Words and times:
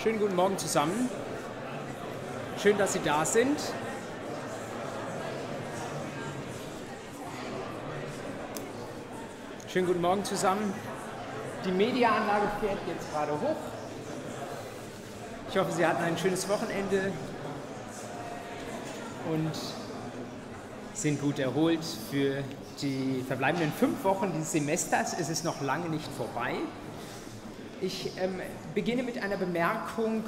Schönen 0.00 0.20
guten 0.20 0.36
Morgen 0.36 0.56
zusammen. 0.56 1.10
Schön, 2.56 2.78
dass 2.78 2.92
Sie 2.92 3.00
da 3.04 3.24
sind. 3.24 3.58
Schönen 9.66 9.88
guten 9.88 10.00
Morgen 10.00 10.24
zusammen. 10.24 10.72
Die 11.64 11.72
Mediaanlage 11.72 12.46
fährt 12.60 12.78
jetzt 12.86 13.12
gerade 13.12 13.32
hoch. 13.32 13.56
Ich 15.50 15.58
hoffe, 15.58 15.72
Sie 15.72 15.84
hatten 15.84 16.04
ein 16.04 16.16
schönes 16.16 16.48
Wochenende 16.48 17.10
und 19.32 19.50
sind 20.94 21.20
gut 21.20 21.40
erholt 21.40 21.84
für 22.08 22.44
die 22.80 23.24
verbleibenden 23.26 23.72
fünf 23.72 24.04
Wochen 24.04 24.30
dieses 24.32 24.52
Semesters. 24.52 25.18
Es 25.18 25.28
ist 25.28 25.44
noch 25.44 25.60
lange 25.60 25.88
nicht 25.88 26.08
vorbei. 26.16 26.54
Ich 27.80 28.10
ähm, 28.18 28.40
beginne 28.74 29.04
mit 29.04 29.22
einer 29.22 29.36
Bemerkung 29.36 30.24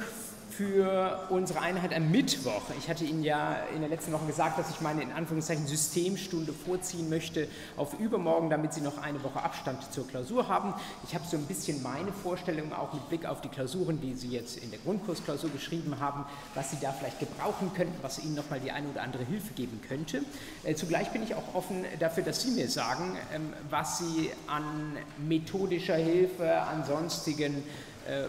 für 0.61 1.27
unsere 1.29 1.59
Einheit 1.59 1.91
am 1.91 2.11
Mittwoch. 2.11 2.61
Ich 2.77 2.87
hatte 2.87 3.03
Ihnen 3.03 3.23
ja 3.23 3.57
in 3.73 3.79
der 3.81 3.89
letzten 3.89 4.13
Woche 4.13 4.27
gesagt, 4.27 4.59
dass 4.59 4.69
ich 4.69 4.79
meine 4.79 5.01
in 5.01 5.11
Anführungszeichen 5.11 5.65
Systemstunde 5.65 6.53
vorziehen 6.53 7.09
möchte 7.09 7.47
auf 7.77 7.99
übermorgen, 7.99 8.51
damit 8.51 8.71
Sie 8.71 8.81
noch 8.81 8.99
eine 8.99 9.23
Woche 9.23 9.41
Abstand 9.41 9.91
zur 9.91 10.07
Klausur 10.07 10.47
haben. 10.47 10.75
Ich 11.07 11.15
habe 11.15 11.25
so 11.25 11.35
ein 11.35 11.45
bisschen 11.45 11.81
meine 11.81 12.13
Vorstellung 12.13 12.73
auch 12.73 12.93
mit 12.93 13.09
Blick 13.09 13.25
auf 13.25 13.41
die 13.41 13.49
Klausuren, 13.49 14.01
die 14.01 14.13
Sie 14.13 14.29
jetzt 14.29 14.57
in 14.57 14.69
der 14.69 14.79
Grundkursklausur 14.81 15.49
geschrieben 15.49 15.99
haben, 15.99 16.25
was 16.53 16.69
Sie 16.69 16.77
da 16.79 16.91
vielleicht 16.91 17.19
gebrauchen 17.19 17.71
könnten, 17.73 17.95
was 18.03 18.23
Ihnen 18.23 18.35
nochmal 18.35 18.59
die 18.59 18.71
eine 18.71 18.87
oder 18.87 19.01
andere 19.01 19.23
Hilfe 19.23 19.53
geben 19.55 19.81
könnte. 19.87 20.21
Äh, 20.63 20.75
zugleich 20.75 21.09
bin 21.09 21.23
ich 21.23 21.33
auch 21.33 21.55
offen 21.55 21.85
dafür, 21.97 22.23
dass 22.23 22.43
Sie 22.43 22.51
mir 22.51 22.69
sagen, 22.69 23.17
ähm, 23.33 23.53
was 23.71 23.97
Sie 23.97 24.29
an 24.45 24.95
methodischer 25.27 25.95
Hilfe, 25.95 26.61
an 26.61 26.85
sonstigen 26.85 27.63
äh, 28.07 28.25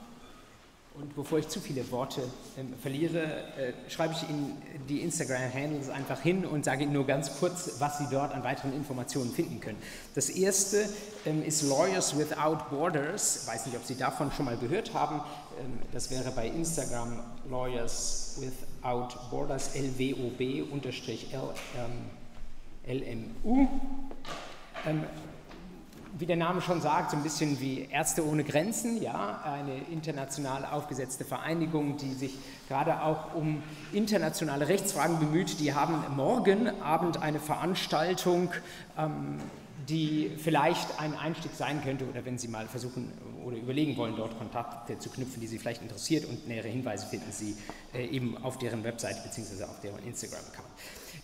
Und 0.94 1.16
bevor 1.16 1.40
ich 1.40 1.48
zu 1.48 1.58
viele 1.58 1.90
Worte 1.90 2.22
ähm, 2.56 2.72
verliere, 2.80 3.24
äh, 3.56 3.72
schreibe 3.90 4.14
ich 4.14 4.30
Ihnen 4.30 4.62
die 4.88 5.00
Instagram-Handles 5.00 5.90
einfach 5.90 6.20
hin 6.20 6.46
und 6.46 6.64
sage 6.64 6.84
Ihnen 6.84 6.92
nur 6.92 7.04
ganz 7.04 7.40
kurz, 7.40 7.80
was 7.80 7.98
Sie 7.98 8.06
dort 8.12 8.32
an 8.32 8.44
weiteren 8.44 8.72
Informationen 8.72 9.32
finden 9.32 9.58
können. 9.58 9.78
Das 10.14 10.30
erste 10.30 10.88
ähm, 11.26 11.42
ist 11.42 11.62
Lawyers 11.62 12.16
Without 12.16 12.70
Borders. 12.70 13.42
Ich 13.42 13.48
weiß 13.48 13.66
nicht, 13.66 13.76
ob 13.76 13.84
Sie 13.84 13.96
davon 13.96 14.30
schon 14.30 14.44
mal 14.44 14.56
gehört 14.56 14.94
haben. 14.94 15.20
Ähm, 15.58 15.80
das 15.90 16.12
wäre 16.12 16.30
bei 16.30 16.46
Instagram 16.46 17.18
Lawyers 17.50 18.38
Without 18.38 19.18
Borders, 19.30 19.74
LWOB 19.74 20.70
unterstrich 20.70 21.34
LMU. 22.86 23.66
Ähm, 24.86 25.02
wie 26.18 26.26
der 26.26 26.36
Name 26.36 26.60
schon 26.60 26.80
sagt, 26.80 27.10
so 27.10 27.16
ein 27.16 27.22
bisschen 27.22 27.60
wie 27.60 27.88
Ärzte 27.90 28.24
ohne 28.26 28.44
Grenzen, 28.44 29.02
ja, 29.02 29.40
eine 29.44 29.78
international 29.90 30.64
aufgesetzte 30.64 31.24
Vereinigung, 31.24 31.96
die 31.96 32.14
sich 32.14 32.34
gerade 32.68 33.02
auch 33.02 33.34
um 33.34 33.62
internationale 33.92 34.68
Rechtsfragen 34.68 35.18
bemüht. 35.18 35.58
Die 35.58 35.74
haben 35.74 36.04
morgen 36.14 36.68
Abend 36.80 37.20
eine 37.20 37.40
Veranstaltung, 37.40 38.50
ähm, 38.96 39.40
die 39.88 40.30
vielleicht 40.38 41.00
ein 41.00 41.14
Einstieg 41.16 41.52
sein 41.54 41.82
könnte 41.82 42.06
oder 42.08 42.24
wenn 42.24 42.38
Sie 42.38 42.48
mal 42.48 42.66
versuchen 42.66 43.12
oder 43.44 43.56
überlegen 43.56 43.96
wollen, 43.96 44.16
dort 44.16 44.38
Kontakte 44.38 44.98
zu 44.98 45.10
knüpfen, 45.10 45.40
die 45.40 45.46
Sie 45.48 45.58
vielleicht 45.58 45.82
interessiert 45.82 46.26
und 46.26 46.46
nähere 46.46 46.68
Hinweise 46.68 47.06
finden 47.06 47.32
Sie 47.32 47.56
äh, 47.92 48.06
eben 48.06 48.36
auf 48.42 48.58
deren 48.58 48.84
Website 48.84 49.22
bzw. 49.24 49.64
auf 49.64 49.80
deren 49.80 50.02
Instagram-Account. 50.04 50.68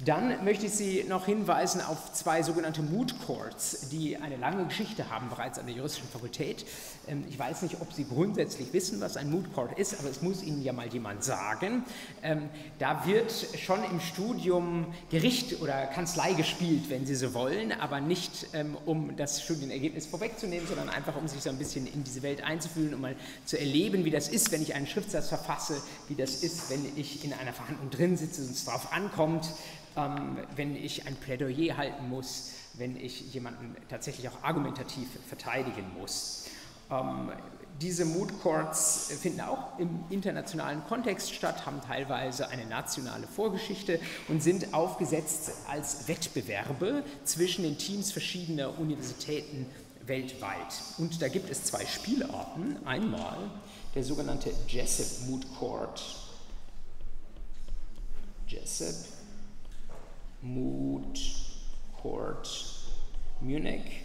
Dann 0.02 0.44
möchte 0.46 0.64
ich 0.64 0.72
Sie 0.72 1.04
noch 1.06 1.26
hinweisen 1.26 1.82
auf 1.82 2.14
zwei 2.14 2.42
sogenannte 2.42 2.80
Mood 2.80 3.14
Courts, 3.26 3.90
die 3.90 4.16
eine 4.16 4.38
lange 4.38 4.64
Geschichte 4.64 5.10
haben 5.10 5.28
bereits 5.28 5.58
an 5.58 5.66
der 5.66 5.74
juristischen 5.74 6.08
Fakultät. 6.08 6.64
Ähm, 7.06 7.24
ich 7.28 7.38
weiß 7.38 7.60
nicht, 7.60 7.82
ob 7.82 7.92
Sie 7.92 8.04
grundsätzlich 8.04 8.72
wissen, 8.72 9.02
was 9.02 9.18
ein 9.18 9.30
Mood 9.30 9.52
Court 9.52 9.78
ist, 9.78 9.98
aber 9.98 10.08
es 10.08 10.22
muss 10.22 10.42
Ihnen 10.42 10.62
ja 10.62 10.72
mal 10.72 10.86
jemand 10.86 11.22
sagen. 11.22 11.84
Ähm, 12.22 12.48
da 12.78 13.04
wird 13.04 13.30
schon 13.58 13.84
im 13.84 14.00
Studium 14.00 14.86
Gericht 15.10 15.60
oder 15.60 15.86
Kanzlei 15.88 16.32
gespielt, 16.32 16.88
wenn 16.88 17.04
Sie 17.04 17.14
so 17.14 17.34
wollen, 17.34 17.70
aber 17.72 18.00
nicht 18.00 18.46
ähm, 18.54 18.78
um 18.86 19.14
das 19.18 19.42
Studienergebnis 19.42 20.06
vorwegzunehmen, 20.06 20.66
sondern 20.66 20.88
einfach 20.88 21.14
um 21.16 21.28
sich 21.28 21.42
so 21.42 21.50
ein 21.50 21.58
bisschen 21.58 21.86
in 21.86 22.04
diese 22.04 22.22
Welt 22.22 22.42
einzufühlen, 22.42 22.94
um 22.94 23.02
mal 23.02 23.16
zu 23.44 23.58
erleben, 23.58 24.06
wie 24.06 24.10
das 24.10 24.28
ist, 24.28 24.50
wenn 24.50 24.62
ich 24.62 24.74
einen 24.74 24.86
Schriftsatz 24.86 25.28
verfasse, 25.28 25.82
wie 26.08 26.14
das 26.14 26.36
ist, 26.36 26.70
wenn 26.70 26.86
ich 26.96 27.22
in 27.22 27.34
einer 27.34 27.52
Verhandlung 27.52 27.90
drin 27.90 28.16
sitze 28.16 28.40
und 28.40 28.52
es 28.52 28.64
darauf 28.64 28.94
ankommt, 28.94 29.46
ähm, 29.96 30.38
wenn 30.56 30.76
ich 30.76 31.06
ein 31.06 31.16
Plädoyer 31.16 31.76
halten 31.76 32.08
muss, 32.08 32.52
wenn 32.74 32.96
ich 32.96 33.32
jemanden 33.32 33.76
tatsächlich 33.88 34.28
auch 34.28 34.42
argumentativ 34.42 35.08
verteidigen 35.28 35.84
muss. 35.98 36.46
Ähm, 36.90 37.30
diese 37.80 38.04
Mood 38.04 38.42
Courts 38.42 39.10
finden 39.22 39.40
auch 39.40 39.78
im 39.78 40.04
internationalen 40.10 40.84
Kontext 40.86 41.32
statt, 41.32 41.64
haben 41.64 41.80
teilweise 41.80 42.48
eine 42.48 42.66
nationale 42.66 43.26
Vorgeschichte 43.26 43.98
und 44.28 44.42
sind 44.42 44.74
aufgesetzt 44.74 45.52
als 45.66 46.06
Wettbewerbe 46.06 47.04
zwischen 47.24 47.64
den 47.64 47.78
Teams 47.78 48.12
verschiedener 48.12 48.78
Universitäten 48.78 49.66
weltweit. 50.06 50.82
Und 50.98 51.22
da 51.22 51.28
gibt 51.28 51.48
es 51.50 51.64
zwei 51.64 51.86
Spielarten. 51.86 52.86
Einmal 52.86 53.50
der 53.94 54.04
sogenannte 54.04 54.52
Jessup 54.68 55.28
Mood 55.28 55.46
Court. 55.58 56.02
Jessup 58.46 59.19
Mood 60.42 61.20
Court 62.00 62.48
Munich. 63.40 64.02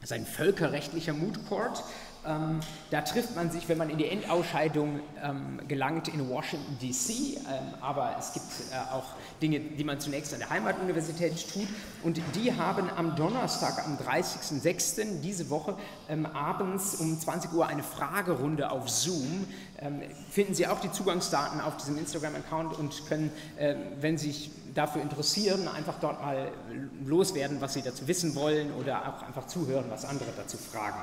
Das 0.00 0.10
ist 0.10 0.12
ein 0.12 0.26
völkerrechtlicher 0.26 1.14
Mood 1.14 1.48
Court. 1.48 1.82
Ähm, 2.26 2.60
da 2.90 3.02
trifft 3.02 3.36
man 3.36 3.50
sich, 3.50 3.68
wenn 3.68 3.78
man 3.78 3.88
in 3.88 3.98
die 3.98 4.08
Endausscheidung 4.08 5.00
ähm, 5.22 5.60
gelangt, 5.68 6.08
in 6.08 6.28
Washington, 6.28 6.76
DC. 6.80 7.10
Ähm, 7.10 7.74
aber 7.80 8.16
es 8.18 8.32
gibt 8.32 8.46
äh, 8.72 8.92
auch 8.92 9.04
Dinge, 9.40 9.60
die 9.60 9.84
man 9.84 10.00
zunächst 10.00 10.32
an 10.32 10.40
der 10.40 10.50
Heimatuniversität 10.50 11.32
tut. 11.52 11.68
Und 12.02 12.20
die 12.34 12.52
haben 12.52 12.90
am 12.90 13.14
Donnerstag, 13.14 13.84
am 13.84 13.96
30.06. 13.96 15.20
diese 15.20 15.50
Woche 15.50 15.76
ähm, 16.08 16.26
abends 16.26 16.96
um 16.96 17.18
20 17.18 17.52
Uhr 17.52 17.66
eine 17.66 17.82
Fragerunde 17.82 18.70
auf 18.70 18.88
Zoom. 18.88 19.46
Ähm, 19.78 20.02
finden 20.30 20.54
Sie 20.54 20.66
auch 20.66 20.80
die 20.80 20.90
Zugangsdaten 20.90 21.60
auf 21.60 21.76
diesem 21.76 21.98
Instagram-Account 21.98 22.78
und 22.78 23.06
können, 23.08 23.30
äh, 23.58 23.74
wenn 24.00 24.16
Sie 24.16 24.28
sich 24.28 24.50
dafür 24.74 25.02
interessieren, 25.02 25.68
einfach 25.68 25.98
dort 26.00 26.20
mal 26.22 26.50
loswerden, 27.04 27.60
was 27.60 27.74
Sie 27.74 27.82
dazu 27.82 28.08
wissen 28.08 28.34
wollen 28.34 28.72
oder 28.74 29.08
auch 29.08 29.22
einfach 29.22 29.46
zuhören, 29.46 29.86
was 29.88 30.04
andere 30.04 30.30
dazu 30.36 30.56
fragen. 30.56 30.98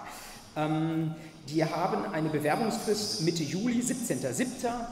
Ähm, 0.55 1.15
die 1.49 1.63
haben 1.63 2.05
eine 2.13 2.29
Bewerbungsfrist 2.29 3.21
Mitte 3.23 3.43
Juli, 3.43 3.81
17.07. 3.81 4.33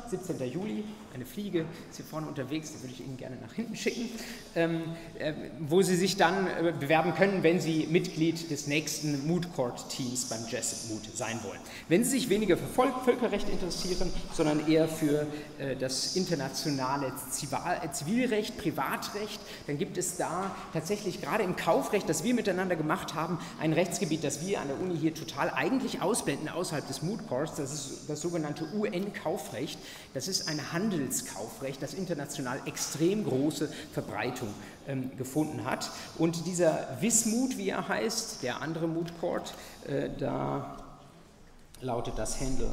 17. 0.09 0.51
Juli, 0.51 0.83
eine 1.21 1.29
Fliege 1.29 1.65
ist 1.89 1.97
hier 1.97 2.05
vorne 2.05 2.27
unterwegs, 2.27 2.71
die 2.71 2.81
würde 2.81 2.93
ich 2.93 3.01
Ihnen 3.01 3.15
gerne 3.15 3.37
nach 3.39 3.53
hinten 3.53 3.75
schicken, 3.75 4.09
ähm, 4.55 4.81
äh, 5.19 5.33
wo 5.59 5.83
Sie 5.83 5.95
sich 5.95 6.17
dann 6.17 6.47
äh, 6.47 6.73
bewerben 6.79 7.13
können, 7.13 7.43
wenn 7.43 7.61
Sie 7.61 7.87
Mitglied 7.87 8.49
des 8.49 8.65
nächsten 8.65 9.27
Mood 9.27 9.53
Court 9.53 9.87
Teams 9.89 10.25
beim 10.25 10.39
Jessup 10.49 10.89
Mood 10.89 11.03
sein 11.15 11.39
wollen. 11.43 11.59
Wenn 11.89 12.03
Sie 12.03 12.11
sich 12.11 12.29
weniger 12.29 12.57
für 12.57 12.65
Volk, 12.65 13.03
Völkerrecht 13.05 13.47
interessieren, 13.49 14.11
sondern 14.33 14.67
eher 14.67 14.87
für 14.87 15.27
äh, 15.59 15.75
das 15.75 16.15
internationale 16.15 17.07
äh, 17.07 17.91
Zivilrecht, 17.91 18.57
Privatrecht, 18.57 19.39
dann 19.67 19.77
gibt 19.77 19.99
es 19.99 20.17
da 20.17 20.55
tatsächlich 20.73 21.21
gerade 21.21 21.43
im 21.43 21.55
Kaufrecht, 21.55 22.09
das 22.09 22.23
wir 22.23 22.33
miteinander 22.33 22.75
gemacht 22.75 23.13
haben, 23.13 23.37
ein 23.59 23.73
Rechtsgebiet, 23.73 24.23
das 24.23 24.43
wir 24.43 24.59
an 24.59 24.69
der 24.69 24.79
Uni 24.79 24.97
hier 24.97 25.13
total 25.13 25.51
eigentlich 25.51 26.01
ausblenden 26.01 26.49
außerhalb 26.49 26.87
des 26.87 27.03
Mood 27.03 27.27
Courts, 27.27 27.57
das 27.57 27.71
ist 27.73 28.09
das 28.09 28.21
sogenannte 28.21 28.65
UN-Kaufrecht. 28.73 29.77
Das 30.15 30.27
ist 30.27 30.47
ein 30.47 30.73
Handelskaufrecht, 31.11 31.81
das 31.81 31.93
international 31.93 32.59
extrem 32.65 33.25
große 33.25 33.69
Verbreitung 33.93 34.49
ähm, 34.87 35.11
gefunden 35.17 35.65
hat. 35.65 35.91
Und 36.17 36.45
dieser 36.45 36.87
Wismut, 37.01 37.57
wie 37.57 37.69
er 37.69 37.87
heißt, 37.87 38.43
der 38.43 38.61
andere 38.61 38.87
Mood 38.87 39.11
Court, 39.19 39.53
äh, 39.87 40.09
da 40.17 40.77
lautet 41.81 42.17
das 42.17 42.39
Handle 42.39 42.71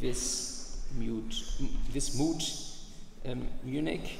Wismut, 0.00 1.44
Wismut 1.92 2.52
ähm, 3.24 3.46
Munich. 3.62 4.18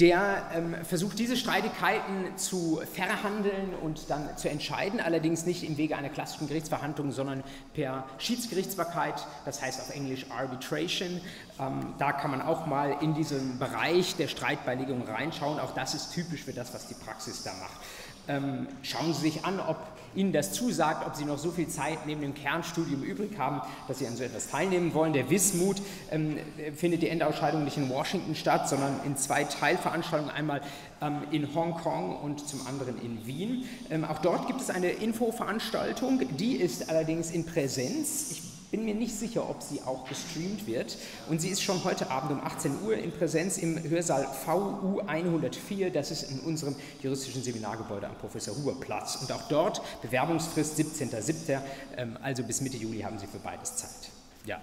Der 0.00 0.50
ähm, 0.54 0.76
versucht, 0.84 1.18
diese 1.18 1.36
Streitigkeiten 1.36 2.36
zu 2.36 2.82
verhandeln 2.92 3.72
und 3.82 4.10
dann 4.10 4.36
zu 4.36 4.50
entscheiden, 4.50 5.00
allerdings 5.00 5.46
nicht 5.46 5.64
im 5.64 5.78
Wege 5.78 5.96
einer 5.96 6.10
klassischen 6.10 6.48
Gerichtsverhandlung, 6.48 7.12
sondern 7.12 7.42
per 7.72 8.04
Schiedsgerichtsbarkeit, 8.18 9.26
das 9.46 9.62
heißt 9.62 9.80
auf 9.80 9.94
Englisch 9.94 10.26
Arbitration. 10.30 11.20
Ähm, 11.58 11.94
da 11.98 12.12
kann 12.12 12.30
man 12.30 12.42
auch 12.42 12.66
mal 12.66 12.98
in 13.00 13.14
diesen 13.14 13.58
Bereich 13.58 14.16
der 14.16 14.28
Streitbeilegung 14.28 15.02
reinschauen. 15.08 15.58
Auch 15.58 15.72
das 15.72 15.94
ist 15.94 16.12
typisch 16.12 16.42
für 16.42 16.52
das, 16.52 16.74
was 16.74 16.88
die 16.88 16.94
Praxis 16.94 17.42
da 17.42 17.52
macht. 17.54 17.80
Ähm, 18.28 18.68
schauen 18.82 19.14
Sie 19.14 19.22
sich 19.22 19.44
an, 19.44 19.60
ob 19.60 19.78
Ihnen 20.16 20.32
das 20.32 20.52
zusagt, 20.52 21.06
ob 21.06 21.14
Sie 21.14 21.24
noch 21.24 21.38
so 21.38 21.50
viel 21.50 21.68
Zeit 21.68 22.06
neben 22.06 22.20
dem 22.20 22.34
Kernstudium 22.34 23.02
übrig 23.02 23.38
haben, 23.38 23.60
dass 23.88 23.98
Sie 23.98 24.06
an 24.06 24.16
so 24.16 24.24
etwas 24.24 24.48
teilnehmen 24.48 24.94
wollen. 24.94 25.12
Der 25.12 25.30
Wismut 25.30 25.76
ähm, 26.10 26.38
findet 26.74 27.02
die 27.02 27.08
Endausscheidung 27.08 27.64
nicht 27.64 27.76
in 27.76 27.88
Washington 27.88 28.34
statt, 28.34 28.68
sondern 28.68 29.00
in 29.04 29.16
zwei 29.16 29.44
Teilveranstaltungen, 29.44 30.34
einmal 30.34 30.60
ähm, 31.00 31.22
in 31.30 31.54
Hongkong 31.54 32.16
und 32.16 32.48
zum 32.48 32.66
anderen 32.66 33.00
in 33.02 33.26
Wien. 33.26 33.68
Ähm, 33.90 34.04
auch 34.04 34.18
dort 34.18 34.46
gibt 34.46 34.60
es 34.60 34.70
eine 34.70 34.88
Infoveranstaltung, 34.88 36.36
die 36.36 36.56
ist 36.56 36.88
allerdings 36.88 37.30
in 37.30 37.44
Präsenz. 37.44 38.30
Ich 38.30 38.55
bin 38.76 38.84
mir 38.84 38.94
nicht 38.94 39.18
sicher, 39.18 39.48
ob 39.48 39.62
sie 39.62 39.80
auch 39.86 40.06
gestreamt 40.06 40.66
wird. 40.66 40.98
Und 41.30 41.40
sie 41.40 41.48
ist 41.48 41.62
schon 41.62 41.82
heute 41.84 42.10
Abend 42.10 42.32
um 42.32 42.40
18 42.46 42.82
Uhr 42.84 42.94
in 42.94 43.10
Präsenz 43.10 43.56
im 43.56 43.82
Hörsaal 43.82 44.28
VU 44.44 45.00
104. 45.00 45.90
Das 45.90 46.10
ist 46.10 46.30
in 46.30 46.40
unserem 46.40 46.76
juristischen 47.02 47.42
Seminargebäude 47.42 48.06
am 48.06 48.16
Professor 48.16 48.54
Huhr 48.54 48.78
Platz. 48.78 49.16
Und 49.22 49.32
auch 49.32 49.48
dort 49.48 49.80
Bewerbungsfrist 50.02 50.78
17.07. 50.78 51.58
Ähm, 51.96 52.18
also 52.22 52.42
bis 52.42 52.60
Mitte 52.60 52.76
Juli 52.76 53.00
haben 53.00 53.18
Sie 53.18 53.26
für 53.26 53.38
beides 53.38 53.76
Zeit. 53.76 54.10
Ja, 54.44 54.60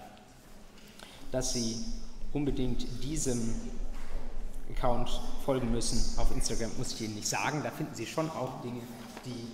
dass 1.32 1.52
Sie 1.52 1.76
unbedingt 2.32 2.86
diesem 3.02 3.52
Account 4.70 5.10
folgen 5.44 5.72
müssen 5.72 6.20
auf 6.20 6.30
Instagram, 6.30 6.70
muss 6.78 6.92
ich 6.92 7.02
Ihnen 7.02 7.16
nicht 7.16 7.26
sagen. 7.26 7.62
Da 7.64 7.72
finden 7.72 7.96
Sie 7.96 8.06
schon 8.06 8.30
auch 8.30 8.62
Dinge, 8.62 8.80
die 9.24 9.53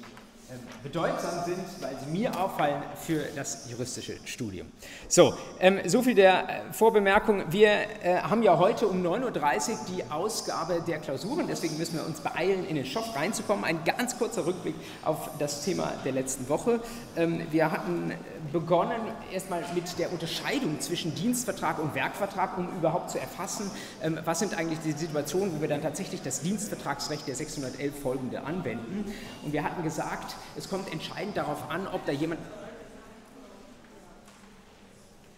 bedeutsam 0.82 1.44
sind, 1.44 1.64
weil 1.80 1.96
sie 2.04 2.10
mir 2.10 2.38
auffallen 2.38 2.82
für 3.06 3.24
das 3.36 3.70
juristische 3.70 4.16
Studium. 4.24 4.68
So, 5.08 5.34
ähm, 5.60 5.80
so 5.86 6.02
viel 6.02 6.14
der 6.14 6.48
äh, 6.48 6.72
Vorbemerkung. 6.72 7.44
Wir 7.50 7.70
äh, 8.02 8.16
haben 8.22 8.42
ja 8.42 8.58
heute 8.58 8.86
um 8.86 9.04
9.30 9.04 9.70
Uhr 9.70 9.78
die 9.94 10.04
Ausgabe 10.10 10.82
der 10.86 10.98
Klausuren, 10.98 11.46
deswegen 11.48 11.76
müssen 11.78 11.96
wir 11.96 12.06
uns 12.06 12.20
beeilen, 12.20 12.66
in 12.66 12.76
den 12.76 12.86
Shop 12.86 13.04
reinzukommen. 13.14 13.64
Ein 13.64 13.84
ganz 13.84 14.16
kurzer 14.18 14.46
Rückblick 14.46 14.74
auf 15.02 15.30
das 15.38 15.64
Thema 15.64 15.92
der 16.04 16.12
letzten 16.12 16.48
Woche. 16.48 16.80
Ähm, 17.16 17.46
wir 17.50 17.70
hatten 17.70 18.12
begonnen 18.52 19.00
erstmal 19.32 19.62
mit 19.74 19.98
der 19.98 20.12
Unterscheidung 20.12 20.80
zwischen 20.80 21.14
Dienstvertrag 21.14 21.78
und 21.78 21.94
Werkvertrag, 21.94 22.56
um 22.58 22.68
überhaupt 22.76 23.10
zu 23.10 23.20
erfassen, 23.20 23.70
ähm, 24.02 24.18
was 24.24 24.38
sind 24.38 24.56
eigentlich 24.56 24.80
die 24.80 24.92
Situationen, 24.92 25.56
wo 25.56 25.60
wir 25.60 25.68
dann 25.68 25.82
tatsächlich 25.82 26.22
das 26.22 26.40
Dienstvertragsrecht 26.40 27.28
der 27.28 27.34
611 27.34 28.00
folgende 28.00 28.42
anwenden. 28.42 29.12
Und 29.44 29.52
wir 29.52 29.62
hatten 29.62 29.82
gesagt, 29.82 30.36
es 30.56 30.68
kommt 30.68 30.92
entscheidend 30.92 31.36
darauf 31.36 31.70
an, 31.70 31.86
ob 31.86 32.04
da 32.06 32.12
jemand 32.12 32.40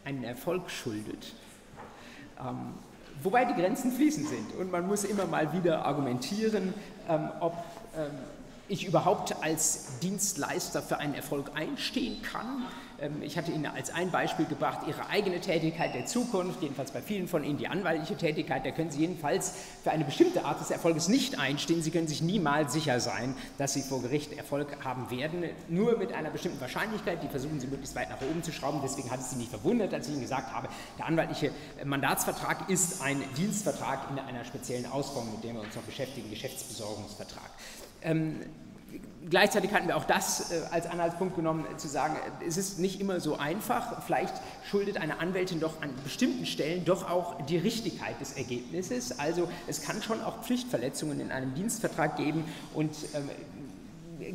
einen 0.05 0.25
Erfolg 0.25 0.71
schuldet. 0.71 1.35
Ähm, 2.41 2.75
wobei 3.23 3.45
die 3.45 3.55
Grenzen 3.55 3.93
fließend 3.93 4.29
sind 4.29 4.55
und 4.55 4.71
man 4.71 4.87
muss 4.87 5.05
immer 5.05 5.27
mal 5.27 5.53
wieder 5.53 5.85
argumentieren, 5.85 6.75
ähm, 7.09 7.29
ob 7.41 7.55
ähm, 7.97 8.11
ich 8.69 8.87
überhaupt 8.87 9.37
als 9.43 9.99
Dienstleister 10.01 10.83
für 10.83 10.99
einen 10.99 11.15
Erfolg 11.15 11.51
einstehen 11.55 12.23
kann 12.23 12.65
ich 13.23 13.37
hatte 13.37 13.51
Ihnen 13.51 13.67
als 13.67 13.91
ein 13.91 14.11
Beispiel 14.11 14.47
gebracht, 14.47 14.87
Ihre 14.87 15.09
eigene 15.09 15.41
Tätigkeit 15.41 15.95
der 15.95 16.07
Zukunft, 16.07 16.63
jedenfalls 16.63 16.93
bei 16.93 17.03
vielen 17.03 17.27
von 17.27 17.43
Ihnen 17.43 17.59
die 17.59 17.67
anwaltliche 17.67 18.17
Tätigkeit, 18.17 18.65
da 18.65 18.71
können 18.71 18.91
Sie 18.91 19.01
jedenfalls 19.01 19.55
für 19.83 19.91
eine 19.91 20.05
bestimmte 20.05 20.45
Art 20.45 20.61
des 20.61 20.71
Erfolges 20.71 21.09
nicht 21.09 21.39
einstehen. 21.39 21.83
Sie 21.83 21.91
können 21.91 22.07
sich 22.07 22.23
niemals 22.23 22.73
sicher 22.73 23.01
sein, 23.01 23.35
dass 23.59 23.73
Sie 23.73 23.83
vor 23.83 24.03
Gericht 24.03 24.33
Erfolg 24.33 24.85
haben 24.85 25.11
werden, 25.11 25.45
nur 25.69 25.97
mit 25.99 26.13
einer 26.13 26.31
bestimmten 26.31 26.61
Wahrscheinlichkeit, 26.61 27.23
die 27.23 27.29
versuchen 27.29 27.61
Sie 27.61 27.67
möglichst 27.67 27.97
weit 27.97 28.11
nach 28.11 28.21
oben 28.23 28.43
zu 28.43 28.53
schrauben. 28.53 28.81
Deswegen 28.83 29.11
hat 29.11 29.21
es 29.21 29.31
Sie 29.31 29.37
nicht 29.37 29.51
verwundert, 29.51 29.93
als 29.95 30.07
ich 30.07 30.13
Ihnen 30.13 30.23
gesagt 30.23 30.53
habe, 30.53 30.69
der 30.99 31.07
anwaltliche 31.07 31.51
Mandatsvertrag 31.85 32.69
ist 32.69 33.03
ein 33.03 33.23
Dienstvertrag 33.37 34.11
in 34.11 34.19
einer 34.19 34.45
speziellen 34.45 34.87
Ausform, 34.87 35.31
mit 35.33 35.43
der 35.43 35.55
wir 35.55 35.61
uns 35.61 35.75
noch 35.75 35.83
beschäftigen, 35.83 36.31
Geschäftsbesorgungsvertrag. 36.31 37.51
Ähm, 38.03 38.41
gleichzeitig 39.29 39.73
hatten 39.73 39.89
wir 39.89 39.97
auch 39.97 40.05
das 40.05 40.51
äh, 40.51 40.63
als 40.71 40.87
Anhaltspunkt 40.87 41.37
genommen, 41.37 41.65
äh, 41.73 41.77
zu 41.77 41.89
sagen, 41.89 42.17
äh, 42.41 42.47
es 42.47 42.57
ist 42.57 42.79
nicht 42.79 43.01
immer 43.01 43.21
so 43.21 43.37
einfach. 43.37 44.03
Vielleicht 44.05 44.35
schuldet 44.65 44.97
eine 44.97 45.19
Anwältin 45.19 45.61
doch 45.61 45.81
an 45.83 45.91
bestimmten 46.05 46.47
Stellen 46.47 46.85
doch 46.85 47.09
auch 47.09 47.41
die 47.47 47.59
Richtigkeit 47.59 48.21
des 48.21 48.33
Ergebnisses. 48.33 49.19
Also 49.19 49.49
es 49.67 49.83
kann 49.83 50.03
schon 50.03 50.23
auch 50.23 50.43
Pflichtverletzungen 50.43 51.21
in 51.21 51.31
einem 51.31 51.55
Dienstvertrag 51.55 52.17
geben 52.17 52.45
und 52.75 52.95
ähm, 53.15 53.29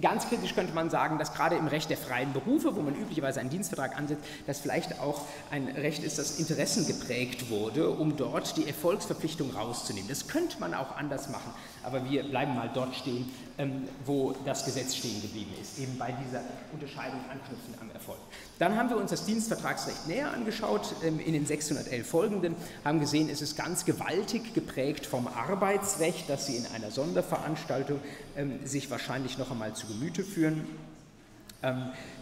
ganz 0.01 0.27
kritisch 0.27 0.53
könnte 0.55 0.73
man 0.73 0.89
sagen, 0.89 1.17
dass 1.17 1.33
gerade 1.33 1.55
im 1.55 1.67
Recht 1.67 1.89
der 1.89 1.97
freien 1.97 2.33
Berufe, 2.33 2.75
wo 2.75 2.81
man 2.81 2.95
üblicherweise 2.95 3.39
einen 3.39 3.49
Dienstvertrag 3.49 3.97
ansetzt, 3.97 4.23
das 4.45 4.59
vielleicht 4.59 4.99
auch 4.99 5.21
ein 5.51 5.67
Recht 5.67 6.03
ist, 6.03 6.17
das 6.19 6.39
Interessen 6.39 6.87
geprägt 6.87 7.49
wurde, 7.49 7.89
um 7.89 8.17
dort 8.17 8.57
die 8.57 8.67
Erfolgsverpflichtung 8.67 9.51
rauszunehmen. 9.51 10.09
Das 10.09 10.27
könnte 10.27 10.59
man 10.59 10.73
auch 10.73 10.95
anders 10.97 11.29
machen, 11.29 11.53
aber 11.83 12.09
wir 12.09 12.23
bleiben 12.23 12.55
mal 12.55 12.69
dort 12.73 12.95
stehen, 12.95 13.31
ähm, 13.57 13.87
wo 14.05 14.33
das 14.45 14.65
Gesetz 14.65 14.95
stehen 14.95 15.21
geblieben 15.21 15.53
ist, 15.61 15.79
eben 15.79 15.97
bei 15.97 16.11
dieser 16.11 16.41
Unterscheidung 16.73 17.19
anknüpfen 17.31 17.73
am 17.79 17.89
Erfolg. 17.91 18.19
Dann 18.59 18.75
haben 18.75 18.89
wir 18.89 18.97
uns 18.97 19.11
das 19.11 19.25
Dienstvertragsrecht 19.25 20.07
näher 20.07 20.31
angeschaut 20.31 20.95
ähm, 21.03 21.19
in 21.19 21.33
den 21.33 21.45
611 21.45 22.07
folgenden, 22.07 22.55
haben 22.83 22.99
gesehen, 22.99 23.29
es 23.29 23.41
ist 23.41 23.55
ganz 23.55 23.85
gewaltig 23.85 24.53
geprägt 24.53 25.05
vom 25.05 25.27
Arbeitsrecht, 25.27 26.29
das 26.29 26.47
Sie 26.47 26.57
in 26.57 26.65
einer 26.67 26.91
Sonderveranstaltung 26.91 27.99
ähm, 28.35 28.59
sich 28.65 28.89
wahrscheinlich 28.89 29.37
noch 29.37 29.51
einmal 29.51 29.73
zu 29.73 29.87
Gemüte 29.87 30.23
führen. 30.23 30.65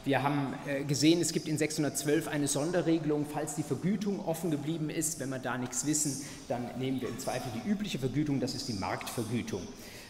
Wir 0.06 0.24
haben 0.24 0.54
äh, 0.66 0.86
gesehen, 0.86 1.20
es 1.20 1.34
gibt 1.34 1.50
in 1.50 1.58
612 1.58 2.30
eine 2.30 2.48
Sonderregelung, 2.48 3.26
falls 3.32 3.56
die 3.56 3.64
Vergütung 3.64 4.26
offen 4.26 4.50
geblieben 4.50 4.90
ist. 4.90 5.20
Wenn 5.20 5.28
wir 5.28 5.40
da 5.40 5.58
nichts 5.58 5.86
wissen, 5.86 6.26
dann 6.48 6.70
nehmen 6.80 7.02
wir 7.02 7.10
im 7.10 7.20
Zweifel 7.20 7.52
die 7.54 7.70
übliche 7.70 8.00
Vergütung, 8.00 8.40
das 8.40 8.56
ist 8.56 8.70
die 8.70 8.74
Marktvergütung. 8.74 9.62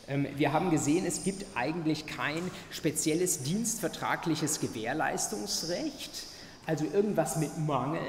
Ähm, 0.07 0.28
wir 0.36 0.54
haben 0.54 0.72
gesehen, 0.72 1.06
es 1.06 1.24
gibt 1.24 1.46
eigentlich 1.56 2.06
kein 2.06 2.52
spezielles 2.69 3.44
dienstvertragliches 3.44 4.60
Gewährleistungsrecht, 4.60 6.28
also 6.66 6.86
irgendwas 6.86 7.38
mit 7.38 7.57
Mangel 7.57 8.02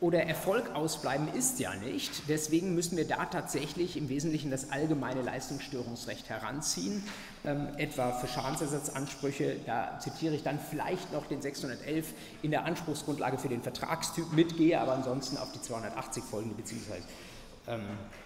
oder 0.00 0.22
Erfolg 0.22 0.74
ausbleiben 0.74 1.26
ist 1.34 1.58
ja 1.58 1.74
nicht. 1.74 2.28
Deswegen 2.28 2.74
müssen 2.74 2.96
wir 2.96 3.06
da 3.06 3.24
tatsächlich 3.26 3.96
im 3.96 4.08
Wesentlichen 4.08 4.50
das 4.50 4.70
allgemeine 4.70 5.22
Leistungsstörungsrecht 5.22 6.28
heranziehen, 6.28 7.02
ähm, 7.44 7.68
etwa 7.78 8.12
für 8.12 8.28
Schadensersatzansprüche. 8.28 9.56
Da 9.66 9.98
zitiere 9.98 10.36
ich 10.36 10.44
dann 10.44 10.60
vielleicht 10.70 11.12
noch 11.12 11.26
den 11.26 11.42
611 11.42 12.06
in 12.42 12.52
der 12.52 12.64
Anspruchsgrundlage 12.64 13.38
für 13.38 13.48
den 13.48 13.62
Vertragstyp 13.62 14.32
mitgehe, 14.32 14.80
aber 14.80 14.92
ansonsten 14.92 15.36
auf 15.36 15.50
die 15.50 15.62
280 15.62 16.22
folgende 16.22 16.54
beziehungsweise 16.54 17.02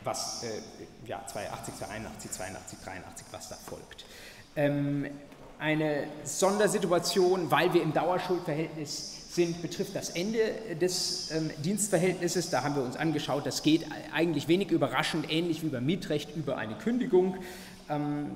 was, 0.04 0.44
äh, 0.44 0.48
ja, 1.06 1.24
82, 1.26 1.74
81, 1.88 2.30
82, 2.30 2.78
83, 2.84 3.26
was 3.30 3.48
da 3.48 3.56
folgt. 3.56 4.04
Ähm, 4.56 5.06
eine 5.58 6.08
Sondersituation, 6.24 7.50
weil 7.50 7.72
wir 7.72 7.82
im 7.82 7.92
Dauerschuldverhältnis 7.92 9.34
sind, 9.34 9.62
betrifft 9.62 9.94
das 9.94 10.10
Ende 10.10 10.76
des 10.80 11.30
ähm, 11.30 11.50
Dienstverhältnisses. 11.64 12.50
Da 12.50 12.62
haben 12.62 12.76
wir 12.76 12.82
uns 12.82 12.96
angeschaut, 12.96 13.46
das 13.46 13.62
geht 13.62 13.86
eigentlich 14.12 14.48
wenig 14.48 14.70
überraschend, 14.70 15.30
ähnlich 15.30 15.62
wie 15.62 15.68
beim 15.68 15.86
Mietrecht, 15.86 16.36
über 16.36 16.58
eine 16.58 16.74
Kündigung. 16.74 17.36
Ähm, 17.88 18.32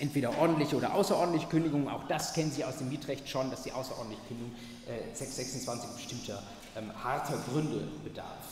entweder 0.00 0.38
ordentliche 0.38 0.76
oder 0.76 0.94
außerordentliche 0.94 1.48
Kündigung. 1.48 1.88
Auch 1.88 2.04
das 2.08 2.32
kennen 2.32 2.50
Sie 2.50 2.64
aus 2.64 2.78
dem 2.78 2.88
Mietrecht 2.88 3.28
schon, 3.28 3.50
dass 3.50 3.62
die 3.62 3.72
außerordentliche 3.72 4.22
Kündigung 4.28 4.52
äh, 4.86 5.14
626 5.14 5.90
bestimmter 5.90 6.42
ähm, 6.76 6.90
harter 7.02 7.38
Gründe 7.50 7.88
bedarf. 8.04 8.47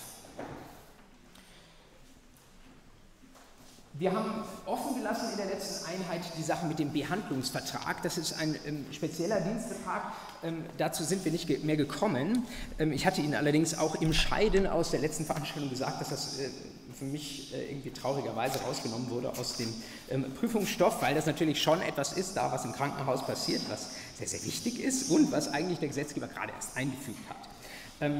Wir 3.99 4.12
haben 4.12 4.45
offen 4.67 4.97
gelassen 4.97 5.31
in 5.31 5.38
der 5.38 5.47
letzten 5.47 5.87
Einheit 5.87 6.21
die 6.37 6.43
Sache 6.43 6.67
mit 6.67 6.79
dem 6.79 6.93
Behandlungsvertrag. 6.93 8.03
Das 8.03 8.19
ist 8.19 8.35
ein 8.38 8.55
ähm, 8.67 8.85
spezieller 8.93 9.41
Dienstvertrag. 9.41 10.12
Ähm, 10.43 10.67
dazu 10.76 11.03
sind 11.03 11.25
wir 11.25 11.33
nicht 11.33 11.65
mehr 11.65 11.79
gekommen. 11.79 12.47
Ähm, 12.79 12.93
ich 12.93 13.07
hatte 13.07 13.23
Ihnen 13.23 13.35
allerdings 13.35 13.79
auch 13.79 13.95
im 13.95 14.12
Scheiden 14.12 14.67
aus 14.67 14.91
der 14.91 15.00
letzten 15.00 15.25
Veranstaltung 15.25 15.71
gesagt, 15.71 16.03
dass 16.03 16.11
das 16.11 16.38
äh, 16.41 16.50
für 16.93 17.07
mich 17.07 17.55
äh, 17.55 17.71
irgendwie 17.71 17.91
traurigerweise 17.91 18.61
rausgenommen 18.61 19.09
wurde 19.09 19.31
aus 19.31 19.57
dem 19.57 19.73
ähm, 20.11 20.31
Prüfungsstoff, 20.35 21.00
weil 21.00 21.15
das 21.15 21.25
natürlich 21.25 21.62
schon 21.62 21.81
etwas 21.81 22.12
ist, 22.12 22.37
da 22.37 22.53
was 22.53 22.67
im 22.67 22.73
Krankenhaus 22.73 23.25
passiert, 23.25 23.62
was 23.71 23.93
sehr, 24.19 24.29
sehr 24.29 24.45
wichtig 24.45 24.79
ist 24.79 25.11
und 25.11 25.33
was 25.33 25.49
eigentlich 25.49 25.79
der 25.79 25.88
Gesetzgeber 25.88 26.29
gerade 26.29 26.53
erst 26.53 26.76
eingefügt 26.76 27.26
hat 27.31 28.12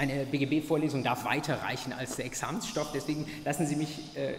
eine 0.00 0.24
BGB-Vorlesung 0.24 1.04
darf 1.04 1.24
weiterreichen 1.24 1.92
als 1.92 2.16
der 2.16 2.24
Examensstoff. 2.24 2.90
Deswegen 2.92 3.26
lassen 3.44 3.66
Sie 3.66 3.76
mich 3.76 4.16
äh, 4.16 4.32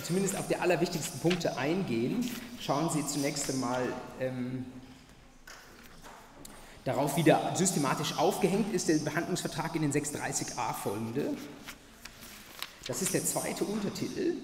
zumindest 0.00 0.36
auf 0.36 0.46
die 0.46 0.54
allerwichtigsten 0.54 1.18
Punkte 1.18 1.56
eingehen. 1.56 2.24
Schauen 2.60 2.88
Sie 2.88 3.04
zunächst 3.04 3.50
einmal 3.50 3.82
ähm, 4.20 4.64
darauf, 6.84 7.16
wie 7.16 7.24
der 7.24 7.52
systematisch 7.56 8.16
aufgehängt 8.16 8.72
ist, 8.72 8.88
der 8.88 8.98
Behandlungsvertrag 8.98 9.74
in 9.74 9.82
den 9.82 9.92
630a 9.92 10.72
folgende. 10.72 11.36
Das 12.86 13.02
ist 13.02 13.12
der 13.12 13.24
zweite 13.24 13.64
Untertitel. 13.64 14.36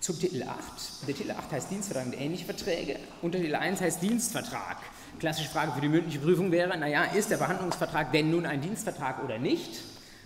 Zum 0.00 0.20
Titel 0.20 0.42
8. 0.42 0.58
Der 1.08 1.14
Titel 1.14 1.30
8 1.30 1.52
heißt 1.52 1.70
Dienstvertrag 1.70 2.04
und 2.04 2.20
ähnliche 2.20 2.44
Verträge. 2.44 2.98
Untertitel 3.22 3.54
1 3.54 3.80
heißt 3.80 4.02
Dienstvertrag. 4.02 4.76
Klassische 5.18 5.48
Frage 5.48 5.72
für 5.72 5.80
die 5.80 5.88
mündliche 5.88 6.18
Prüfung 6.18 6.50
wäre, 6.50 6.76
naja, 6.76 7.04
ist 7.04 7.30
der 7.30 7.36
Behandlungsvertrag 7.36 8.12
denn 8.12 8.30
nun 8.30 8.46
ein 8.46 8.60
Dienstvertrag 8.60 9.22
oder 9.22 9.38
nicht? 9.38 9.82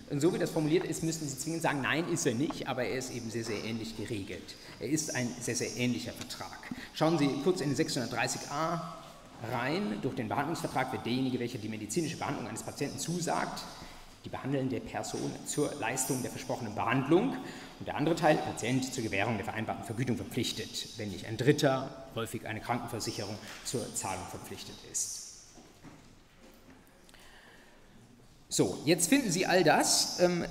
Und 0.09 0.19
so 0.19 0.33
wie 0.33 0.39
das 0.39 0.49
formuliert 0.49 0.85
ist, 0.85 1.03
müssten 1.03 1.27
Sie 1.27 1.37
zwingend 1.37 1.61
sagen, 1.61 1.81
nein, 1.81 2.05
ist 2.11 2.25
er 2.25 2.33
nicht, 2.33 2.67
aber 2.67 2.83
er 2.83 2.97
ist 2.97 3.13
eben 3.13 3.29
sehr, 3.29 3.43
sehr 3.43 3.63
ähnlich 3.63 3.95
geregelt. 3.95 4.55
Er 4.79 4.89
ist 4.89 5.13
ein 5.13 5.29
sehr, 5.39 5.55
sehr 5.55 5.77
ähnlicher 5.77 6.13
Vertrag. 6.13 6.57
Schauen 6.93 7.19
Sie 7.19 7.27
kurz 7.43 7.61
in 7.61 7.73
den 7.73 7.77
630a 7.77 8.81
rein. 9.51 9.99
Durch 10.01 10.15
den 10.15 10.27
Behandlungsvertrag 10.27 10.91
wird 10.91 11.05
derjenige, 11.05 11.39
welcher 11.39 11.59
die 11.59 11.69
medizinische 11.69 12.17
Behandlung 12.17 12.47
eines 12.47 12.63
Patienten 12.63 12.97
zusagt, 12.97 13.61
die 14.25 14.29
behandelnde 14.29 14.79
Person 14.79 15.31
zur 15.45 15.71
Leistung 15.79 16.23
der 16.23 16.31
versprochenen 16.31 16.73
Behandlung 16.73 17.37
und 17.79 17.87
der 17.87 17.95
andere 17.95 18.15
Teil, 18.15 18.35
Patient, 18.35 18.93
zur 18.93 19.03
Gewährung 19.03 19.37
der 19.37 19.45
vereinbarten 19.45 19.85
Vergütung 19.85 20.17
verpflichtet, 20.17 20.89
wenn 20.97 21.09
nicht 21.09 21.25
ein 21.25 21.37
Dritter, 21.37 21.89
häufig 22.15 22.45
eine 22.45 22.59
Krankenversicherung, 22.59 23.35
zur 23.63 23.93
Zahlung 23.95 24.25
verpflichtet 24.29 24.75
ist. 24.91 25.29
So, 28.49 28.77
jetzt 28.83 29.07
finden 29.09 29.31
Sie 29.31 29.45
all 29.45 29.63
das, 29.63 30.19
ähm, 30.19 30.45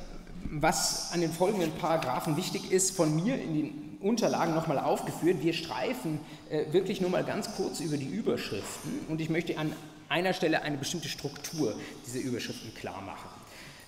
was 0.44 1.12
an 1.12 1.20
den 1.20 1.32
folgenden 1.32 1.72
Paragraphen 1.72 2.36
wichtig 2.36 2.70
ist, 2.70 2.92
von 2.92 3.14
mir 3.14 3.34
in 3.34 3.54
den 3.54 3.98
Unterlagen 4.00 4.54
nochmal 4.54 4.78
aufgeführt. 4.78 5.42
Wir 5.42 5.52
streifen 5.52 6.20
äh, 6.48 6.72
wirklich 6.72 7.00
nur 7.00 7.10
mal 7.10 7.24
ganz 7.24 7.54
kurz 7.56 7.80
über 7.80 7.96
die 7.96 8.06
Überschriften 8.06 9.00
und 9.08 9.20
ich 9.20 9.28
möchte 9.28 9.58
an 9.58 9.72
einer 10.08 10.32
Stelle 10.32 10.62
eine 10.62 10.78
bestimmte 10.78 11.08
Struktur 11.08 11.74
dieser 12.06 12.20
Überschriften 12.20 12.72
klar 12.74 13.02
machen. 13.02 13.28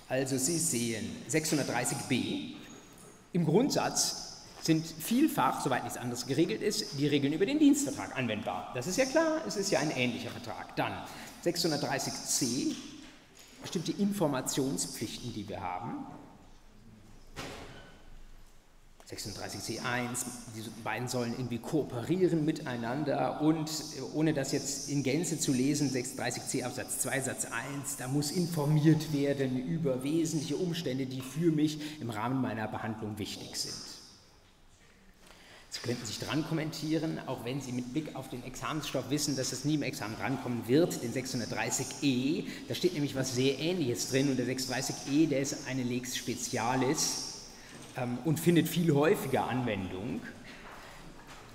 Also 0.09 0.37
Sie 0.37 0.57
sehen 0.59 1.09
630b. 1.29 2.60
Im 3.33 3.45
Grundsatz 3.45 4.41
sind 4.61 4.85
vielfach, 4.85 5.61
soweit 5.61 5.83
nichts 5.83 5.97
anderes 5.97 6.27
geregelt 6.27 6.61
ist, 6.61 6.99
die 6.99 7.07
Regeln 7.07 7.33
über 7.33 7.45
den 7.45 7.59
Dienstvertrag 7.59 8.15
anwendbar. 8.15 8.71
Das 8.75 8.87
ist 8.87 8.97
ja 8.97 9.05
klar, 9.05 9.41
es 9.47 9.55
ist 9.55 9.71
ja 9.71 9.79
ein 9.79 9.91
ähnlicher 9.91 10.29
Vertrag. 10.29 10.75
Dann 10.75 10.93
630c 11.43 12.75
bestimmte 13.61 13.91
Informationspflichten, 13.93 15.33
die 15.33 15.47
wir 15.47 15.61
haben. 15.61 16.05
36c1, 19.11 20.25
die 20.55 20.69
beiden 20.83 21.09
sollen 21.09 21.33
irgendwie 21.33 21.57
kooperieren 21.57 22.45
miteinander 22.45 23.41
und 23.41 23.69
ohne 24.13 24.33
das 24.33 24.53
jetzt 24.53 24.89
in 24.89 25.03
Gänze 25.03 25.37
zu 25.37 25.51
lesen, 25.51 25.89
36c 25.89 26.63
Absatz 26.63 26.99
2 26.99 27.21
Satz 27.21 27.45
1, 27.45 27.97
da 27.97 28.07
muss 28.07 28.31
informiert 28.31 29.11
werden 29.11 29.57
über 29.57 30.03
wesentliche 30.03 30.55
Umstände, 30.55 31.07
die 31.07 31.21
für 31.21 31.51
mich 31.51 31.99
im 31.99 32.09
Rahmen 32.09 32.41
meiner 32.41 32.69
Behandlung 32.69 33.19
wichtig 33.19 33.57
sind. 33.57 33.75
Sie 35.69 35.79
könnten 35.79 36.05
sich 36.05 36.19
dran 36.19 36.45
kommentieren, 36.47 37.19
auch 37.27 37.45
wenn 37.45 37.61
Sie 37.61 37.71
mit 37.71 37.93
Blick 37.93 38.15
auf 38.15 38.27
den 38.27 38.43
Examensstoff 38.43 39.09
wissen, 39.09 39.37
dass 39.37 39.53
es 39.53 39.63
nie 39.63 39.75
im 39.75 39.83
Examen 39.83 40.17
drankommen 40.17 40.67
wird, 40.67 41.01
den 41.01 41.13
630e. 41.13 42.45
Da 42.67 42.75
steht 42.75 42.93
nämlich 42.93 43.15
was 43.15 43.35
sehr 43.35 43.57
Ähnliches 43.57 44.09
drin 44.09 44.29
und 44.29 44.37
der 44.37 44.45
630e, 44.47 45.29
der 45.29 45.39
ist 45.39 45.67
eine 45.67 45.83
Lex 45.83 46.17
Specialis 46.17 47.27
ähm, 47.27 47.30
und 48.25 48.39
findet 48.39 48.67
viel 48.67 48.93
häufiger 48.93 49.47
Anwendung. 49.47 50.21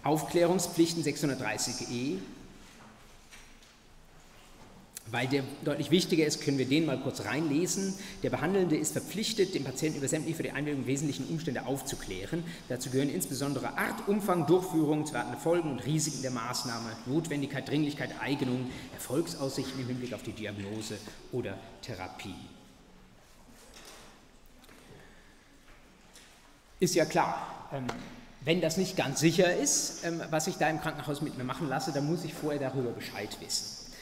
Aufklärungspflichten 0.02 1.02
630e 1.02 2.19
weil 5.11 5.28
der 5.28 5.45
deutlich 5.64 5.90
wichtiger 5.90 6.26
ist, 6.26 6.43
können 6.43 6.59
wir 6.59 6.66
den 6.66 6.87
mal 6.87 6.99
kurz 6.99 7.25
reinlesen. 7.25 7.95
Der 8.23 8.31
Behandelnde 8.31 8.76
ist 8.76 8.93
verpflichtet, 8.93 9.55
den 9.55 9.64
Patienten 9.64 9.99
über 9.99 10.09
sämtliche 10.09 10.37
für 10.37 10.43
die 10.43 10.50
Einwilligung 10.50 10.87
wesentlichen 10.87 11.26
Umstände 11.26 11.66
aufzuklären. 11.66 12.43
Dazu 12.69 12.90
gehören 12.90 13.11
insbesondere 13.11 13.78
Art, 13.78 14.09
Umfang, 14.09 14.47
Durchführung, 14.47 15.07
zu 15.07 15.14
erwartende 15.14 15.40
Folgen 15.40 15.71
und 15.71 15.87
Risiken 15.87 16.23
der 16.23 16.33
Maßnahme, 16.33 16.90
Notwendigkeit, 17.07 17.69
Dringlichkeit, 17.69 18.11
Eignung, 18.21 18.69
Erfolgsaussichten 18.95 19.81
im 19.81 19.87
Hinblick 19.87 20.12
auf 20.12 20.23
die 20.23 20.33
Diagnose 20.33 20.99
oder 21.33 21.57
Therapie. 21.83 22.35
Ist 26.78 26.95
ja 26.95 27.04
klar, 27.04 27.68
ähm, 27.73 27.87
wenn 28.45 28.61
das 28.61 28.76
nicht 28.76 28.97
ganz 28.97 29.21
sicher 29.21 29.56
ist, 29.56 30.04
ähm, 30.04 30.23
was 30.30 30.47
ich 30.47 30.56
da 30.56 30.68
im 30.68 30.80
Krankenhaus 30.80 31.23
mit 31.23 31.37
mir 31.38 31.45
machen 31.45 31.68
lasse, 31.68 31.92
dann 31.92 32.06
muss 32.06 32.25
ich 32.25 32.35
vorher 32.35 32.61
darüber 32.61 32.90
Bescheid 32.90 33.37
wissen. 33.40 33.92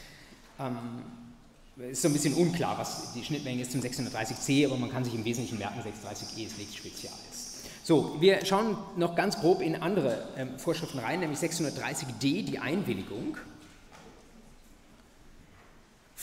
Ähm, 0.59 1.03
ist 1.91 2.03
so 2.03 2.09
ein 2.09 2.13
bisschen 2.15 2.35
unklar, 2.35 2.79
was 2.79 3.13
die 3.15 3.25
Schnittmenge 3.25 3.63
ist 3.63 3.73
zum 3.73 3.81
630c, 3.81 4.67
aber 4.67 4.77
man 4.77 4.91
kann 4.91 5.05
sich 5.05 5.15
im 5.15 5.25
Wesentlichen 5.25 5.59
merken, 5.59 5.81
630e 5.81 6.47
ist 6.47 6.59
Lex 6.59 6.75
Spezialis. 6.77 7.63
So, 7.83 8.21
wir 8.21 8.45
schauen 8.45 8.77
noch 8.97 9.15
ganz 9.15 9.39
grob 9.39 9.61
in 9.61 9.77
andere 9.77 10.29
ähm, 10.37 10.59
Vorschriften 10.59 10.99
rein, 10.99 11.21
nämlich 11.21 11.39
630d, 11.39 12.45
die 12.45 12.59
Einwilligung. 12.59 13.37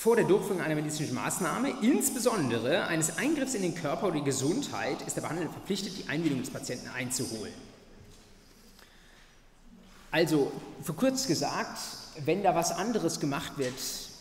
Vor 0.01 0.15
der 0.15 0.25
Durchführung 0.25 0.61
einer 0.61 0.73
medizinischen 0.73 1.13
Maßnahme, 1.13 1.75
insbesondere 1.83 2.87
eines 2.87 3.19
Eingriffs 3.19 3.53
in 3.53 3.61
den 3.61 3.75
Körper 3.75 4.07
oder 4.07 4.15
die 4.15 4.23
Gesundheit, 4.23 4.99
ist 5.03 5.15
der 5.15 5.21
Behandelnde 5.21 5.53
verpflichtet, 5.53 5.93
die 5.95 6.09
Einwilligung 6.09 6.41
des 6.41 6.49
Patienten 6.49 6.89
einzuholen. 6.89 7.53
Also, 10.09 10.51
für 10.81 10.93
kurz 10.93 11.27
gesagt, 11.27 11.77
wenn 12.25 12.41
da 12.41 12.55
was 12.55 12.71
anderes 12.71 13.19
gemacht 13.19 13.59
wird, 13.59 13.75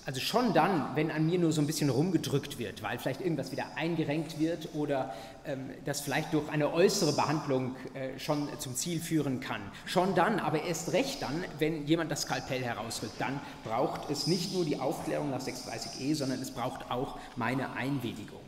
also 0.07 0.21
schon 0.21 0.55
dann, 0.55 0.97
wenn 0.97 1.11
an 1.11 1.27
mir 1.27 1.39
nur 1.39 1.53
so 1.53 1.61
ein 1.61 1.67
bisschen 1.67 1.91
rumgedrückt 1.91 2.59
wird, 2.59 2.83
weil 2.83 2.99
vielleicht 2.99 3.21
irgendwas 3.21 3.53
wieder 3.53 3.65
eingerenkt 3.77 4.39
wird 4.39 4.75
oder 4.75 5.15
ähm, 5.45 5.71
das 5.85 6.01
vielleicht 6.01 6.33
durch 6.33 6.49
eine 6.49 6.73
äußere 6.73 7.13
Behandlung 7.13 7.77
äh, 7.95 8.19
schon 8.19 8.49
zum 8.59 8.75
Ziel 8.75 9.01
führen 9.01 9.41
kann. 9.41 9.61
Schon 9.85 10.15
dann, 10.15 10.41
aber 10.41 10.63
erst 10.63 10.93
recht 10.93 11.23
dann, 11.23 11.45
wenn 11.59 11.87
jemand 11.87 12.11
das 12.11 12.23
Skalpell 12.23 12.63
herausrückt, 12.63 13.21
dann 13.21 13.41
braucht 13.63 14.11
es 14.11 14.27
nicht 14.27 14.55
nur 14.55 14.65
die 14.65 14.79
Aufklärung 14.79 15.31
nach 15.31 15.43
630e, 15.43 16.15
sondern 16.15 16.41
es 16.41 16.51
braucht 16.51 16.91
auch 16.91 17.19
meine 17.37 17.73
Einwilligung. 17.75 18.41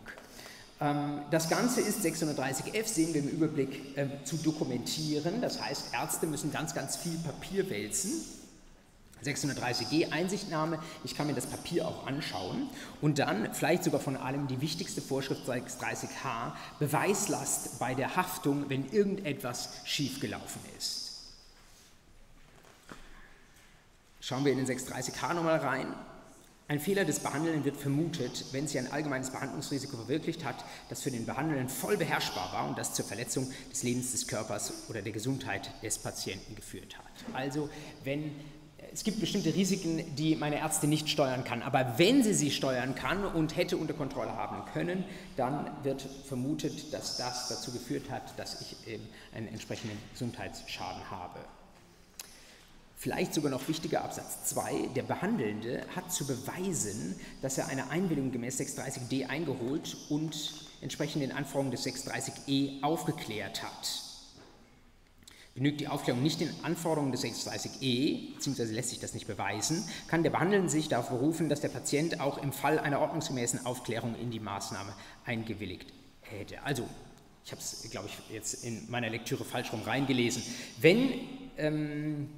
Ähm, 0.80 1.20
das 1.30 1.50
Ganze 1.50 1.82
ist 1.82 2.04
630f, 2.04 2.86
sehen 2.86 3.12
wir 3.12 3.20
im 3.22 3.28
Überblick, 3.28 3.96
äh, 3.96 4.06
zu 4.24 4.36
dokumentieren. 4.36 5.42
Das 5.42 5.62
heißt, 5.62 5.92
Ärzte 5.92 6.26
müssen 6.26 6.50
ganz, 6.50 6.74
ganz 6.74 6.96
viel 6.96 7.18
Papier 7.18 7.68
wälzen 7.68 8.41
630g 9.22 10.12
Einsichtnahme, 10.12 10.78
ich 11.04 11.16
kann 11.16 11.26
mir 11.26 11.34
das 11.34 11.46
Papier 11.46 11.86
auch 11.86 12.06
anschauen 12.06 12.68
und 13.00 13.18
dann 13.18 13.52
vielleicht 13.54 13.84
sogar 13.84 14.00
von 14.00 14.16
allem 14.16 14.48
die 14.48 14.60
wichtigste 14.60 15.00
Vorschrift 15.00 15.48
630h, 15.48 16.52
Beweislast 16.78 17.78
bei 17.78 17.94
der 17.94 18.16
Haftung, 18.16 18.68
wenn 18.68 18.90
irgendetwas 18.90 19.70
schiefgelaufen 19.84 20.60
ist. 20.76 21.12
Schauen 24.20 24.44
wir 24.44 24.52
in 24.52 24.58
den 24.58 24.66
630h 24.66 25.34
nochmal 25.34 25.58
rein. 25.58 25.94
Ein 26.68 26.80
Fehler 26.80 27.04
des 27.04 27.18
Behandelnden 27.18 27.64
wird 27.64 27.76
vermutet, 27.76 28.46
wenn 28.52 28.66
sich 28.66 28.78
ein 28.78 28.90
allgemeines 28.90 29.30
Behandlungsrisiko 29.30 29.96
verwirklicht 29.96 30.44
hat, 30.44 30.64
das 30.88 31.02
für 31.02 31.10
den 31.10 31.26
Behandelnden 31.26 31.68
voll 31.68 31.96
beherrschbar 31.96 32.52
war 32.52 32.68
und 32.68 32.78
das 32.78 32.94
zur 32.94 33.04
Verletzung 33.04 33.52
des 33.70 33.82
Lebens 33.82 34.12
des 34.12 34.26
Körpers 34.26 34.88
oder 34.88 35.02
der 35.02 35.12
Gesundheit 35.12 35.70
des 35.82 35.98
Patienten 35.98 36.54
geführt 36.54 36.96
hat. 36.96 37.34
Also 37.34 37.68
wenn 38.04 38.30
es 38.92 39.04
gibt 39.04 39.20
bestimmte 39.20 39.54
Risiken, 39.54 40.02
die 40.16 40.36
meine 40.36 40.56
Ärztin 40.56 40.90
nicht 40.90 41.08
steuern 41.08 41.44
kann. 41.44 41.62
Aber 41.62 41.94
wenn 41.98 42.22
sie 42.22 42.34
sie 42.34 42.50
steuern 42.50 42.94
kann 42.94 43.24
und 43.24 43.56
hätte 43.56 43.76
unter 43.76 43.94
Kontrolle 43.94 44.34
haben 44.36 44.64
können, 44.72 45.04
dann 45.36 45.70
wird 45.82 46.02
vermutet, 46.26 46.92
dass 46.92 47.16
das 47.16 47.48
dazu 47.48 47.72
geführt 47.72 48.10
hat, 48.10 48.38
dass 48.38 48.60
ich 48.60 48.76
einen 49.34 49.48
entsprechenden 49.48 49.98
Gesundheitsschaden 50.12 51.10
habe. 51.10 51.40
Vielleicht 52.96 53.34
sogar 53.34 53.50
noch 53.50 53.66
wichtiger 53.66 54.04
Absatz 54.04 54.44
2, 54.50 54.90
der 54.94 55.02
Behandelnde 55.02 55.84
hat 55.96 56.12
zu 56.12 56.24
beweisen, 56.24 57.16
dass 57.40 57.58
er 57.58 57.66
eine 57.66 57.90
Einwilligung 57.90 58.30
gemäß 58.30 58.60
630d 58.60 59.26
eingeholt 59.26 59.96
und 60.08 60.52
entsprechend 60.82 61.22
den 61.22 61.32
Anforderungen 61.32 61.72
des 61.72 61.84
630e 61.84 62.82
aufgeklärt 62.82 63.62
hat. 63.62 64.11
Genügt 65.54 65.80
die 65.80 65.88
Aufklärung 65.88 66.22
nicht 66.22 66.40
den 66.40 66.50
Anforderungen 66.62 67.12
des 67.12 67.24
630e, 67.24 68.34
beziehungsweise 68.34 68.72
lässt 68.72 68.88
sich 68.88 69.00
das 69.00 69.12
nicht 69.12 69.26
beweisen, 69.26 69.84
kann 70.08 70.22
der 70.22 70.30
Behandelnde 70.30 70.70
sich 70.70 70.88
darauf 70.88 71.10
berufen, 71.10 71.50
dass 71.50 71.60
der 71.60 71.68
Patient 71.68 72.20
auch 72.20 72.38
im 72.38 72.52
Fall 72.52 72.78
einer 72.78 73.00
ordnungsgemäßen 73.00 73.66
Aufklärung 73.66 74.14
in 74.14 74.30
die 74.30 74.40
Maßnahme 74.40 74.94
eingewilligt 75.26 75.92
hätte. 76.22 76.62
Also, 76.62 76.88
ich 77.44 77.50
habe 77.50 77.60
es, 77.60 77.86
glaube 77.90 78.08
ich, 78.08 78.34
jetzt 78.34 78.64
in 78.64 78.90
meiner 78.90 79.10
Lektüre 79.10 79.44
falsch 79.44 79.72
rum 79.72 79.82
reingelesen. 79.82 80.42
Wenn 80.80 81.12
ähm, 81.58 82.30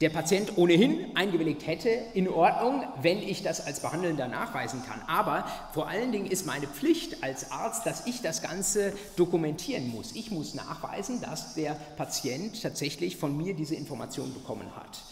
der 0.00 0.10
Patient 0.10 0.58
ohnehin 0.58 1.16
eingewilligt 1.16 1.66
hätte, 1.66 1.88
in 2.14 2.28
Ordnung, 2.28 2.82
wenn 3.00 3.18
ich 3.18 3.42
das 3.42 3.64
als 3.64 3.80
Behandelnder 3.80 4.28
nachweisen 4.28 4.82
kann. 4.86 5.00
Aber 5.06 5.46
vor 5.72 5.88
allen 5.88 6.10
Dingen 6.10 6.26
ist 6.26 6.46
meine 6.46 6.66
Pflicht 6.66 7.22
als 7.22 7.52
Arzt, 7.52 7.86
dass 7.86 8.06
ich 8.06 8.20
das 8.20 8.42
Ganze 8.42 8.92
dokumentieren 9.16 9.90
muss. 9.90 10.12
Ich 10.12 10.30
muss 10.30 10.54
nachweisen, 10.54 11.20
dass 11.20 11.54
der 11.54 11.74
Patient 11.96 12.60
tatsächlich 12.60 13.16
von 13.16 13.36
mir 13.36 13.54
diese 13.54 13.76
Information 13.76 14.34
bekommen 14.34 14.74
hat. 14.76 15.02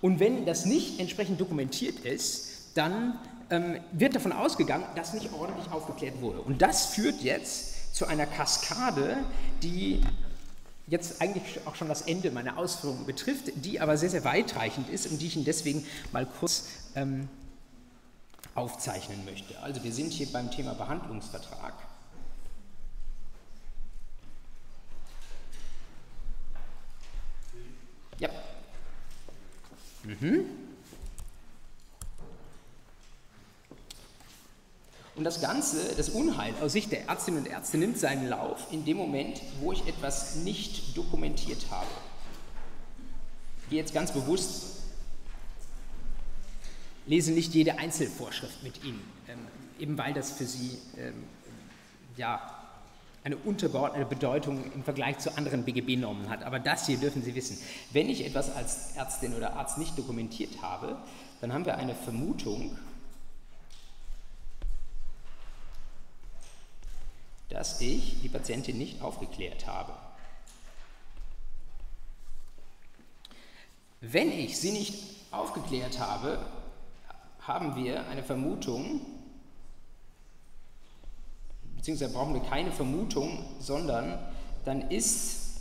Und 0.00 0.20
wenn 0.20 0.46
das 0.46 0.64
nicht 0.64 1.00
entsprechend 1.00 1.40
dokumentiert 1.40 2.00
ist, 2.00 2.76
dann 2.76 3.18
ähm, 3.50 3.80
wird 3.92 4.14
davon 4.14 4.32
ausgegangen, 4.32 4.84
dass 4.94 5.14
nicht 5.14 5.32
ordentlich 5.32 5.70
aufgeklärt 5.72 6.20
wurde. 6.20 6.40
Und 6.42 6.62
das 6.62 6.86
führt 6.86 7.22
jetzt 7.22 7.94
zu 7.94 8.06
einer 8.06 8.26
Kaskade, 8.26 9.16
die 9.62 10.00
jetzt 10.88 11.20
eigentlich 11.20 11.66
auch 11.66 11.74
schon 11.74 11.88
das 11.88 12.02
Ende 12.02 12.30
meiner 12.30 12.56
Ausführungen 12.56 13.06
betrifft, 13.06 13.52
die 13.56 13.80
aber 13.80 13.96
sehr, 13.96 14.10
sehr 14.10 14.24
weitreichend 14.24 14.88
ist 14.88 15.06
und 15.06 15.18
die 15.20 15.26
ich 15.26 15.36
Ihnen 15.36 15.44
deswegen 15.44 15.86
mal 16.12 16.26
kurz 16.26 16.64
ähm, 16.94 17.28
aufzeichnen 18.54 19.24
möchte. 19.24 19.60
Also 19.62 19.84
wir 19.84 19.92
sind 19.92 20.12
hier 20.12 20.26
beim 20.32 20.50
Thema 20.50 20.74
Behandlungsvertrag. 20.74 21.74
Ja. 28.18 28.30
Mhm. 30.04 30.67
Und 35.18 35.24
das 35.24 35.40
Ganze, 35.40 35.96
das 35.96 36.10
Unheil 36.10 36.54
aus 36.62 36.74
Sicht 36.74 36.92
der 36.92 37.08
Ärztinnen 37.08 37.40
und 37.40 37.50
Ärzte 37.50 37.76
nimmt 37.76 37.98
seinen 37.98 38.28
Lauf 38.28 38.68
in 38.70 38.84
dem 38.84 38.96
Moment, 38.96 39.42
wo 39.60 39.72
ich 39.72 39.84
etwas 39.88 40.36
nicht 40.36 40.96
dokumentiert 40.96 41.66
habe. 41.72 41.88
Ich 43.64 43.70
gehe 43.70 43.80
jetzt 43.80 43.92
ganz 43.92 44.12
bewusst, 44.12 44.84
lese 47.06 47.32
nicht 47.32 47.52
jede 47.52 47.80
Einzelvorschrift 47.80 48.62
mit 48.62 48.84
Ihnen, 48.84 49.02
ähm, 49.28 49.40
eben 49.80 49.98
weil 49.98 50.14
das 50.14 50.30
für 50.30 50.46
Sie 50.46 50.78
ähm, 50.96 51.24
ja, 52.16 52.54
eine 53.24 53.38
untergeordnete 53.38 54.06
Bedeutung 54.06 54.70
im 54.72 54.84
Vergleich 54.84 55.18
zu 55.18 55.36
anderen 55.36 55.64
BGB-Normen 55.64 56.28
hat. 56.28 56.44
Aber 56.44 56.60
das 56.60 56.86
hier 56.86 56.96
dürfen 56.96 57.24
Sie 57.24 57.34
wissen. 57.34 57.58
Wenn 57.92 58.08
ich 58.08 58.24
etwas 58.24 58.54
als 58.54 58.94
Ärztin 58.94 59.34
oder 59.34 59.54
Arzt 59.54 59.78
nicht 59.78 59.98
dokumentiert 59.98 60.62
habe, 60.62 60.96
dann 61.40 61.52
haben 61.52 61.66
wir 61.66 61.76
eine 61.76 61.96
Vermutung, 61.96 62.78
dass 67.48 67.80
ich 67.80 68.20
die 68.22 68.28
Patientin 68.28 68.78
nicht 68.78 69.00
aufgeklärt 69.00 69.66
habe. 69.66 69.94
Wenn 74.00 74.30
ich 74.30 74.58
sie 74.58 74.72
nicht 74.72 75.02
aufgeklärt 75.30 75.98
habe, 75.98 76.38
haben 77.40 77.74
wir 77.74 78.06
eine 78.08 78.22
Vermutung, 78.22 79.00
beziehungsweise 81.76 82.12
brauchen 82.12 82.34
wir 82.34 82.42
keine 82.42 82.70
Vermutung, 82.70 83.44
sondern 83.58 84.18
dann 84.64 84.90
ist, 84.90 85.60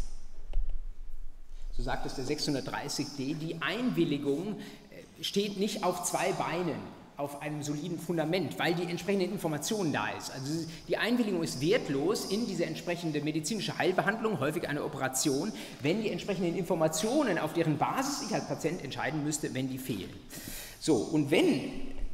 so 1.71 1.81
sagt 1.81 2.05
es 2.05 2.15
der 2.15 2.25
630d, 2.25 3.35
die 3.35 3.61
Einwilligung 3.61 4.59
äh, 4.59 5.23
steht 5.23 5.57
nicht 5.57 5.83
auf 5.83 6.03
zwei 6.03 6.33
Beinen 6.33 6.96
auf 7.17 7.41
einem 7.41 7.63
soliden 7.63 7.99
Fundament, 7.99 8.59
weil 8.59 8.75
die 8.75 8.83
entsprechende 8.83 9.25
Information 9.25 9.91
da 9.91 10.09
ist. 10.09 10.31
Also 10.31 10.67
die 10.87 10.97
Einwilligung 10.97 11.41
ist 11.41 11.59
wertlos 11.61 12.25
in 12.25 12.45
diese 12.45 12.65
entsprechende 12.65 13.21
medizinische 13.21 13.77
Heilbehandlung, 13.77 14.39
häufig 14.39 14.69
eine 14.69 14.83
Operation, 14.83 15.51
wenn 15.81 16.01
die 16.01 16.11
entsprechenden 16.11 16.55
Informationen, 16.55 17.39
auf 17.39 17.53
deren 17.53 17.79
Basis 17.79 18.27
ich 18.27 18.35
als 18.35 18.47
Patient 18.47 18.83
entscheiden 18.83 19.23
müsste, 19.23 19.53
wenn 19.55 19.67
die 19.67 19.79
fehlen. 19.79 20.13
So, 20.79 20.95
und 20.95 21.31
wenn 21.31 21.71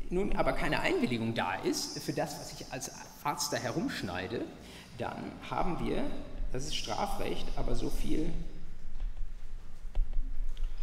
nun 0.09 0.35
aber 0.37 0.53
keine 0.53 0.79
Einwilligung 0.79 1.33
da 1.33 1.55
ist 1.55 1.99
für 1.99 2.13
das, 2.13 2.39
was 2.39 2.53
ich 2.53 2.65
als 2.71 2.91
Arzt 3.23 3.51
da 3.51 3.57
herumschneide, 3.57 4.45
dann 4.97 5.31
haben 5.49 5.85
wir, 5.85 6.03
das 6.53 6.65
ist 6.65 6.75
Strafrecht, 6.75 7.45
aber 7.57 7.75
so 7.75 7.89
viel 7.89 8.31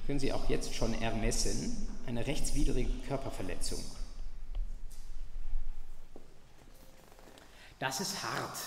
können 0.06 0.18
Sie 0.18 0.32
auch 0.32 0.48
jetzt 0.50 0.74
schon 0.74 0.92
ermessen, 1.00 1.86
eine 2.06 2.26
rechtswidrige 2.26 2.90
Körperverletzung. 3.06 3.78
Das 7.80 7.98
ist 7.98 8.22
hart 8.22 8.58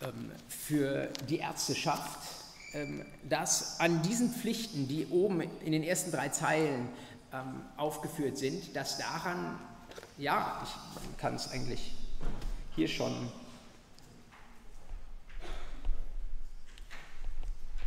ähm, 0.00 0.30
für 0.48 1.08
die 1.28 1.38
Ärzteschaft, 1.38 2.20
ähm, 2.72 3.04
dass 3.28 3.80
an 3.80 4.00
diesen 4.02 4.30
Pflichten, 4.30 4.86
die 4.86 5.08
oben 5.08 5.40
in 5.40 5.72
den 5.72 5.82
ersten 5.82 6.12
drei 6.12 6.28
Zeilen 6.28 6.88
ähm, 7.32 7.62
aufgeführt 7.76 8.38
sind, 8.38 8.76
dass 8.76 8.96
daran, 8.96 9.58
ja, 10.18 10.62
ich 10.62 11.18
kann 11.18 11.34
es 11.34 11.50
eigentlich 11.50 11.96
hier 12.76 12.86
schon 12.86 13.28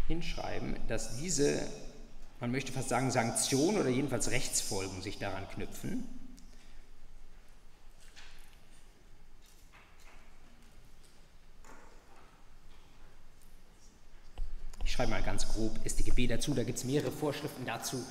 hinschreiben, 0.07 0.75
dass 0.89 1.15
diese, 1.15 1.65
man 2.41 2.51
möchte 2.51 2.73
fast 2.73 2.89
sagen, 2.89 3.09
Sanktionen 3.09 3.77
oder 3.79 3.89
jedenfalls 3.89 4.31
Rechtsfolgen 4.31 5.01
sich 5.01 5.17
daran 5.17 5.47
knüpfen. 5.47 6.16
Schreibe 14.97 15.11
mal 15.11 15.21
ganz 15.21 15.47
grob 15.47 15.77
StGB 15.87 16.25
dazu, 16.25 16.55
da 16.55 16.63
gibt 16.63 16.79
es 16.79 16.83
mehrere 16.83 17.11
Vorschriften 17.11 17.67
dazu, 17.67 18.03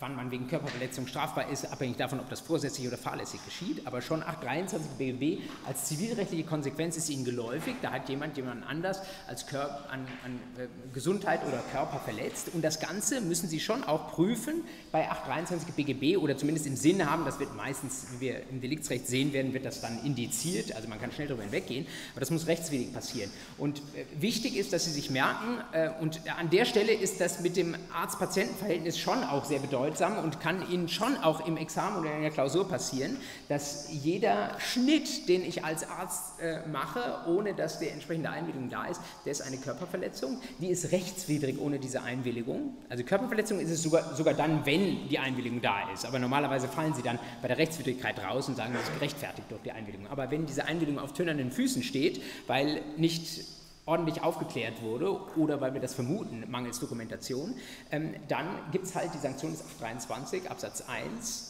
wann 0.00 0.16
man 0.16 0.30
wegen 0.30 0.48
Körperverletzung 0.48 1.06
strafbar 1.06 1.48
ist, 1.48 1.70
abhängig 1.72 1.96
davon, 1.96 2.20
ob 2.20 2.28
das 2.28 2.40
vorsätzlich 2.40 2.86
oder 2.86 2.98
fahrlässig 2.98 3.40
geschieht. 3.44 3.86
Aber 3.86 4.02
schon 4.02 4.22
823 4.22 4.90
BGB 4.98 5.42
als 5.66 5.86
zivilrechtliche 5.86 6.44
Konsequenz 6.44 6.96
ist 6.96 7.08
Ihnen 7.08 7.24
geläufig. 7.24 7.76
Da 7.80 7.90
hat 7.90 8.08
jemand 8.08 8.36
jemand 8.36 8.66
anders 8.66 9.00
als 9.26 9.46
Körper, 9.46 9.88
an, 9.90 10.06
an 10.24 10.40
äh, 10.58 10.68
Gesundheit 10.92 11.40
oder 11.46 11.62
Körper 11.72 12.00
verletzt. 12.00 12.50
Und 12.52 12.62
das 12.62 12.80
Ganze 12.80 13.20
müssen 13.20 13.48
Sie 13.48 13.60
schon 13.60 13.82
auch 13.82 14.12
prüfen 14.12 14.62
bei 14.92 15.10
823 15.10 15.74
BGB 15.74 16.18
oder 16.18 16.36
zumindest 16.36 16.66
im 16.66 16.76
Sinn 16.76 17.08
haben, 17.08 17.24
das 17.24 17.40
wird 17.40 17.56
meistens, 17.56 18.06
wie 18.12 18.20
wir 18.20 18.42
im 18.50 18.60
Deliktsrecht 18.60 19.06
sehen 19.06 19.32
werden, 19.32 19.54
wird 19.54 19.64
das 19.64 19.80
dann 19.80 20.04
indiziert. 20.04 20.74
Also 20.76 20.88
man 20.88 21.00
kann 21.00 21.12
schnell 21.12 21.28
darüber 21.28 21.44
hinweggehen. 21.44 21.86
Aber 22.12 22.20
das 22.20 22.30
muss 22.30 22.46
rechtswidrig 22.46 22.92
passieren. 22.92 23.30
Und 23.56 23.78
äh, 23.78 24.04
wichtig 24.20 24.56
ist, 24.56 24.74
dass 24.74 24.84
Sie 24.84 24.90
sich 24.90 25.10
merken, 25.10 25.62
äh, 25.72 25.90
und 26.00 26.20
an 26.38 26.50
der 26.50 26.66
Stelle 26.66 26.92
ist 26.92 27.20
das 27.20 27.40
mit 27.40 27.56
dem 27.56 27.74
Arzt-Patienten-Verhältnis 27.94 28.98
schon 28.98 29.29
auch 29.32 29.44
sehr 29.44 29.58
bedeutsam 29.58 30.18
und 30.18 30.40
kann 30.40 30.68
Ihnen 30.70 30.88
schon 30.88 31.16
auch 31.18 31.46
im 31.46 31.56
Examen 31.56 31.98
oder 31.98 32.14
in 32.14 32.22
der 32.22 32.30
Klausur 32.30 32.68
passieren, 32.68 33.16
dass 33.48 33.88
jeder 33.90 34.58
Schnitt, 34.58 35.28
den 35.28 35.44
ich 35.44 35.64
als 35.64 35.88
Arzt 35.88 36.40
äh, 36.40 36.66
mache, 36.68 37.00
ohne 37.26 37.54
dass 37.54 37.78
die 37.78 37.88
entsprechende 37.88 38.30
Einwilligung 38.30 38.68
da 38.68 38.86
ist, 38.86 39.00
der 39.24 39.32
ist 39.32 39.42
eine 39.42 39.56
Körperverletzung. 39.56 40.40
Die 40.58 40.68
ist 40.68 40.92
rechtswidrig 40.92 41.60
ohne 41.60 41.78
diese 41.78 42.02
Einwilligung. 42.02 42.76
Also 42.88 43.04
Körperverletzung 43.04 43.60
ist 43.60 43.70
es 43.70 43.82
sogar, 43.82 44.14
sogar 44.14 44.34
dann, 44.34 44.64
wenn 44.66 45.08
die 45.08 45.18
Einwilligung 45.18 45.60
da 45.60 45.90
ist. 45.92 46.06
Aber 46.06 46.18
normalerweise 46.18 46.68
fallen 46.68 46.94
sie 46.94 47.02
dann 47.02 47.18
bei 47.42 47.48
der 47.48 47.58
Rechtswidrigkeit 47.58 48.18
raus 48.22 48.48
und 48.48 48.56
sagen, 48.56 48.72
das 48.74 48.82
ist 48.82 48.94
gerechtfertigt 48.94 49.50
durch 49.50 49.62
die 49.62 49.72
Einwilligung. 49.72 50.06
Aber 50.08 50.30
wenn 50.30 50.46
diese 50.46 50.64
Einwilligung 50.64 51.00
auf 51.02 51.12
tönernen 51.12 51.50
Füßen 51.50 51.82
steht, 51.82 52.22
weil 52.46 52.82
nicht 52.96 53.59
ordentlich 53.90 54.22
aufgeklärt 54.22 54.82
wurde 54.82 55.20
oder 55.36 55.60
weil 55.60 55.74
wir 55.74 55.80
das 55.80 55.94
vermuten, 55.94 56.44
mangels 56.48 56.78
Dokumentation, 56.78 57.54
ähm, 57.90 58.14
dann 58.28 58.46
gibt 58.70 58.86
es 58.86 58.94
halt 58.94 59.12
die 59.12 59.18
Sanktion 59.18 59.50
des 59.50 59.62
823 59.62 60.48
Absatz 60.48 60.84
1 60.86 60.88
ähm, 60.88 61.49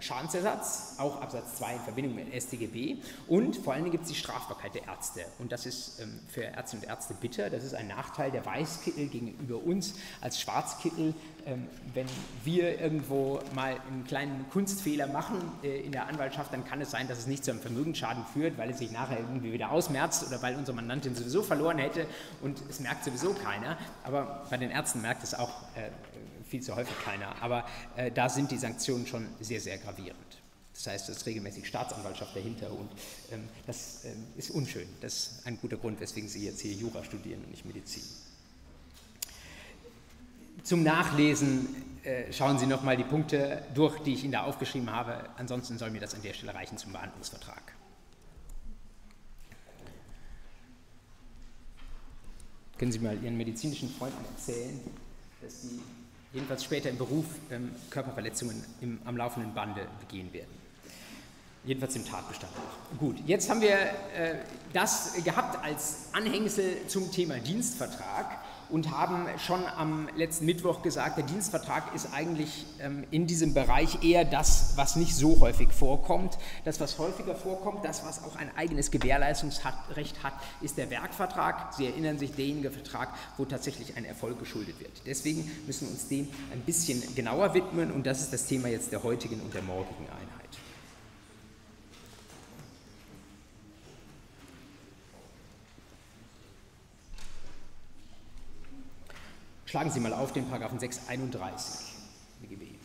Schadensersatz, 0.00 0.94
auch 0.98 1.20
Absatz 1.20 1.56
2 1.56 1.74
in 1.74 1.80
Verbindung 1.80 2.14
mit 2.14 2.42
StGB 2.42 2.96
und 3.26 3.56
vor 3.56 3.72
allen 3.72 3.82
Dingen 3.82 3.92
gibt 3.92 4.04
es 4.04 4.10
die 4.10 4.16
Strafbarkeit 4.16 4.74
der 4.74 4.84
Ärzte. 4.86 5.24
Und 5.38 5.50
das 5.50 5.66
ist 5.66 6.00
ähm, 6.00 6.20
für 6.28 6.42
Ärzte 6.42 6.76
und 6.76 6.84
Ärzte 6.84 7.14
bitter, 7.14 7.50
das 7.50 7.64
ist 7.64 7.74
ein 7.74 7.88
Nachteil 7.88 8.30
der 8.30 8.46
Weißkittel 8.46 9.08
gegenüber 9.08 9.56
uns 9.62 9.94
als 10.20 10.40
Schwarzkittel, 10.40 11.14
ähm, 11.46 11.66
wenn 11.92 12.06
wir 12.44 12.80
irgendwo 12.80 13.40
mal 13.54 13.76
einen 13.88 14.04
kleinen 14.04 14.46
Kunstfehler 14.50 15.06
machen 15.06 15.36
äh, 15.62 15.80
in 15.80 15.92
der 15.92 16.06
Anwaltschaft, 16.06 16.52
dann 16.52 16.64
kann 16.64 16.80
es 16.80 16.90
sein, 16.90 17.06
dass 17.08 17.18
es 17.18 17.26
nicht 17.26 17.44
zu 17.44 17.50
einem 17.50 17.60
Vermögensschaden 17.60 18.24
führt, 18.32 18.56
weil 18.56 18.70
es 18.70 18.78
sich 18.78 18.90
nachher 18.92 19.18
irgendwie 19.18 19.52
wieder 19.52 19.70
ausmerzt 19.70 20.26
oder 20.26 20.40
weil 20.40 20.56
unsere 20.56 20.74
Mandantin 20.74 21.14
sowieso 21.14 21.42
verloren 21.42 21.78
hätte. 21.78 22.06
Und 22.40 22.62
es 22.70 22.80
merkt 22.80 23.04
sowieso 23.04 23.34
keiner, 23.34 23.76
aber 24.04 24.46
bei 24.48 24.56
den 24.56 24.70
Ärzten 24.70 25.02
merkt 25.02 25.22
es 25.22 25.34
auch 25.34 25.50
äh, 25.74 25.90
viel 26.46 26.62
zu 26.62 26.74
häufig 26.74 26.94
keiner. 27.04 27.34
Aber 27.42 27.66
äh, 27.96 28.10
da 28.10 28.28
sind 28.28 28.50
die 28.50 28.58
Sanktionen 28.58 29.06
schon 29.06 29.26
sehr, 29.40 29.60
sehr 29.60 29.78
gravierend. 29.78 30.18
Das 30.74 30.88
heißt, 30.88 31.08
es 31.08 31.18
ist 31.18 31.26
regelmäßig 31.26 31.66
Staatsanwaltschaft 31.68 32.34
dahinter 32.34 32.70
und 32.72 32.90
ähm, 33.30 33.48
das 33.66 34.04
ähm, 34.04 34.24
ist 34.36 34.50
unschön. 34.50 34.88
Das 35.00 35.14
ist 35.14 35.46
ein 35.46 35.58
guter 35.60 35.76
Grund, 35.76 36.00
weswegen 36.00 36.28
Sie 36.28 36.44
jetzt 36.44 36.60
hier 36.60 36.72
Jura 36.72 37.04
studieren 37.04 37.42
und 37.44 37.50
nicht 37.50 37.64
Medizin. 37.64 38.02
Zum 40.64 40.82
Nachlesen 40.82 41.68
äh, 42.02 42.32
schauen 42.32 42.58
Sie 42.58 42.66
nochmal 42.66 42.96
die 42.96 43.04
Punkte 43.04 43.62
durch, 43.74 43.98
die 44.00 44.14
ich 44.14 44.24
Ihnen 44.24 44.32
da 44.32 44.42
aufgeschrieben 44.42 44.90
habe. 44.90 45.28
Ansonsten 45.36 45.78
soll 45.78 45.90
mir 45.90 46.00
das 46.00 46.14
an 46.14 46.22
der 46.22 46.32
Stelle 46.32 46.54
reichen 46.54 46.76
zum 46.76 46.92
Behandlungsvertrag. 46.92 47.72
Können 52.78 52.90
Sie 52.90 52.98
mal 52.98 53.16
Ihren 53.22 53.36
medizinischen 53.36 53.88
Freunden 53.90 54.24
erzählen, 54.36 54.80
dass 55.40 55.62
Sie 55.62 55.80
jedenfalls 56.34 56.64
später 56.64 56.90
im 56.90 56.98
Beruf 56.98 57.24
ähm, 57.50 57.70
Körperverletzungen 57.90 58.62
im, 58.80 58.98
am 59.04 59.16
laufenden 59.16 59.54
Bande 59.54 59.86
begehen 60.00 60.32
werden. 60.32 60.50
Jedenfalls 61.64 61.96
im 61.96 62.04
Tatbestand. 62.04 62.52
Gut, 62.98 63.16
jetzt 63.26 63.48
haben 63.48 63.62
wir 63.62 63.70
äh, 63.70 64.40
das 64.74 65.14
gehabt 65.24 65.64
als 65.64 66.08
Anhängsel 66.12 66.86
zum 66.88 67.10
Thema 67.10 67.38
Dienstvertrag 67.38 68.44
und 68.74 68.90
haben 68.90 69.28
schon 69.38 69.64
am 69.76 70.08
letzten 70.16 70.46
Mittwoch 70.46 70.82
gesagt, 70.82 71.16
der 71.16 71.24
Dienstvertrag 71.24 71.94
ist 71.94 72.08
eigentlich 72.12 72.66
ähm, 72.80 73.04
in 73.12 73.28
diesem 73.28 73.54
Bereich 73.54 74.02
eher 74.02 74.24
das, 74.24 74.72
was 74.74 74.96
nicht 74.96 75.14
so 75.14 75.38
häufig 75.38 75.68
vorkommt. 75.72 76.36
Das, 76.64 76.80
was 76.80 76.98
häufiger 76.98 77.36
vorkommt, 77.36 77.84
das, 77.84 78.04
was 78.04 78.24
auch 78.24 78.34
ein 78.34 78.50
eigenes 78.56 78.90
Gewährleistungsrecht 78.90 80.24
hat, 80.24 80.32
ist 80.60 80.76
der 80.76 80.90
Werkvertrag. 80.90 81.72
Sie 81.74 81.86
erinnern 81.86 82.18
sich, 82.18 82.32
derjenige 82.32 82.72
Vertrag, 82.72 83.10
wo 83.36 83.44
tatsächlich 83.44 83.96
ein 83.96 84.04
Erfolg 84.04 84.40
geschuldet 84.40 84.80
wird. 84.80 85.02
Deswegen 85.06 85.48
müssen 85.66 85.86
wir 85.86 85.92
uns 85.92 86.08
dem 86.08 86.28
ein 86.52 86.62
bisschen 86.62 87.00
genauer 87.14 87.54
widmen 87.54 87.92
und 87.92 88.04
das 88.04 88.22
ist 88.22 88.32
das 88.32 88.46
Thema 88.46 88.66
jetzt 88.66 88.90
der 88.90 89.04
heutigen 89.04 89.40
und 89.40 89.54
der 89.54 89.62
morgigen 89.62 90.06
Einheit. 90.06 90.43
Schlagen 99.74 99.90
Sie 99.90 99.98
mal 99.98 100.12
auf 100.12 100.32
den 100.32 100.46
Paragraphen 100.46 100.78
631 100.78 101.96
BGB. 102.40 102.76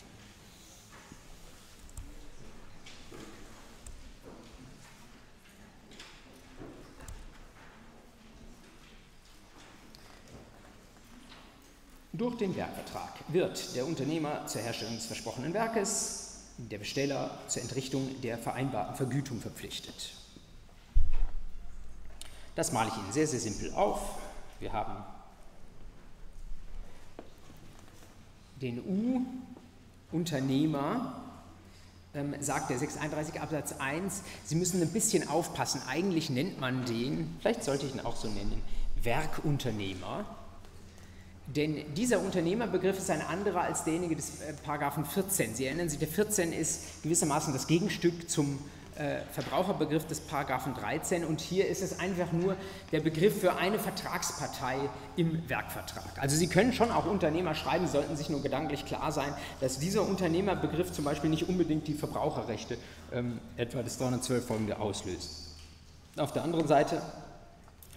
Durch 12.13 12.37
den 12.37 12.55
Werkvertrag 12.55 13.13
wird 13.27 13.75
der 13.75 13.85
Unternehmer 13.85 14.47
zur 14.47 14.61
Herstellung 14.61 14.95
des 14.95 15.05
versprochenen 15.05 15.53
Werkes, 15.53 16.45
der 16.57 16.79
Besteller 16.79 17.29
zur 17.47 17.61
Entrichtung 17.61 18.19
der 18.23 18.39
vereinbarten 18.39 18.95
Vergütung 18.95 19.39
verpflichtet. 19.41 20.13
Das 22.55 22.71
male 22.71 22.89
ich 22.89 22.97
Ihnen 22.97 23.13
sehr, 23.13 23.27
sehr 23.27 23.39
simpel 23.39 23.71
auf. 23.75 24.01
Wir 24.59 24.73
haben 24.73 25.03
den 28.61 29.25
U-Unternehmer, 30.11 31.23
ähm, 32.13 32.35
sagt 32.39 32.69
der 32.69 32.79
631 32.79 33.41
Absatz 33.41 33.75
1, 33.79 34.23
Sie 34.45 34.55
müssen 34.55 34.81
ein 34.81 34.91
bisschen 34.91 35.27
aufpassen. 35.27 35.81
Eigentlich 35.87 36.29
nennt 36.29 36.59
man 36.59 36.85
den, 36.85 37.35
vielleicht 37.39 37.63
sollte 37.63 37.85
ich 37.85 37.93
ihn 37.93 38.01
auch 38.01 38.15
so 38.15 38.27
nennen, 38.27 38.61
Werkunternehmer. 39.01 40.25
Denn 41.55 41.93
dieser 41.95 42.19
Unternehmerbegriff 42.19 42.97
ist 42.97 43.09
ein 43.09 43.21
anderer 43.21 43.61
als 43.61 43.83
derjenige 43.83 44.15
des 44.15 44.41
äh, 44.41 44.53
Paragraphen 44.63 45.05
14. 45.05 45.55
Sie 45.55 45.65
erinnern 45.65 45.89
sich, 45.89 45.97
der 45.97 46.07
14 46.07 46.53
ist 46.53 47.01
gewissermaßen 47.03 47.53
das 47.53 47.65
Gegenstück 47.65 48.29
zum 48.29 48.59
äh, 48.99 49.21
Verbraucherbegriff 49.31 50.05
des 50.07 50.19
Paragraphen 50.19 50.73
13 50.73 51.23
und 51.23 51.39
hier 51.39 51.67
ist 51.67 51.81
es 51.81 51.99
einfach 51.99 52.31
nur 52.31 52.55
der 52.91 52.99
Begriff 52.99 53.39
für 53.39 53.55
eine 53.55 53.79
Vertragspartei 53.79 54.77
im 55.15 55.49
Werkvertrag. 55.49 56.19
Also 56.19 56.35
Sie 56.35 56.47
können 56.47 56.73
schon 56.73 56.91
auch 56.91 57.05
Unternehmer 57.05 57.55
schreiben, 57.55 57.87
sollten 57.87 58.17
sich 58.17 58.29
nur 58.29 58.43
gedanklich 58.43 58.85
klar 58.85 59.11
sein, 59.11 59.33
dass 59.61 59.79
dieser 59.79 60.01
Unternehmerbegriff 60.01 60.91
zum 60.91 61.05
Beispiel 61.05 61.29
nicht 61.29 61.47
unbedingt 61.47 61.87
die 61.87 61.93
Verbraucherrechte 61.93 62.77
ähm, 63.13 63.39
etwa 63.55 63.83
des 63.83 63.97
312 63.97 64.45
folgende 64.45 64.79
auslöst. 64.79 65.55
Auf 66.17 66.33
der 66.33 66.43
anderen 66.43 66.67
Seite 66.67 67.01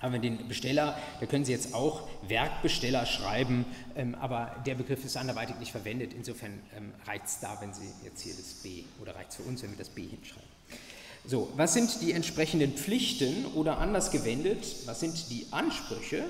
haben 0.00 0.12
wir 0.12 0.20
den 0.20 0.48
Besteller, 0.48 0.96
da 1.20 1.26
können 1.26 1.44
Sie 1.44 1.52
jetzt 1.52 1.74
auch 1.74 2.08
Werkbesteller 2.28 3.06
schreiben, 3.06 3.64
ähm, 3.96 4.16
aber 4.20 4.54
der 4.66 4.76
Begriff 4.76 5.04
ist 5.04 5.16
anderweitig 5.16 5.56
nicht 5.58 5.72
verwendet. 5.72 6.12
Insofern 6.12 6.60
ähm, 6.76 6.92
reicht 7.06 7.26
es 7.26 7.40
da, 7.40 7.56
wenn 7.60 7.72
Sie 7.72 7.88
jetzt 8.04 8.20
hier 8.20 8.34
das 8.34 8.54
B 8.62 8.84
oder 9.00 9.14
reicht 9.14 9.30
es 9.30 9.36
für 9.36 9.42
uns, 9.42 9.62
wenn 9.62 9.70
wir 9.70 9.78
das 9.78 9.88
B 9.88 10.02
hinschreiben. 10.02 10.51
So, 11.24 11.52
was 11.56 11.72
sind 11.72 12.00
die 12.00 12.12
entsprechenden 12.12 12.72
Pflichten 12.72 13.46
oder 13.54 13.78
anders 13.78 14.10
gewendet, 14.10 14.66
was 14.86 14.98
sind 14.98 15.30
die 15.30 15.46
Ansprüche, 15.52 16.24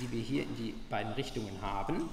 die 0.00 0.12
wir 0.12 0.20
hier 0.20 0.42
in 0.42 0.56
die 0.56 0.74
beiden 0.90 1.12
Richtungen 1.12 1.62
haben? 1.62 2.08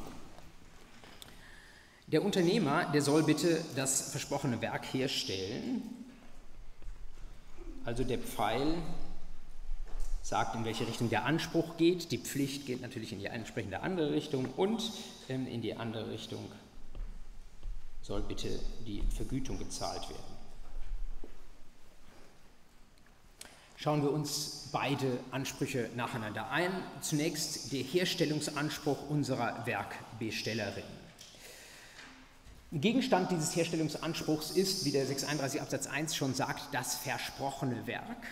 Der 2.07 2.23
Unternehmer, 2.23 2.85
der 2.93 3.01
soll 3.01 3.23
bitte 3.23 3.61
das 3.75 4.11
versprochene 4.11 4.61
Werk 4.61 4.85
herstellen. 4.93 5.81
Also 7.83 8.05
der 8.05 8.19
Pfeil 8.19 8.75
sagt, 10.21 10.55
in 10.55 10.63
welche 10.63 10.87
Richtung 10.87 11.09
der 11.09 11.25
Anspruch 11.25 11.75
geht. 11.75 12.11
Die 12.13 12.17
Pflicht 12.17 12.65
geht 12.65 12.81
natürlich 12.81 13.11
in 13.11 13.19
die 13.19 13.25
entsprechende 13.25 13.81
andere 13.81 14.13
Richtung 14.13 14.45
und 14.55 14.91
ähm, 15.27 15.45
in 15.47 15.61
die 15.61 15.75
andere 15.75 16.09
Richtung 16.09 16.49
soll 18.01 18.21
bitte 18.21 18.59
die 18.85 19.03
Vergütung 19.13 19.59
gezahlt 19.59 20.09
werden. 20.09 20.36
Schauen 23.79 24.01
wir 24.01 24.11
uns 24.11 24.69
beide 24.71 25.19
Ansprüche 25.29 25.87
nacheinander 25.95 26.49
ein. 26.49 26.71
Zunächst 27.01 27.71
der 27.71 27.83
Herstellungsanspruch 27.83 29.07
unserer 29.07 29.67
Werkbestellerin. 29.67 30.83
Gegenstand 32.71 33.29
dieses 33.29 33.55
Herstellungsanspruchs 33.55 34.49
ist, 34.49 34.83
wie 34.85 34.91
der 34.91 35.05
631 35.05 35.61
Absatz 35.61 35.85
1 35.85 36.15
schon 36.15 36.33
sagt, 36.33 36.73
das 36.73 36.95
versprochene 36.95 37.85
Werk. 37.85 38.25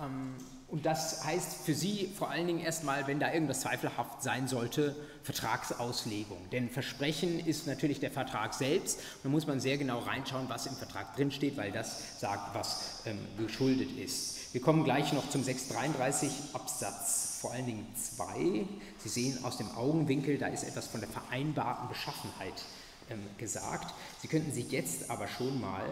Ähm, 0.00 0.34
und 0.70 0.86
das 0.86 1.24
heißt 1.24 1.64
für 1.64 1.74
Sie 1.74 2.12
vor 2.16 2.30
allen 2.30 2.46
Dingen 2.46 2.60
erstmal, 2.60 3.06
wenn 3.06 3.18
da 3.18 3.32
irgendwas 3.32 3.60
zweifelhaft 3.60 4.22
sein 4.22 4.46
sollte, 4.46 4.94
Vertragsauslegung. 5.22 6.38
Denn 6.50 6.70
Versprechen 6.70 7.44
ist 7.44 7.66
natürlich 7.66 8.00
der 8.00 8.10
Vertrag 8.10 8.54
selbst. 8.54 9.00
Da 9.22 9.28
muss 9.28 9.46
man 9.46 9.60
sehr 9.60 9.78
genau 9.78 9.98
reinschauen, 9.98 10.48
was 10.48 10.66
im 10.66 10.74
Vertrag 10.74 11.16
drinsteht, 11.16 11.56
weil 11.56 11.72
das 11.72 12.20
sagt, 12.20 12.54
was 12.54 13.02
ähm, 13.06 13.18
geschuldet 13.38 13.90
ist. 13.98 14.54
Wir 14.54 14.60
kommen 14.60 14.84
gleich 14.84 15.12
noch 15.12 15.28
zum 15.28 15.42
633 15.42 16.30
Absatz 16.52 17.38
vor 17.40 17.52
allen 17.52 17.66
Dingen 17.66 17.86
2. 17.94 18.66
Sie 18.98 19.08
sehen 19.08 19.44
aus 19.44 19.56
dem 19.56 19.70
Augenwinkel, 19.72 20.38
da 20.38 20.48
ist 20.48 20.62
etwas 20.62 20.86
von 20.86 21.00
der 21.00 21.08
vereinbarten 21.08 21.88
Beschaffenheit 21.88 22.54
ähm, 23.08 23.20
gesagt. 23.38 23.94
Sie 24.20 24.28
könnten 24.28 24.52
sich 24.52 24.70
jetzt 24.70 25.10
aber 25.10 25.26
schon 25.26 25.60
mal 25.60 25.84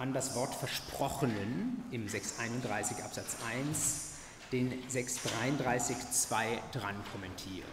an 0.00 0.14
das 0.14 0.34
Wort 0.34 0.54
Versprochenen 0.54 1.84
im 1.90 2.08
631 2.08 3.04
Absatz 3.04 3.36
1 3.52 4.00
den 4.50 4.82
633 4.88 5.94
2 6.10 6.58
dran 6.72 6.96
kommentieren. 7.12 7.68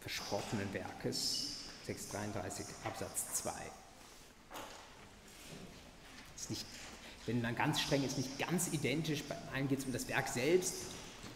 Versprochenen 0.00 0.70
Werkes 0.74 1.64
633 1.86 2.66
Absatz 2.84 3.32
2. 3.42 3.50
Ist 6.36 6.50
nicht, 6.50 6.66
wenn 7.24 7.40
man 7.40 7.56
ganz 7.56 7.80
streng 7.80 8.04
ist, 8.04 8.18
nicht 8.18 8.38
ganz 8.38 8.68
identisch. 8.72 9.24
Bei 9.24 9.36
einem 9.54 9.68
geht 9.68 9.78
es 9.78 9.86
um 9.86 9.92
das 9.94 10.06
Werk 10.06 10.28
selbst, 10.28 10.74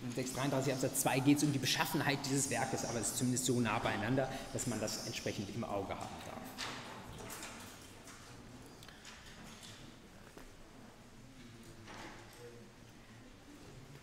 im 0.02 0.14
633 0.14 0.74
Absatz 0.74 1.00
2 1.00 1.20
geht 1.20 1.38
es 1.38 1.44
um 1.44 1.52
die 1.52 1.58
Beschaffenheit 1.58 2.18
dieses 2.26 2.50
Werkes, 2.50 2.84
aber 2.84 3.00
es 3.00 3.08
ist 3.08 3.16
zumindest 3.16 3.46
so 3.46 3.58
nah 3.58 3.78
beieinander, 3.78 4.30
dass 4.52 4.66
man 4.66 4.78
das 4.78 5.06
entsprechend 5.06 5.48
im 5.56 5.64
Auge 5.64 5.94
haben 5.94 6.14
darf. 6.26 6.27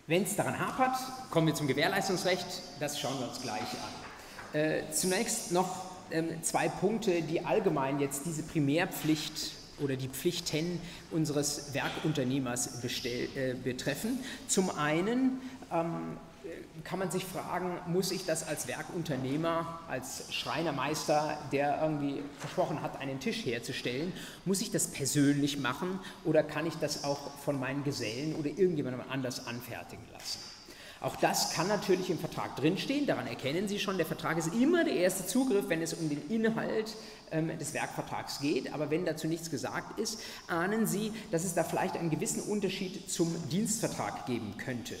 Wenn 0.08 0.22
es 0.22 0.36
daran 0.36 0.60
hapert, 0.60 0.96
kommen 1.30 1.48
wir 1.48 1.54
zum 1.54 1.66
Gewährleistungsrecht, 1.66 2.46
das 2.78 3.00
schauen 3.00 3.18
wir 3.18 3.28
uns 3.28 3.42
gleich 3.42 3.60
an. 3.60 4.60
Äh, 4.60 4.82
zunächst 4.92 5.50
noch 5.50 5.84
ähm, 6.12 6.28
zwei 6.42 6.68
Punkte, 6.68 7.22
die 7.22 7.44
allgemein 7.44 7.98
jetzt 7.98 8.24
diese 8.24 8.44
Primärpflicht 8.44 9.52
oder 9.80 9.96
die 9.96 10.08
Pflichten 10.08 10.80
unseres 11.10 11.74
Werkunternehmers 11.74 12.80
bestell, 12.82 13.28
äh, 13.34 13.54
betreffen. 13.54 14.20
Zum 14.46 14.70
einen 14.70 15.40
ähm, 15.72 16.16
kann 16.84 16.98
man 16.98 17.10
sich 17.10 17.24
fragen, 17.24 17.78
muss 17.86 18.10
ich 18.10 18.24
das 18.26 18.46
als 18.46 18.66
Werkunternehmer, 18.66 19.80
als 19.88 20.32
Schreinermeister, 20.32 21.38
der 21.52 21.80
irgendwie 21.82 22.22
versprochen 22.38 22.82
hat, 22.82 23.00
einen 23.00 23.20
Tisch 23.20 23.44
herzustellen, 23.44 24.12
muss 24.44 24.60
ich 24.60 24.70
das 24.70 24.88
persönlich 24.88 25.58
machen 25.58 25.98
oder 26.24 26.42
kann 26.42 26.66
ich 26.66 26.74
das 26.76 27.04
auch 27.04 27.30
von 27.38 27.58
meinen 27.58 27.84
Gesellen 27.84 28.34
oder 28.34 28.48
irgendjemandem 28.48 29.02
anders 29.10 29.46
anfertigen 29.46 30.04
lassen? 30.12 30.38
Auch 31.00 31.16
das 31.16 31.52
kann 31.52 31.68
natürlich 31.68 32.08
im 32.08 32.18
Vertrag 32.18 32.56
drinstehen, 32.56 33.06
daran 33.06 33.26
erkennen 33.26 33.68
Sie 33.68 33.78
schon, 33.78 33.98
der 33.98 34.06
Vertrag 34.06 34.38
ist 34.38 34.54
immer 34.54 34.82
der 34.82 34.94
erste 34.94 35.26
Zugriff, 35.26 35.68
wenn 35.68 35.82
es 35.82 35.92
um 35.92 36.08
den 36.08 36.28
Inhalt 36.30 36.96
ähm, 37.30 37.56
des 37.58 37.74
Werkvertrags 37.74 38.40
geht, 38.40 38.72
aber 38.72 38.90
wenn 38.90 39.04
dazu 39.04 39.26
nichts 39.26 39.50
gesagt 39.50 40.00
ist, 40.00 40.20
ahnen 40.46 40.86
Sie, 40.86 41.12
dass 41.30 41.44
es 41.44 41.54
da 41.54 41.64
vielleicht 41.64 41.96
einen 41.96 42.10
gewissen 42.10 42.40
Unterschied 42.42 43.10
zum 43.10 43.34
Dienstvertrag 43.50 44.26
geben 44.26 44.54
könnte. 44.56 44.94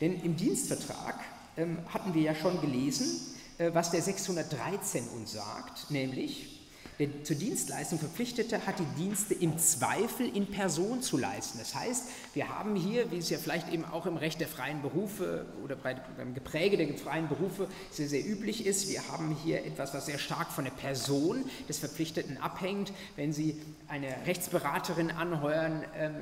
Denn 0.00 0.20
im 0.22 0.36
Dienstvertrag 0.36 1.16
ähm, 1.56 1.78
hatten 1.92 2.14
wir 2.14 2.22
ja 2.22 2.34
schon 2.34 2.60
gelesen, 2.60 3.34
äh, 3.58 3.70
was 3.74 3.90
der 3.90 4.02
613 4.02 5.08
uns 5.08 5.32
sagt, 5.32 5.90
nämlich, 5.90 6.58
der 6.98 7.22
zur 7.22 7.36
Dienstleistung 7.36 7.98
Verpflichtete 7.98 8.66
hat 8.66 8.80
die 8.80 9.00
Dienste 9.00 9.32
im 9.32 9.56
Zweifel 9.58 10.28
in 10.34 10.46
Person 10.46 11.00
zu 11.00 11.16
leisten. 11.16 11.58
Das 11.58 11.74
heißt, 11.74 12.08
wir 12.34 12.48
haben 12.48 12.74
hier, 12.74 13.10
wie 13.12 13.18
es 13.18 13.30
ja 13.30 13.38
vielleicht 13.38 13.72
eben 13.72 13.84
auch 13.84 14.06
im 14.06 14.16
Recht 14.16 14.40
der 14.40 14.48
freien 14.48 14.82
Berufe 14.82 15.46
oder 15.62 15.76
bei, 15.76 15.94
beim 16.16 16.34
Gepräge 16.34 16.76
der 16.76 16.96
freien 16.98 17.28
Berufe 17.28 17.68
sehr, 17.92 18.08
sehr 18.08 18.26
üblich 18.26 18.66
ist, 18.66 18.88
wir 18.88 19.06
haben 19.08 19.36
hier 19.44 19.64
etwas, 19.64 19.94
was 19.94 20.06
sehr 20.06 20.18
stark 20.18 20.50
von 20.50 20.64
der 20.64 20.72
Person 20.72 21.44
des 21.68 21.78
Verpflichteten 21.78 22.36
abhängt. 22.38 22.92
Wenn 23.14 23.32
Sie 23.32 23.60
eine 23.86 24.08
Rechtsberaterin 24.26 25.12
anheuern, 25.12 25.84
ähm, 25.96 26.14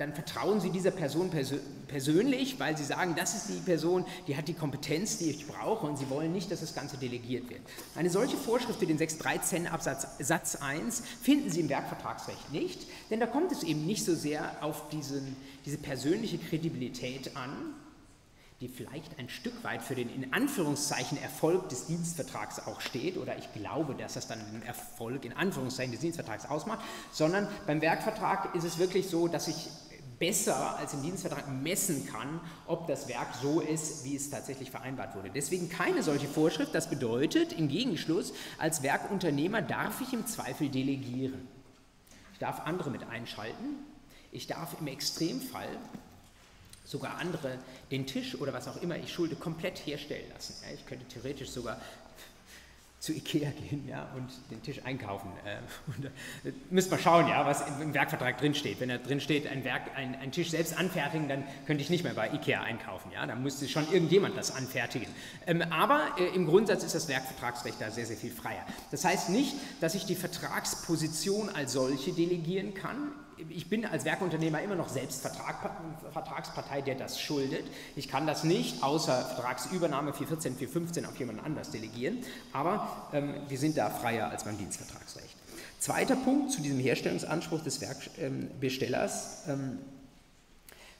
dann 0.00 0.14
vertrauen 0.14 0.60
Sie 0.60 0.70
dieser 0.70 0.92
Person 0.92 1.28
persö 1.28 1.58
persönlich, 1.86 2.58
weil 2.58 2.76
Sie 2.76 2.84
sagen, 2.84 3.14
das 3.16 3.34
ist 3.34 3.48
die 3.48 3.60
Person, 3.60 4.06
die 4.28 4.36
hat 4.36 4.48
die 4.48 4.54
Kompetenz, 4.54 5.18
die 5.18 5.28
ich 5.28 5.46
brauche 5.46 5.86
und 5.86 5.98
Sie 5.98 6.08
wollen 6.08 6.32
nicht, 6.32 6.50
dass 6.50 6.60
das 6.60 6.74
Ganze 6.74 6.96
delegiert 6.96 7.50
wird. 7.50 7.60
Eine 7.96 8.08
solche 8.08 8.36
Vorschrift 8.36 8.78
für 8.78 8.86
den 8.86 8.96
613 8.96 9.66
Absatz 9.66 10.06
Satz 10.20 10.56
1 10.56 11.02
finden 11.20 11.50
Sie 11.50 11.60
im 11.60 11.68
Werkvertragsrecht 11.68 12.50
nicht, 12.50 12.86
denn 13.10 13.20
da 13.20 13.26
kommt 13.26 13.52
es 13.52 13.62
eben 13.62 13.84
nicht 13.84 14.04
so 14.04 14.14
sehr 14.14 14.62
auf 14.62 14.88
diesen, 14.88 15.36
diese 15.66 15.76
persönliche 15.76 16.38
Kredibilität 16.38 17.36
an, 17.36 17.74
die 18.60 18.68
vielleicht 18.68 19.18
ein 19.18 19.28
Stück 19.28 19.64
weit 19.64 19.82
für 19.82 19.94
den 19.94 20.08
in 20.10 20.32
Anführungszeichen 20.32 21.20
Erfolg 21.20 21.68
des 21.70 21.86
Dienstvertrags 21.86 22.60
auch 22.66 22.80
steht, 22.80 23.18
oder 23.18 23.36
ich 23.36 23.52
glaube, 23.52 23.94
dass 23.94 24.14
das 24.14 24.28
dann 24.28 24.38
den 24.52 24.62
Erfolg 24.62 25.24
in 25.24 25.32
Anführungszeichen 25.32 25.92
des 25.92 26.00
Dienstvertrags 26.00 26.46
ausmacht, 26.46 26.80
sondern 27.10 27.48
beim 27.66 27.80
Werkvertrag 27.80 28.54
ist 28.54 28.64
es 28.64 28.78
wirklich 28.78 29.08
so, 29.08 29.28
dass 29.28 29.48
ich 29.48 29.68
besser 30.20 30.76
als 30.76 30.92
im 30.92 31.02
Dienstvertrag 31.02 31.48
messen 31.50 32.06
kann, 32.06 32.40
ob 32.66 32.86
das 32.86 33.08
Werk 33.08 33.34
so 33.42 33.60
ist, 33.60 34.04
wie 34.04 34.14
es 34.14 34.30
tatsächlich 34.30 34.70
vereinbart 34.70 35.16
wurde. 35.16 35.30
Deswegen 35.34 35.68
keine 35.68 36.04
solche 36.04 36.28
Vorschrift. 36.28 36.74
Das 36.74 36.88
bedeutet 36.88 37.54
im 37.54 37.66
Gegenschluss, 37.68 38.32
als 38.58 38.84
Werkunternehmer 38.84 39.62
darf 39.62 40.00
ich 40.02 40.12
im 40.12 40.26
Zweifel 40.26 40.68
delegieren. 40.68 41.48
Ich 42.34 42.38
darf 42.38 42.60
andere 42.66 42.90
mit 42.90 43.02
einschalten. 43.08 43.76
Ich 44.30 44.46
darf 44.46 44.76
im 44.78 44.86
Extremfall 44.86 45.68
sogar 46.84 47.16
andere 47.18 47.58
den 47.90 48.06
Tisch 48.06 48.34
oder 48.34 48.52
was 48.52 48.68
auch 48.68 48.80
immer 48.82 48.98
ich 48.98 49.12
schulde 49.12 49.36
komplett 49.36 49.78
herstellen 49.86 50.30
lassen. 50.32 50.54
Ich 50.74 50.84
könnte 50.84 51.06
theoretisch 51.06 51.48
sogar 51.48 51.80
zu 53.00 53.14
Ikea 53.14 53.50
gehen 53.50 53.88
ja, 53.88 54.10
und 54.14 54.28
den 54.50 54.62
Tisch 54.62 54.84
einkaufen. 54.84 55.30
Äh, 55.46 55.56
und, 55.96 56.04
äh, 56.04 56.52
müsst 56.68 56.90
mal 56.90 57.00
schauen, 57.00 57.28
ja, 57.28 57.46
was 57.46 57.64
im 57.80 57.94
Werkvertrag 57.94 58.36
drinsteht. 58.36 58.78
Wenn 58.78 58.90
da 58.90 58.98
drinsteht, 58.98 59.46
ein, 59.46 59.64
Werk, 59.64 59.96
ein, 59.96 60.14
ein 60.16 60.32
Tisch 60.32 60.50
selbst 60.50 60.78
anfertigen, 60.78 61.26
dann 61.26 61.44
könnte 61.66 61.82
ich 61.82 61.88
nicht 61.88 62.04
mehr 62.04 62.12
bei 62.12 62.30
Ikea 62.30 62.62
einkaufen. 62.62 63.10
Ja, 63.12 63.26
dann 63.26 63.42
müsste 63.42 63.66
schon 63.68 63.90
irgendjemand 63.90 64.36
das 64.36 64.54
anfertigen. 64.54 65.08
Ähm, 65.46 65.62
aber 65.62 66.08
äh, 66.18 66.26
im 66.34 66.46
Grundsatz 66.46 66.84
ist 66.84 66.94
das 66.94 67.08
Werkvertragsrecht 67.08 67.80
da 67.80 67.90
sehr, 67.90 68.04
sehr 68.04 68.18
viel 68.18 68.32
freier. 68.32 68.66
Das 68.90 69.02
heißt 69.04 69.30
nicht, 69.30 69.54
dass 69.80 69.94
ich 69.94 70.04
die 70.04 70.14
Vertragsposition 70.14 71.48
als 71.48 71.72
solche 71.72 72.12
delegieren 72.12 72.74
kann 72.74 73.12
ich 73.48 73.68
bin 73.68 73.84
als 73.86 74.04
Werkunternehmer 74.04 74.62
immer 74.62 74.74
noch 74.74 74.88
selbst 74.88 75.22
Vertrag, 75.22 75.70
Vertragspartei, 76.12 76.82
der 76.82 76.94
das 76.94 77.20
schuldet. 77.20 77.64
Ich 77.96 78.08
kann 78.08 78.26
das 78.26 78.44
nicht 78.44 78.82
außer 78.82 79.12
Vertragsübernahme 79.12 80.12
414, 80.12 80.56
415 80.56 81.06
auf 81.06 81.18
jemanden 81.18 81.44
anders 81.44 81.70
delegieren, 81.70 82.18
aber 82.52 83.08
ähm, 83.12 83.34
wir 83.48 83.58
sind 83.58 83.76
da 83.76 83.90
freier 83.90 84.30
als 84.30 84.44
beim 84.44 84.58
Dienstvertragsrecht. 84.58 85.36
Zweiter 85.78 86.16
Punkt 86.16 86.52
zu 86.52 86.60
diesem 86.60 86.78
Herstellungsanspruch 86.78 87.62
des 87.62 87.80
Werkbestellers. 87.80 89.44
Ähm, 89.48 89.78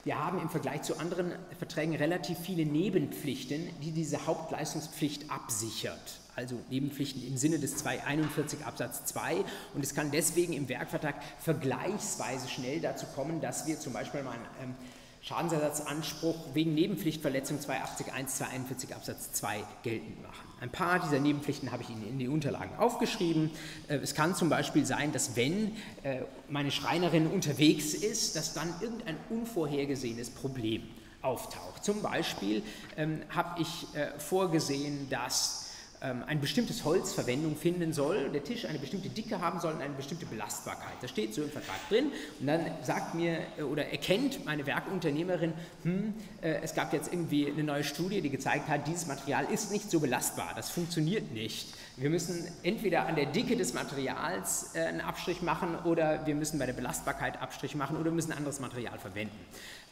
wir 0.03 0.17
haben 0.17 0.41
im 0.41 0.49
Vergleich 0.49 0.81
zu 0.81 0.97
anderen 0.97 1.33
Verträgen 1.59 1.95
relativ 1.95 2.39
viele 2.39 2.65
Nebenpflichten, 2.65 3.69
die 3.83 3.91
diese 3.91 4.25
Hauptleistungspflicht 4.25 5.29
absichert 5.29 6.20
also 6.41 6.59
Nebenpflichten 6.69 7.25
im 7.25 7.37
Sinne 7.37 7.59
des 7.59 7.77
241 7.77 8.65
Absatz 8.65 9.05
2 9.05 9.37
und 9.75 9.83
es 9.83 9.93
kann 9.93 10.11
deswegen 10.11 10.53
im 10.53 10.67
Werkvertrag 10.67 11.15
vergleichsweise 11.39 12.49
schnell 12.49 12.81
dazu 12.81 13.05
kommen, 13.15 13.41
dass 13.41 13.67
wir 13.67 13.79
zum 13.79 13.93
Beispiel 13.93 14.23
mal 14.23 14.31
einen 14.31 14.71
ähm, 14.71 14.75
Schadensersatzanspruch 15.21 16.35
wegen 16.55 16.73
Nebenpflichtverletzung 16.73 17.59
280.1, 17.59 18.25
241 18.27 18.95
Absatz 18.95 19.31
2 19.33 19.63
geltend 19.83 20.19
machen. 20.23 20.47
Ein 20.59 20.71
paar 20.71 20.99
dieser 20.99 21.19
Nebenpflichten 21.19 21.71
habe 21.71 21.83
ich 21.83 21.91
Ihnen 21.91 22.07
in 22.07 22.17
die 22.17 22.27
Unterlagen 22.27 22.75
aufgeschrieben. 22.77 23.51
Äh, 23.87 23.97
es 23.97 24.15
kann 24.15 24.33
zum 24.33 24.49
Beispiel 24.49 24.85
sein, 24.85 25.11
dass 25.11 25.35
wenn 25.35 25.75
äh, 26.01 26.21
meine 26.49 26.71
Schreinerin 26.71 27.27
unterwegs 27.27 27.93
ist, 27.93 28.35
dass 28.35 28.55
dann 28.55 28.73
irgendein 28.81 29.17
unvorhergesehenes 29.29 30.31
Problem 30.31 30.83
auftaucht. 31.21 31.83
Zum 31.83 32.01
Beispiel 32.01 32.63
ähm, 32.97 33.21
habe 33.29 33.61
ich 33.61 33.87
äh, 33.93 34.19
vorgesehen, 34.19 35.07
dass 35.09 35.60
ein 36.01 36.41
bestimmtes 36.41 36.83
Holz 36.83 37.13
Verwendung 37.13 37.55
finden 37.55 37.93
soll, 37.93 38.29
der 38.29 38.43
Tisch 38.43 38.65
eine 38.65 38.79
bestimmte 38.79 39.09
Dicke 39.09 39.39
haben 39.39 39.59
soll 39.59 39.73
und 39.73 39.81
eine 39.81 39.93
bestimmte 39.93 40.25
Belastbarkeit. 40.25 40.95
Das 40.99 41.11
steht 41.11 41.35
so 41.35 41.43
im 41.43 41.51
Vertrag 41.51 41.77
drin 41.89 42.11
und 42.39 42.47
dann 42.47 42.65
sagt 42.81 43.13
mir 43.13 43.39
äh, 43.57 43.61
oder 43.61 43.85
erkennt 43.85 44.43
meine 44.43 44.65
Werkunternehmerin, 44.65 45.53
hm, 45.83 46.13
äh, 46.41 46.55
es 46.63 46.73
gab 46.73 46.91
jetzt 46.91 47.13
irgendwie 47.13 47.47
eine 47.47 47.63
neue 47.63 47.83
Studie, 47.83 48.21
die 48.21 48.31
gezeigt 48.31 48.67
hat, 48.67 48.87
dieses 48.87 49.05
Material 49.05 49.45
ist 49.45 49.71
nicht 49.71 49.91
so 49.91 49.99
belastbar, 49.99 50.53
das 50.55 50.71
funktioniert 50.71 51.31
nicht. 51.33 51.67
Wir 51.97 52.09
müssen 52.09 52.47
entweder 52.63 53.05
an 53.05 53.15
der 53.15 53.27
Dicke 53.27 53.55
des 53.55 53.73
Materials 53.73 54.71
äh, 54.73 54.79
einen 54.79 55.01
Abstrich 55.01 55.43
machen 55.43 55.75
oder 55.83 56.25
wir 56.25 56.33
müssen 56.33 56.57
bei 56.57 56.65
der 56.65 56.73
Belastbarkeit 56.73 57.39
Abstrich 57.39 57.75
machen 57.75 57.95
oder 57.95 58.09
müssen 58.09 58.31
anderes 58.31 58.59
Material 58.59 58.97
verwenden. 58.97 59.37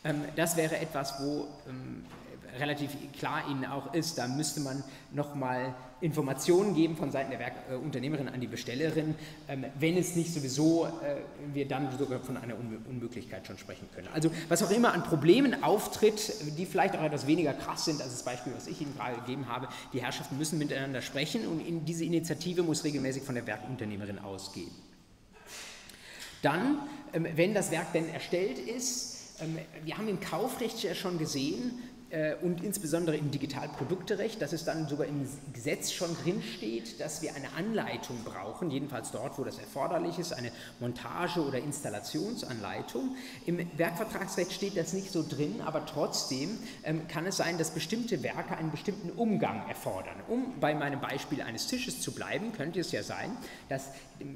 Ähm, 0.03 0.23
das 0.35 0.57
wäre 0.57 0.79
etwas, 0.79 1.21
wo 1.21 1.47
ähm, 1.67 2.03
relativ 2.59 2.91
klar 3.17 3.43
Ihnen 3.49 3.65
auch 3.65 3.93
ist, 3.93 4.17
da 4.17 4.27
müsste 4.27 4.59
man 4.61 4.83
nochmal 5.11 5.73
Informationen 6.01 6.75
geben 6.75 6.95
von 6.95 7.11
Seiten 7.11 7.29
der 7.29 7.39
Werkunternehmerin 7.39 8.29
an 8.29 8.39
die 8.39 8.47
Bestellerin, 8.47 9.15
ähm, 9.47 9.65
wenn 9.77 9.97
es 9.97 10.15
nicht 10.15 10.33
sowieso, 10.33 10.85
äh, 10.85 11.15
wir 11.53 11.67
dann 11.67 11.97
sogar 11.97 12.19
von 12.19 12.37
einer 12.37 12.55
Unmöglichkeit 12.55 13.45
schon 13.45 13.57
sprechen 13.57 13.89
können. 13.93 14.07
Also 14.13 14.31
was 14.47 14.63
auch 14.63 14.71
immer 14.71 14.93
an 14.93 15.03
Problemen 15.03 15.63
auftritt, 15.63 16.33
die 16.57 16.65
vielleicht 16.65 16.95
auch 16.95 17.03
etwas 17.03 17.27
weniger 17.27 17.53
krass 17.53 17.85
sind 17.85 18.01
als 18.01 18.11
das 18.11 18.23
Beispiel, 18.23 18.53
was 18.55 18.67
ich 18.67 18.79
Ihnen 18.81 18.95
gerade 18.95 19.15
gegeben 19.17 19.47
habe, 19.47 19.67
die 19.91 20.01
Herrschaften 20.01 20.37
müssen 20.37 20.57
miteinander 20.57 21.01
sprechen 21.01 21.47
und 21.47 21.85
diese 21.85 22.05
Initiative 22.05 22.63
muss 22.63 22.83
regelmäßig 22.83 23.23
von 23.23 23.35
der 23.35 23.45
Werkunternehmerin 23.45 24.19
ausgehen. 24.19 24.71
Dann, 26.41 26.79
ähm, 27.13 27.27
wenn 27.35 27.53
das 27.53 27.71
Werk 27.71 27.91
denn 27.93 28.07
erstellt 28.09 28.59
ist, 28.59 29.19
ähm, 29.41 29.57
wir 29.83 29.97
haben 29.97 30.07
im 30.07 30.19
Kaufrecht 30.19 30.83
ja 30.83 30.95
schon 30.95 31.17
gesehen, 31.17 31.79
äh, 31.79 31.88
und 32.41 32.63
insbesondere 32.63 33.17
im 33.17 33.29
Digitalprodukterecht, 33.29 34.41
dass 34.41 34.51
es 34.51 34.65
dann 34.65 34.87
sogar 34.87 35.05
im 35.05 35.27
Gesetz 35.53 35.91
schon 35.91 36.09
drinsteht, 36.23 36.99
dass 36.99 37.21
wir 37.21 37.35
eine 37.35 37.53
Anleitung 37.53 38.23
brauchen, 38.23 38.71
jedenfalls 38.71 39.11
dort, 39.11 39.37
wo 39.37 39.43
das 39.43 39.59
erforderlich 39.59 40.17
ist, 40.17 40.33
eine 40.33 40.51
Montage- 40.79 41.41
oder 41.41 41.59
Installationsanleitung. 41.59 43.15
Im 43.45 43.59
Werkvertragsrecht 43.77 44.51
steht 44.51 44.75
das 44.75 44.93
nicht 44.93 45.11
so 45.11 45.23
drin, 45.27 45.61
aber 45.63 45.85
trotzdem 45.85 46.57
ähm, 46.83 47.07
kann 47.07 47.27
es 47.27 47.37
sein, 47.37 47.57
dass 47.57 47.71
bestimmte 47.71 48.23
Werke 48.23 48.57
einen 48.57 48.71
bestimmten 48.71 49.11
Umgang 49.11 49.67
erfordern. 49.67 50.15
Um 50.27 50.59
bei 50.59 50.73
meinem 50.73 51.01
Beispiel 51.01 51.41
eines 51.41 51.67
Tisches 51.67 52.01
zu 52.01 52.11
bleiben, 52.11 52.53
könnte 52.53 52.79
es 52.79 52.91
ja 52.91 53.03
sein, 53.03 53.37
dass 53.67 53.89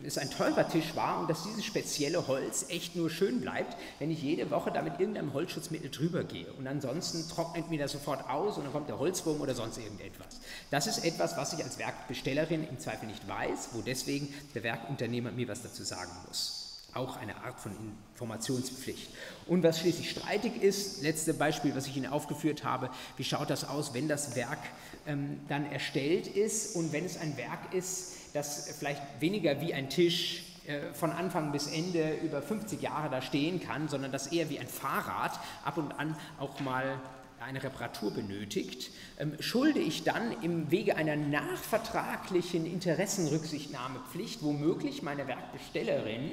es 0.03 0.17
ein 0.17 0.29
teurer 0.29 0.67
Tisch 0.67 0.95
war 0.95 1.19
und 1.19 1.29
dass 1.29 1.43
dieses 1.43 1.65
spezielle 1.65 2.27
Holz 2.27 2.65
echt 2.69 2.95
nur 2.95 3.09
schön 3.09 3.41
bleibt, 3.41 3.75
wenn 3.99 4.11
ich 4.11 4.21
jede 4.21 4.49
Woche 4.51 4.71
da 4.71 4.81
mit 4.81 4.99
irgendeinem 4.99 5.33
Holzschutzmittel 5.33 5.89
drüber 5.89 6.23
gehe. 6.23 6.51
Und 6.53 6.67
ansonsten 6.67 7.27
trocknet 7.29 7.62
mir 7.69 7.79
das 7.79 7.91
sofort 7.91 8.29
aus 8.29 8.57
und 8.57 8.63
dann 8.63 8.73
kommt 8.73 8.89
der 8.89 8.99
Holzwurm 8.99 9.41
oder 9.41 9.55
sonst 9.55 9.77
irgendetwas. 9.77 10.39
Das 10.71 10.87
ist 10.87 11.05
etwas, 11.05 11.37
was 11.37 11.53
ich 11.53 11.63
als 11.63 11.77
Werkbestellerin 11.77 12.67
im 12.67 12.79
Zweifel 12.79 13.07
nicht 13.07 13.27
weiß, 13.27 13.69
wo 13.73 13.81
deswegen 13.81 14.33
der 14.53 14.63
Werkunternehmer 14.63 15.31
mir 15.31 15.47
was 15.47 15.61
dazu 15.61 15.83
sagen 15.83 16.11
muss 16.27 16.63
auch 16.95 17.17
eine 17.17 17.35
Art 17.43 17.59
von 17.59 17.71
Informationspflicht. 18.13 19.09
Und 19.47 19.63
was 19.63 19.79
schließlich 19.79 20.09
streitig 20.09 20.61
ist, 20.61 21.01
letzte 21.01 21.33
Beispiel, 21.33 21.75
was 21.75 21.87
ich 21.87 21.97
Ihnen 21.97 22.11
aufgeführt 22.11 22.63
habe, 22.63 22.89
wie 23.17 23.23
schaut 23.23 23.49
das 23.49 23.67
aus, 23.67 23.93
wenn 23.93 24.07
das 24.07 24.35
Werk 24.35 24.59
ähm, 25.07 25.39
dann 25.49 25.69
erstellt 25.71 26.27
ist 26.27 26.75
und 26.75 26.93
wenn 26.93 27.05
es 27.05 27.17
ein 27.17 27.35
Werk 27.37 27.73
ist, 27.73 28.13
das 28.33 28.69
vielleicht 28.77 29.01
weniger 29.19 29.59
wie 29.61 29.73
ein 29.73 29.89
Tisch 29.89 30.43
äh, 30.67 30.93
von 30.93 31.11
Anfang 31.11 31.51
bis 31.51 31.67
Ende 31.67 32.13
über 32.23 32.41
50 32.41 32.81
Jahre 32.81 33.09
da 33.09 33.21
stehen 33.21 33.59
kann, 33.59 33.87
sondern 33.89 34.11
das 34.11 34.27
eher 34.27 34.49
wie 34.49 34.59
ein 34.59 34.67
Fahrrad 34.67 35.39
ab 35.65 35.77
und 35.77 35.91
an 35.93 36.15
auch 36.39 36.59
mal 36.59 36.99
eine 37.43 37.63
Reparatur 37.63 38.11
benötigt, 38.11 38.91
ähm, 39.19 39.35
schulde 39.39 39.79
ich 39.79 40.03
dann 40.03 40.41
im 40.41 40.71
Wege 40.71 40.95
einer 40.95 41.15
nachvertraglichen 41.15 42.65
Interessenrücksichtnahmepflicht 42.65 44.43
womöglich 44.43 45.03
meiner 45.03 45.27
Werkbestellerin, 45.27 46.31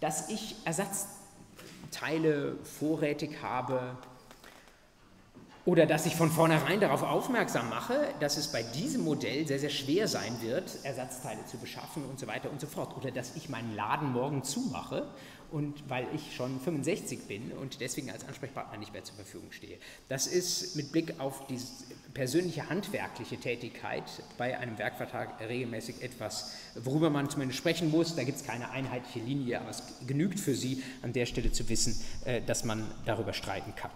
dass 0.00 0.28
ich 0.28 0.56
Ersatzteile 0.64 2.56
vorrätig 2.64 3.42
habe, 3.42 3.96
oder 5.66 5.84
dass 5.84 6.06
ich 6.06 6.14
von 6.14 6.30
vornherein 6.30 6.78
darauf 6.78 7.02
aufmerksam 7.02 7.68
mache, 7.68 7.98
dass 8.20 8.36
es 8.36 8.52
bei 8.52 8.62
diesem 8.62 9.02
Modell 9.02 9.48
sehr, 9.48 9.58
sehr 9.58 9.68
schwer 9.68 10.06
sein 10.06 10.40
wird, 10.40 10.78
Ersatzteile 10.84 11.44
zu 11.46 11.58
beschaffen 11.58 12.04
und 12.04 12.20
so 12.20 12.28
weiter 12.28 12.52
und 12.52 12.60
so 12.60 12.68
fort. 12.68 12.96
Oder 12.96 13.10
dass 13.10 13.34
ich 13.34 13.48
meinen 13.48 13.74
Laden 13.74 14.12
morgen 14.12 14.44
zumache 14.44 15.08
und 15.50 15.88
weil 15.88 16.06
ich 16.14 16.34
schon 16.34 16.60
65 16.60 17.20
bin 17.28 17.52
und 17.52 17.80
deswegen 17.80 18.10
als 18.10 18.26
Ansprechpartner 18.26 18.78
nicht 18.78 18.92
mehr 18.92 19.04
zur 19.04 19.16
Verfügung 19.16 19.52
stehe. 19.52 19.78
Das 20.08 20.26
ist 20.26 20.76
mit 20.76 20.92
Blick 20.92 21.18
auf 21.18 21.46
die 21.46 21.58
persönliche 22.14 22.68
handwerkliche 22.68 23.36
Tätigkeit 23.36 24.04
bei 24.38 24.58
einem 24.58 24.78
Werkvertrag 24.78 25.40
regelmäßig 25.40 26.02
etwas, 26.02 26.52
worüber 26.74 27.10
man 27.10 27.28
zumindest 27.28 27.58
sprechen 27.58 27.90
muss. 27.90 28.16
Da 28.16 28.24
gibt 28.24 28.38
es 28.38 28.44
keine 28.44 28.70
einheitliche 28.70 29.20
Linie, 29.20 29.60
aber 29.60 29.70
es 29.70 29.82
genügt 30.06 30.40
für 30.40 30.54
Sie 30.54 30.82
an 31.02 31.12
der 31.12 31.26
Stelle 31.26 31.52
zu 31.52 31.68
wissen, 31.68 32.00
äh, 32.24 32.40
dass 32.42 32.64
man 32.64 32.86
darüber 33.04 33.32
streiten 33.32 33.74
kann. 33.74 33.90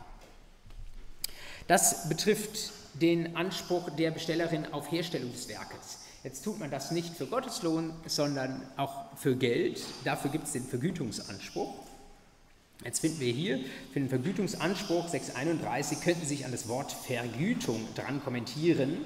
Das 1.66 2.08
betrifft 2.08 2.72
den 2.94 3.36
Anspruch 3.36 3.90
der 3.90 4.10
Bestellerin 4.10 4.66
auf 4.72 4.90
Herstellung 4.90 5.30
des 5.32 5.48
Werkes. 5.48 5.79
Jetzt 6.22 6.44
tut 6.44 6.58
man 6.58 6.70
das 6.70 6.90
nicht 6.90 7.14
für 7.14 7.26
Gotteslohn, 7.26 7.94
sondern 8.06 8.60
auch 8.76 9.16
für 9.16 9.36
Geld. 9.36 9.80
Dafür 10.04 10.30
gibt 10.30 10.46
es 10.46 10.52
den 10.52 10.64
Vergütungsanspruch. 10.64 11.74
Jetzt 12.84 13.00
finden 13.00 13.20
wir 13.20 13.32
hier 13.32 13.58
für 13.92 14.00
den 14.00 14.08
Vergütungsanspruch 14.08 15.08
631 15.08 16.00
könnten 16.00 16.22
Sie 16.22 16.36
sich 16.36 16.44
an 16.44 16.52
das 16.52 16.68
Wort 16.68 16.92
Vergütung 16.92 17.86
dran 17.94 18.22
kommentieren. 18.22 18.98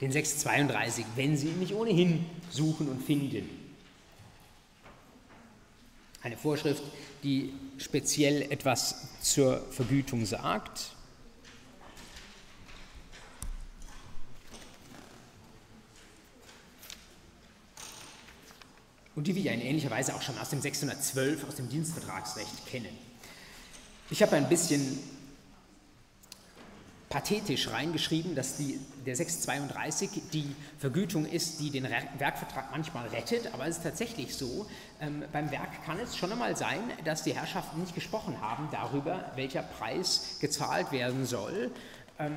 Den 0.00 0.12
632, 0.12 1.04
wenn 1.16 1.36
Sie 1.36 1.48
ihn 1.48 1.58
nicht 1.58 1.74
ohnehin 1.74 2.26
suchen 2.50 2.88
und 2.88 3.02
finden. 3.02 3.48
Eine 6.22 6.36
Vorschrift, 6.36 6.82
die 7.22 7.52
speziell 7.78 8.42
etwas 8.50 9.08
zur 9.20 9.60
Vergütung 9.70 10.26
sagt. 10.26 10.95
Und 19.16 19.26
die 19.26 19.34
wir 19.34 19.42
ja 19.42 19.52
in 19.52 19.62
ähnlicher 19.62 19.90
Weise 19.90 20.14
auch 20.14 20.22
schon 20.22 20.38
aus 20.38 20.50
dem 20.50 20.60
612, 20.60 21.48
aus 21.48 21.56
dem 21.56 21.68
Dienstvertragsrecht 21.68 22.66
kennen. 22.66 22.96
Ich 24.10 24.22
habe 24.22 24.36
ein 24.36 24.48
bisschen 24.48 24.98
pathetisch 27.08 27.70
reingeschrieben, 27.70 28.34
dass 28.34 28.56
die, 28.56 28.78
der 29.06 29.16
632 29.16 30.10
die 30.32 30.54
Vergütung 30.78 31.24
ist, 31.24 31.60
die 31.60 31.70
den 31.70 31.84
Werkvertrag 32.18 32.70
manchmal 32.72 33.08
rettet, 33.08 33.52
aber 33.54 33.66
es 33.66 33.78
ist 33.78 33.84
tatsächlich 33.84 34.34
so, 34.34 34.66
ähm, 35.00 35.24
beim 35.32 35.50
Werk 35.50 35.84
kann 35.84 35.98
es 35.98 36.16
schon 36.16 36.30
einmal 36.30 36.56
sein, 36.56 36.80
dass 37.04 37.22
die 37.22 37.34
Herrschaften 37.34 37.80
nicht 37.80 37.94
gesprochen 37.94 38.40
haben 38.40 38.68
darüber, 38.70 39.32
welcher 39.34 39.62
Preis 39.62 40.36
gezahlt 40.40 40.92
werden 40.92 41.24
soll. 41.26 41.70
Ähm, 42.18 42.34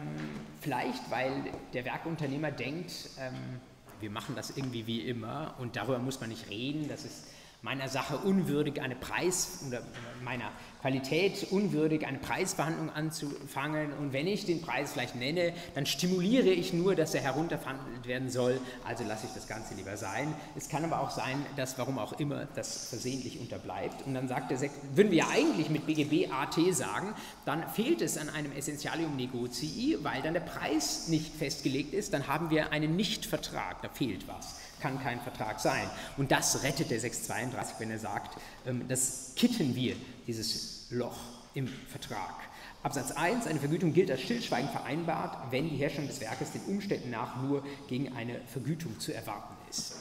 vielleicht, 0.62 1.10
weil 1.10 1.32
der 1.74 1.86
Werkunternehmer 1.86 2.52
denkt, 2.52 2.92
ähm, 3.20 3.60
wir 4.00 4.10
machen 4.10 4.36
das 4.36 4.56
irgendwie 4.56 4.88
wie 4.88 5.02
immer 5.02 5.56
und 5.58 5.76
darüber 5.76 6.00
muss 6.00 6.20
man 6.20 6.30
nicht 6.30 6.50
reden, 6.50 6.88
das 6.88 7.06
ist 7.06 7.24
meiner 7.62 7.90
Sache 7.90 8.18
unwürdig, 8.18 8.82
eine 8.82 8.96
Preis 8.96 9.60
oder 9.68 9.82
meiner 10.24 10.52
Qualität 10.82 11.48
unwürdig, 11.52 12.08
eine 12.08 12.18
Preisverhandlung 12.18 12.90
anzufangen. 12.90 13.92
Und 13.94 14.14
wenn 14.14 14.28
ich 14.28 14.46
den 14.46 14.62
Preis 14.62 14.94
vielleicht 14.94 15.16
nenne, 15.16 15.54
dann 15.76 15.86
stimuliere 15.86 16.50
ich 16.50 16.72
nur, 16.72 16.96
dass 16.96 17.14
er 17.14 17.22
herunterverhandelt 17.22 18.08
werden 18.08 18.30
soll. 18.30 18.62
Also 18.86 19.04
lasse 19.04 19.28
ich 19.28 19.34
das 19.34 19.48
Ganze 19.48 19.74
lieber 19.74 19.98
sein. 19.98 20.34
Es 20.56 20.70
kann 20.70 20.86
aber 20.86 21.02
auch 21.02 21.10
sein, 21.10 21.46
dass, 21.58 21.78
warum 21.78 22.00
auch 22.00 22.14
immer, 22.14 22.46
das 22.56 22.88
versehentlich 22.88 23.42
unterbleibt. 23.42 24.06
Und 24.08 24.14
dann 24.14 24.30
sagt 24.30 24.52
der 24.52 24.58
Sek 24.58 24.72
würden 24.94 25.12
wir 25.12 25.20
ja 25.20 25.28
eigentlich 25.30 25.70
mit 25.70 25.86
BGB 25.86 26.32
AT 26.32 26.56
sagen, 26.74 27.14
dann 27.44 27.68
fehlt 27.70 28.02
es 28.02 28.18
an 28.18 28.30
einem 28.30 28.54
Essentialium 28.54 29.18
negocii, 29.18 29.98
weil 30.02 30.22
dann 30.22 30.34
der 30.34 30.42
Preis 30.42 31.10
nicht 31.10 31.36
festgelegt 31.36 31.94
ist. 31.94 32.14
Dann 32.14 32.28
haben 32.28 32.52
wir 32.52 32.72
einen 32.72 32.96
Nichtvertrag, 32.96 33.82
da 33.82 33.90
fehlt 33.90 34.30
was 34.30 34.56
kann 34.80 35.02
kein 35.02 35.20
Vertrag 35.22 35.60
sein. 35.60 35.90
Und 36.18 36.32
das 36.32 36.64
rettet 36.64 36.92
der 36.92 37.00
632, 37.00 37.76
wenn 37.80 37.92
er 37.92 38.00
sagt, 38.00 38.38
ähm, 38.66 38.88
das 38.88 39.34
kitten 39.36 39.76
wir, 39.76 39.96
dieses 40.28 40.88
Loch 40.90 41.18
im 41.54 41.68
Vertrag. 41.68 42.36
Absatz 42.82 43.12
1, 43.12 43.46
eine 43.48 43.60
Vergütung 43.60 43.94
gilt 43.94 44.10
als 44.10 44.22
stillschweigend 44.22 44.72
vereinbart, 44.72 45.52
wenn 45.52 45.70
die 45.70 45.76
Herstellung 45.76 46.08
des 46.08 46.22
Werkes 46.22 46.52
den 46.52 46.62
Umständen 46.62 47.10
nach 47.10 47.42
nur 47.42 47.64
gegen 47.88 48.16
eine 48.16 48.40
Vergütung 48.48 49.00
zu 49.00 49.14
erwarten 49.14 49.56
ist. 49.70 49.96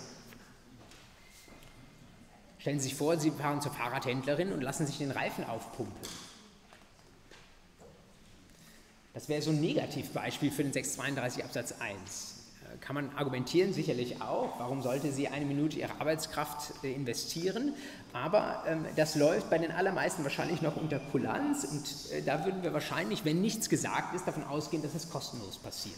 Stellen 2.61 2.79
Sie 2.79 2.89
sich 2.89 2.95
vor, 2.97 3.19
Sie 3.19 3.31
fahren 3.31 3.61
zur 3.61 3.73
Fahrradhändlerin 3.73 4.53
und 4.53 4.63
lassen 4.63 4.87
sich 4.87 4.99
den 4.99 5.11
Reifen 5.11 5.45
aufpumpen. 5.45 6.09
Das 9.15 9.29
wäre 9.29 9.43
so 9.43 9.51
ein 9.51 9.61
Negativbeispiel 9.61 10.53
für 10.53 10.63
den 10.63 10.73
632 10.73 11.45
Absatz 11.45 11.75
1 11.81 12.28
kann 12.81 12.95
man 12.95 13.11
argumentieren, 13.17 13.73
sicherlich 13.73 14.21
auch. 14.23 14.59
Warum 14.59 14.83
sollte 14.83 15.13
sie 15.13 15.29
eine 15.29 15.45
Minute 15.45 15.79
ihrer 15.79 16.01
Arbeitskraft 16.01 16.73
äh, 16.85 16.93
investieren? 16.93 17.75
Aber 18.13 18.65
ähm, 18.67 18.85
das 18.97 19.15
läuft 19.15 19.51
bei 19.51 19.59
den 19.59 19.71
allermeisten 19.71 20.23
wahrscheinlich 20.25 20.63
noch 20.63 20.77
unter 20.77 20.99
Kulanz 20.99 21.65
und 21.65 22.13
äh, 22.13 22.23
da 22.23 22.45
würden 22.45 22.63
wir 22.63 22.73
wahrscheinlich, 22.73 23.25
wenn 23.25 23.41
nichts 23.41 23.69
gesagt 23.69 24.15
ist, 24.15 24.27
davon 24.27 24.45
ausgehen, 24.45 24.83
dass 24.83 24.95
es 24.95 25.11
kostenlos 25.11 25.59
passiert. 25.59 25.97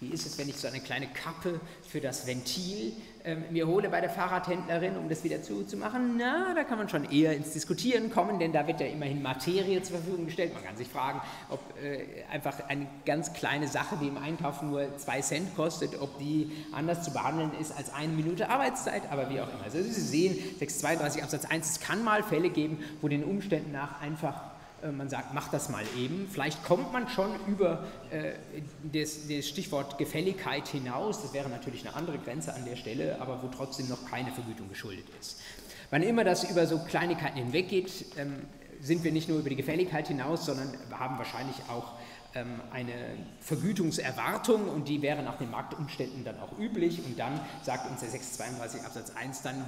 Wie 0.00 0.08
ist 0.08 0.24
es, 0.24 0.38
wenn 0.38 0.48
ich 0.48 0.56
so 0.56 0.66
eine 0.66 0.80
kleine 0.80 1.08
Kappe 1.08 1.60
für 1.86 2.00
das 2.00 2.26
Ventil 2.26 2.94
ähm, 3.22 3.44
mir 3.50 3.66
hole 3.66 3.90
bei 3.90 4.00
der 4.00 4.08
Fahrradhändlerin, 4.08 4.96
um 4.96 5.10
das 5.10 5.24
wieder 5.24 5.42
zuzumachen? 5.42 6.16
Na, 6.16 6.54
da 6.54 6.64
kann 6.64 6.78
man 6.78 6.88
schon 6.88 7.10
eher 7.10 7.36
ins 7.36 7.52
Diskutieren 7.52 8.10
kommen, 8.10 8.38
denn 8.38 8.50
da 8.50 8.66
wird 8.66 8.80
ja 8.80 8.86
immerhin 8.86 9.20
Materie 9.20 9.82
zur 9.82 9.98
Verfügung 9.98 10.24
gestellt. 10.24 10.54
Man 10.54 10.64
kann 10.64 10.74
sich 10.78 10.88
fragen, 10.88 11.20
ob 11.50 11.60
äh, 11.82 12.24
einfach 12.32 12.66
eine 12.68 12.86
ganz 13.04 13.34
kleine 13.34 13.68
Sache, 13.68 13.98
die 14.00 14.08
im 14.08 14.16
Einkauf 14.16 14.62
nur 14.62 14.96
zwei 14.96 15.20
Cent 15.20 15.54
kostet, 15.54 16.00
ob 16.00 16.18
die 16.18 16.50
anders 16.72 17.02
zu 17.02 17.12
behandeln 17.12 17.50
ist 17.60 17.76
als 17.76 17.92
eine 17.92 18.14
Minute 18.14 18.48
Arbeitszeit, 18.48 19.02
aber 19.10 19.28
wie 19.28 19.38
auch 19.38 19.52
immer. 19.52 19.64
Also 19.64 19.82
Sie 19.82 19.90
sehen, 19.90 20.38
632 20.58 21.22
Absatz 21.22 21.44
1, 21.44 21.70
es 21.72 21.80
kann 21.80 22.02
mal 22.02 22.22
Fälle 22.22 22.48
geben, 22.48 22.82
wo 23.02 23.08
den 23.08 23.22
Umständen 23.22 23.72
nach 23.72 24.00
einfach 24.00 24.49
man 24.92 25.08
sagt, 25.08 25.34
mach 25.34 25.48
das 25.48 25.68
mal 25.68 25.84
eben. 25.96 26.28
Vielleicht 26.30 26.64
kommt 26.64 26.92
man 26.92 27.08
schon 27.08 27.30
über 27.46 27.84
äh, 28.10 28.32
das, 28.82 29.28
das, 29.28 29.48
Stichwort 29.48 29.98
Gefälligkeit 29.98 30.68
hinaus. 30.68 31.22
Das 31.22 31.32
wäre 31.32 31.48
natürlich 31.48 31.86
eine 31.86 31.96
andere 31.96 32.18
Grenze 32.18 32.54
an 32.54 32.64
der 32.64 32.76
Stelle, 32.76 33.20
aber 33.20 33.42
wo 33.42 33.48
trotzdem 33.48 33.88
noch 33.88 34.06
keine 34.06 34.32
Vergütung 34.32 34.68
geschuldet 34.68 35.06
ist. 35.20 35.40
Wann 35.90 36.02
immer 36.02 36.24
das 36.24 36.48
über 36.48 36.66
so 36.66 36.78
Kleinigkeiten 36.78 37.38
hinweggeht, 37.38 38.06
ähm, 38.16 38.42
sind 38.80 39.04
wir 39.04 39.12
nicht 39.12 39.28
nur 39.28 39.38
über 39.38 39.50
die 39.50 39.56
Gefälligkeit 39.56 40.08
hinaus, 40.08 40.46
sondern 40.46 40.72
haben 40.90 41.18
wahrscheinlich 41.18 41.56
auch 41.68 41.92
ähm, 42.34 42.60
eine 42.72 42.92
Vergütungserwartung 43.40 44.68
und 44.68 44.88
die 44.88 45.02
wäre 45.02 45.22
nach 45.22 45.36
den 45.36 45.50
Marktumständen 45.50 46.24
dann 46.24 46.38
auch 46.38 46.56
üblich 46.58 47.04
und 47.04 47.18
dann 47.18 47.40
sagt 47.62 47.90
uns 47.90 48.00
der 48.00 48.10
632 48.10 48.82
Absatz 48.82 49.10
1 49.16 49.42
dann, 49.42 49.64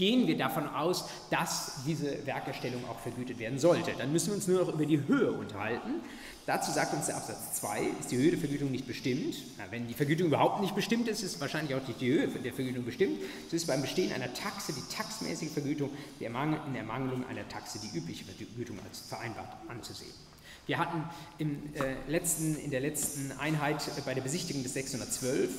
gehen 0.00 0.26
wir 0.26 0.38
davon 0.38 0.66
aus, 0.66 1.04
dass 1.28 1.72
diese 1.86 2.26
Werkerstellung 2.26 2.82
auch 2.88 2.98
vergütet 3.00 3.38
werden 3.38 3.58
sollte. 3.58 3.92
Dann 3.98 4.10
müssen 4.10 4.28
wir 4.28 4.36
uns 4.36 4.48
nur 4.48 4.64
noch 4.64 4.72
über 4.72 4.86
die 4.86 5.06
Höhe 5.06 5.30
unterhalten. 5.30 6.00
Dazu 6.46 6.72
sagt 6.72 6.94
uns 6.94 7.06
der 7.06 7.18
Absatz 7.18 7.60
2, 7.60 7.82
ist 8.00 8.10
die 8.10 8.16
Höhe 8.16 8.30
der 8.30 8.40
Vergütung 8.40 8.70
nicht 8.70 8.86
bestimmt. 8.86 9.36
Na, 9.58 9.64
wenn 9.70 9.86
die 9.86 9.92
Vergütung 9.92 10.28
überhaupt 10.28 10.62
nicht 10.62 10.74
bestimmt 10.74 11.06
ist, 11.06 11.22
ist 11.22 11.38
wahrscheinlich 11.38 11.74
auch 11.74 11.86
nicht 11.86 12.00
die 12.00 12.10
Höhe 12.10 12.28
der 12.28 12.54
Vergütung 12.54 12.86
bestimmt. 12.86 13.20
So 13.50 13.56
ist 13.56 13.66
beim 13.66 13.82
Bestehen 13.82 14.10
einer 14.10 14.32
Taxe 14.32 14.72
die 14.72 14.96
taxmäßige 14.96 15.50
Vergütung 15.50 15.90
in 16.18 16.26
Ermangelung 16.26 17.26
einer 17.28 17.46
Taxe 17.50 17.78
die 17.78 17.94
übliche 17.94 18.24
Vergütung 18.24 18.78
als 18.88 19.00
vereinbart 19.00 19.54
anzusehen. 19.68 20.14
Wir 20.64 20.78
hatten 20.78 21.04
im, 21.36 21.74
äh, 21.74 22.10
letzten, 22.10 22.56
in 22.56 22.70
der 22.70 22.80
letzten 22.80 23.32
Einheit 23.32 23.82
bei 24.06 24.14
der 24.14 24.22
Besichtigung 24.22 24.62
des 24.62 24.72
612 24.72 25.50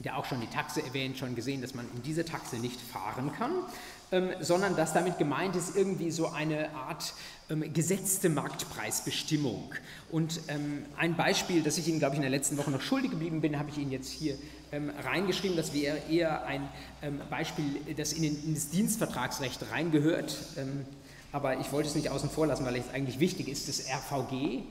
der 0.00 0.16
auch 0.16 0.24
schon 0.24 0.40
die 0.40 0.46
Taxe 0.46 0.82
erwähnt, 0.82 1.18
schon 1.18 1.34
gesehen, 1.34 1.60
dass 1.60 1.74
man 1.74 1.86
in 1.94 2.02
diese 2.02 2.24
Taxe 2.24 2.56
nicht 2.56 2.80
fahren 2.80 3.32
kann, 3.36 3.52
ähm, 4.12 4.30
sondern 4.40 4.74
dass 4.74 4.92
damit 4.92 5.18
gemeint 5.18 5.54
ist 5.56 5.76
irgendwie 5.76 6.10
so 6.10 6.28
eine 6.28 6.74
Art 6.74 7.12
ähm, 7.50 7.72
gesetzte 7.72 8.30
Marktpreisbestimmung. 8.30 9.72
Und 10.10 10.40
ähm, 10.48 10.86
ein 10.96 11.16
Beispiel, 11.16 11.62
das 11.62 11.76
ich 11.78 11.86
Ihnen, 11.86 11.98
glaube 11.98 12.14
ich, 12.14 12.18
in 12.18 12.22
der 12.22 12.30
letzten 12.30 12.56
Woche 12.56 12.70
noch 12.70 12.80
schuldig 12.80 13.10
geblieben 13.10 13.40
bin, 13.40 13.58
habe 13.58 13.70
ich 13.70 13.78
Ihnen 13.78 13.92
jetzt 13.92 14.10
hier 14.10 14.36
ähm, 14.72 14.90
reingeschrieben. 15.04 15.56
Das 15.56 15.74
wäre 15.74 15.98
eher 16.10 16.46
ein 16.46 16.68
ähm, 17.02 17.20
Beispiel, 17.28 17.64
das 17.96 18.12
in, 18.14 18.22
den, 18.22 18.42
in, 18.42 18.54
das 18.54 18.70
Dienstvertragsrecht 18.70 19.70
reingehört. 19.70 20.36
Ähm, 20.56 20.86
aber 21.32 21.60
ich 21.60 21.70
wollte 21.72 21.88
es 21.88 21.94
nicht 21.94 22.08
außen 22.08 22.30
vor 22.30 22.46
lassen, 22.46 22.64
weil 22.64 22.76
es 22.76 22.88
eigentlich 22.92 23.20
wichtig 23.20 23.48
ist, 23.48 23.68
das 23.68 23.84
RVG. 23.86 24.62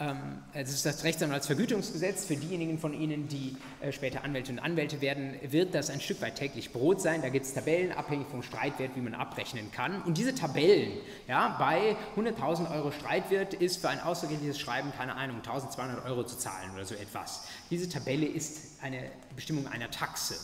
Ähm, 0.00 0.42
das 0.54 0.70
ist 0.70 0.86
das 0.86 1.02
Rechtsanwaltsvergütungsgesetz. 1.02 2.24
Für 2.24 2.36
diejenigen 2.36 2.78
von 2.78 2.94
Ihnen, 2.94 3.28
die 3.28 3.56
äh, 3.80 3.92
später 3.92 4.22
Anwälte 4.22 4.52
und 4.52 4.60
Anwälte 4.60 5.00
werden, 5.00 5.34
wird 5.42 5.74
das 5.74 5.90
ein 5.90 6.00
Stück 6.00 6.20
weit 6.20 6.36
täglich 6.36 6.72
Brot 6.72 7.00
sein. 7.00 7.20
Da 7.22 7.28
gibt 7.28 7.46
es 7.46 7.54
Tabellen, 7.54 7.92
abhängig 7.92 8.28
vom 8.28 8.42
Streitwert, 8.42 8.92
wie 8.94 9.00
man 9.00 9.14
abrechnen 9.14 9.72
kann. 9.72 10.02
Und 10.02 10.16
diese 10.16 10.34
Tabellen, 10.34 10.92
ja, 11.26 11.56
bei 11.58 11.96
100.000 12.16 12.70
Euro 12.70 12.92
Streitwert 12.92 13.54
ist 13.54 13.80
für 13.80 13.88
ein 13.88 14.00
außergewöhnliches 14.00 14.60
Schreiben, 14.60 14.92
keine 14.96 15.16
Ahnung, 15.16 15.40
1.200 15.40 16.04
Euro 16.04 16.24
zu 16.24 16.38
zahlen 16.38 16.70
oder 16.74 16.84
so 16.84 16.94
etwas. 16.94 17.44
Diese 17.70 17.88
Tabelle 17.88 18.26
ist 18.26 18.80
eine 18.82 19.10
Bestimmung 19.34 19.66
einer 19.66 19.90
Taxe. 19.90 20.36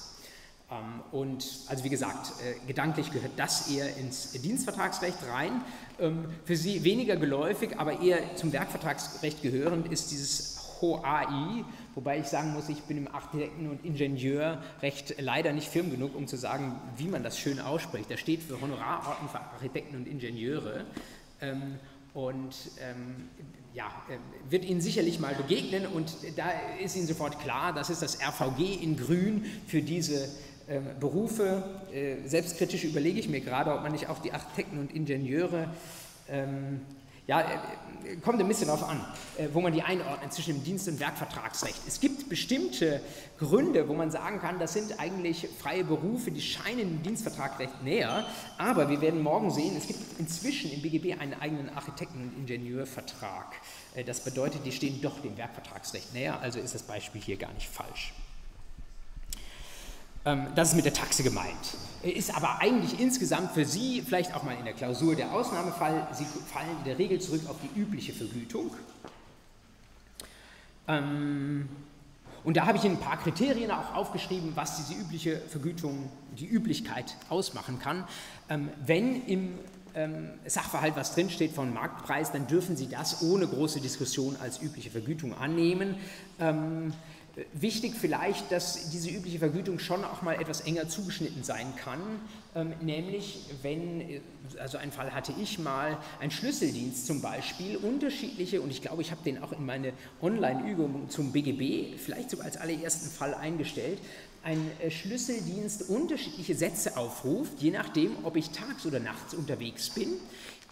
Ähm, 0.75 1.03
und 1.13 1.47
also 1.69 1.85
wie 1.85 1.89
gesagt, 1.89 2.33
äh, 2.43 2.67
gedanklich 2.67 3.11
gehört 3.13 3.33
das 3.37 3.71
eher 3.71 3.97
ins 3.97 4.33
Dienstvertragsrecht 4.33 5.19
rein. 5.29 5.61
Ähm, 5.99 6.27
für 6.45 6.57
Sie 6.57 6.85
weniger 6.85 7.17
geläufig, 7.17 7.79
aber 7.79 8.01
eher 8.01 8.37
zum 8.37 8.53
Werkvertragsrecht 8.53 9.43
gehörend 9.43 9.93
ist 9.93 10.11
dieses 10.11 10.59
HOAI, 10.81 11.65
wobei 11.95 12.19
ich 12.19 12.27
sagen 12.27 12.53
muss, 12.53 12.69
ich 12.69 12.83
bin 12.83 12.99
im 12.99 13.15
Architekten- 13.15 13.71
und 13.71 13.85
Ingenieurrecht 13.85 15.15
leider 15.19 15.53
nicht 15.53 15.69
firm 15.69 15.91
genug, 15.91 16.17
um 16.17 16.27
zu 16.27 16.37
sagen, 16.37 16.81
wie 16.97 17.09
man 17.09 17.23
das 17.23 17.39
schön 17.39 17.61
ausspricht. 17.61 18.11
Da 18.11 18.17
steht 18.17 18.43
für 18.43 18.61
Honorarorten 18.61 19.29
für 19.29 19.41
Architekten 19.41 19.97
und 19.97 20.09
Ingenieure. 20.09 20.85
Ähm, 21.41 21.79
und 22.13 22.55
ja, 23.75 23.91
wird 24.49 24.65
Ihnen 24.65 24.81
sicherlich 24.81 25.19
mal 25.19 25.35
begegnen 25.35 25.87
und 25.87 26.15
da 26.37 26.45
ist 26.81 26.95
Ihnen 26.95 27.09
sofort 27.09 27.41
klar, 27.41 27.73
das 27.73 27.91
ist 27.91 28.03
das 28.03 28.21
RVG 28.21 28.81
in 28.81 28.97
Grün 28.97 29.45
für 29.67 29.83
diese 29.83 30.29
Berufe. 30.99 31.63
Äh, 31.93 32.27
selbstkritisch 32.27 32.85
überlege 32.85 33.21
ich 33.21 33.29
mir 33.29 33.41
gerade, 33.41 33.73
ob 33.73 33.83
man 33.83 33.93
nicht 33.93 34.09
auch 34.09 34.21
die 34.21 34.33
Architekten 34.33 34.79
und 34.79 34.93
Ingenieure 34.95 35.69
ähm, 36.29 36.81
ja, 37.27 37.41
äh, 37.41 38.17
kommt 38.17 38.39
ein 38.39 38.49
bisschen 38.49 38.67
darauf 38.67 38.87
an, 38.87 39.01
äh, 39.39 39.49
wo 39.53 39.61
man 39.63 39.73
die 39.73 39.83
einordnet 39.83 40.33
zwischen 40.33 40.57
dem 40.57 40.65
Dienst- 40.65 40.89
und 40.89 41.01
Werkvertragsrecht. 41.01 41.81
Es 41.87 42.01
gibt 42.01 42.29
bestimmte 42.29 43.01
Gründe, 43.39 43.89
wo 43.89 43.95
man 43.95 44.11
sagen 44.11 44.41
kann, 44.41 44.59
das 44.59 44.75
sind 44.75 45.01
eigentlich 45.01 45.49
freie 45.59 45.85
Berufe, 45.85 46.31
die 46.31 46.43
scheinen 46.43 46.81
dem 46.81 47.03
Dienstvertragsrecht 47.03 47.83
näher, 47.83 48.27
aber 48.59 48.91
wir 48.91 49.01
werden 49.01 49.23
morgen 49.23 49.51
sehen, 49.51 49.75
es 49.77 49.87
gibt 49.87 50.01
inzwischen 50.19 50.71
im 50.71 50.83
BGB 50.83 51.19
einen 51.19 51.35
eigenen 51.41 51.71
Architekten- 51.71 52.23
und 52.23 52.37
Ingenieurvertrag. 52.41 53.55
Äh, 53.95 54.05
das 54.05 54.21
bedeutet, 54.21 54.67
die 54.67 54.73
stehen 54.73 55.01
doch 55.01 55.21
dem 55.21 55.37
Werkvertragsrecht 55.39 56.13
näher, 56.13 56.41
also 56.41 56.61
ist 56.61 56.75
das 56.75 56.83
Beispiel 56.83 57.23
hier 57.23 57.39
gar 57.39 57.53
nicht 57.55 57.69
falsch. 57.69 58.13
Ähm, 60.25 60.47
das 60.55 60.71
ist 60.71 60.77
mit 60.77 60.85
der 60.85 60.95
Taxe 60.95 61.23
gemeint. 61.23 61.77
Ist 62.03 62.35
aber 62.35 62.61
eigentlich 62.61 63.01
insgesamt 63.01 63.53
für 63.53 63.65
Sie 63.65 64.03
vielleicht 64.03 64.35
auch 64.35 64.43
mal 64.43 64.55
in 64.59 64.65
der 64.65 64.75
Klausur 64.75 65.17
der 65.17 65.33
Ausnahmefall. 65.33 66.07
Sie 66.13 66.25
fallen 66.25 66.79
in 66.79 66.85
der 66.85 66.99
Regel 66.99 67.21
zurück 67.21 67.43
auf 67.49 67.57
die 67.63 67.81
übliche 67.81 68.13
Vergütung. 68.13 68.71
Ähm, 70.87 71.69
und 72.45 72.59
da 72.59 72.67
habe 72.67 72.77
ich 72.77 72.85
Ihnen 72.85 72.97
ein 72.97 73.01
paar 73.01 73.17
Kriterien 73.17 73.71
auch 73.71 73.95
aufgeschrieben, 73.95 74.53
was 74.55 74.77
diese 74.77 75.01
übliche 75.01 75.39
Vergütung, 75.49 76.11
die 76.39 76.47
Üblichkeit 76.47 77.17
ausmachen 77.31 77.79
kann. 77.79 78.05
Ähm, 78.51 78.69
wenn 78.85 79.25
im 79.27 79.59
Sachverhalt 80.45 80.97
was 80.97 81.15
drinsteht 81.15 81.53
von 81.53 81.73
Marktpreis, 81.73 82.33
dann 82.33 82.49
dürfen 82.49 82.77
Sie 82.77 82.89
das 82.89 83.23
ohne 83.23 83.47
große 83.47 83.81
Diskussion 83.81 84.37
als 84.43 84.61
übliche 84.61 84.91
Vergütung 84.91 85.39
annehmen. 85.39 85.95
Wichtig 87.53 87.95
vielleicht, 88.01 88.53
dass 88.53 88.91
diese 88.91 89.11
übliche 89.11 89.41
Vergütung 89.41 89.81
schon 89.81 90.05
auch 90.05 90.23
mal 90.23 90.35
etwas 90.35 90.61
enger 90.61 90.89
zugeschnitten 90.89 91.43
sein 91.43 91.75
kann, 91.75 92.01
ähm, 92.55 92.73
nämlich 92.81 93.47
wenn, 93.63 94.21
also 94.61 94.79
einen 94.79 94.93
Fall 94.93 95.13
hatte 95.13 95.35
ich 95.43 95.59
mal, 95.59 95.99
ein 96.21 96.31
Schlüsseldienst 96.31 97.07
zum 97.07 97.21
Beispiel, 97.21 97.77
unterschiedliche, 97.77 98.61
und 98.61 98.71
ich 98.71 98.83
glaube, 98.83 99.03
ich 99.03 99.11
habe 99.11 99.25
den 99.25 99.43
auch 99.43 99.51
in 99.51 99.67
meine 99.67 99.93
Online-Übung 100.23 101.11
zum 101.11 101.33
BGB 101.33 101.99
vielleicht 101.99 102.31
sogar 102.31 102.47
als 102.47 102.57
allerersten 102.57 103.11
Fall 103.11 103.35
eingestellt, 103.35 103.99
ein 104.45 104.71
äh, 104.81 104.91
Schlüsseldienst 104.93 105.89
unterschiedliche 105.89 106.55
Sätze 106.55 106.97
aufruft, 106.97 107.61
je 107.61 107.73
nachdem, 107.73 108.13
ob 108.25 108.37
ich 108.37 108.51
tags 108.51 108.87
oder 108.87 109.01
nachts 109.01 109.35
unterwegs 109.35 109.91
bin 109.91 110.13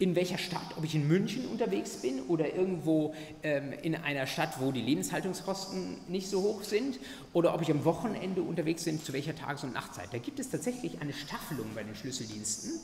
in 0.02 0.16
welcher 0.16 0.36
Stadt, 0.36 0.76
ob 0.76 0.82
ich 0.82 0.96
in 0.96 1.06
München 1.06 1.46
unterwegs 1.46 1.98
bin 1.98 2.22
oder 2.22 2.52
irgendwo 2.56 3.14
ähm, 3.44 3.72
in 3.82 3.94
einer 3.94 4.26
Stadt, 4.26 4.54
wo 4.58 4.72
die 4.72 4.80
Lebenshaltungskosten 4.80 5.98
nicht 6.08 6.28
so 6.28 6.42
hoch 6.42 6.64
sind 6.64 6.98
oder 7.32 7.54
ob 7.54 7.62
ich 7.62 7.70
am 7.70 7.84
Wochenende 7.84 8.42
unterwegs 8.42 8.82
bin, 8.82 9.00
zu 9.00 9.12
welcher 9.12 9.36
Tages- 9.36 9.62
und 9.62 9.72
Nachtzeit. 9.72 10.08
Da 10.10 10.18
gibt 10.18 10.40
es 10.40 10.50
tatsächlich 10.50 11.00
eine 11.00 11.12
Staffelung 11.12 11.66
bei 11.76 11.84
den 11.84 11.94
Schlüsseldiensten. 11.94 12.80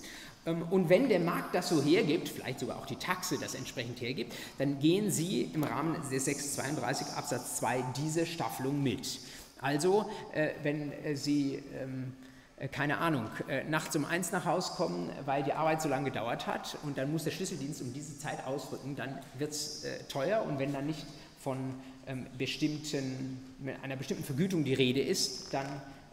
Ähm, 0.46 0.62
und 0.70 0.90
wenn 0.90 1.08
der 1.08 1.18
Markt 1.18 1.56
das 1.56 1.70
so 1.70 1.82
hergibt, 1.82 2.28
vielleicht 2.28 2.60
sogar 2.60 2.78
auch 2.78 2.86
die 2.86 2.94
Taxe 2.94 3.36
das 3.40 3.56
entsprechend 3.56 4.00
hergibt, 4.00 4.32
dann 4.58 4.78
gehen 4.78 5.10
Sie 5.10 5.50
im 5.52 5.64
Rahmen 5.64 5.96
des 6.12 6.24
632 6.24 7.08
Absatz 7.16 7.56
2 7.56 7.82
diese 7.96 8.26
Staffelung 8.26 8.80
mit. 8.80 9.18
Also, 9.60 10.08
äh, 10.32 10.50
wenn 10.62 10.92
äh, 10.92 11.16
Sie 11.16 11.64
ähm, 11.82 12.12
äh, 12.22 12.27
keine 12.66 12.98
Ahnung, 12.98 13.28
äh, 13.46 13.62
nachts 13.64 13.94
um 13.94 14.04
eins 14.04 14.32
nach 14.32 14.44
Hause 14.44 14.72
kommen, 14.72 15.10
weil 15.24 15.44
die 15.44 15.52
Arbeit 15.52 15.80
so 15.80 15.88
lange 15.88 16.06
gedauert 16.06 16.48
hat 16.48 16.76
und 16.82 16.98
dann 16.98 17.12
muss 17.12 17.22
der 17.22 17.30
Schlüsseldienst 17.30 17.80
um 17.82 17.92
diese 17.92 18.18
Zeit 18.18 18.44
ausrücken, 18.46 18.96
dann 18.96 19.16
wird 19.38 19.52
es 19.52 19.84
äh, 19.84 20.02
teuer 20.08 20.42
und 20.42 20.58
wenn 20.58 20.72
dann 20.72 20.86
nicht 20.86 21.06
von 21.40 21.74
ähm, 22.08 22.26
bestimmten, 22.36 23.38
einer 23.82 23.96
bestimmten 23.96 24.24
Vergütung 24.24 24.64
die 24.64 24.74
Rede 24.74 25.00
ist, 25.00 25.54
dann 25.54 25.66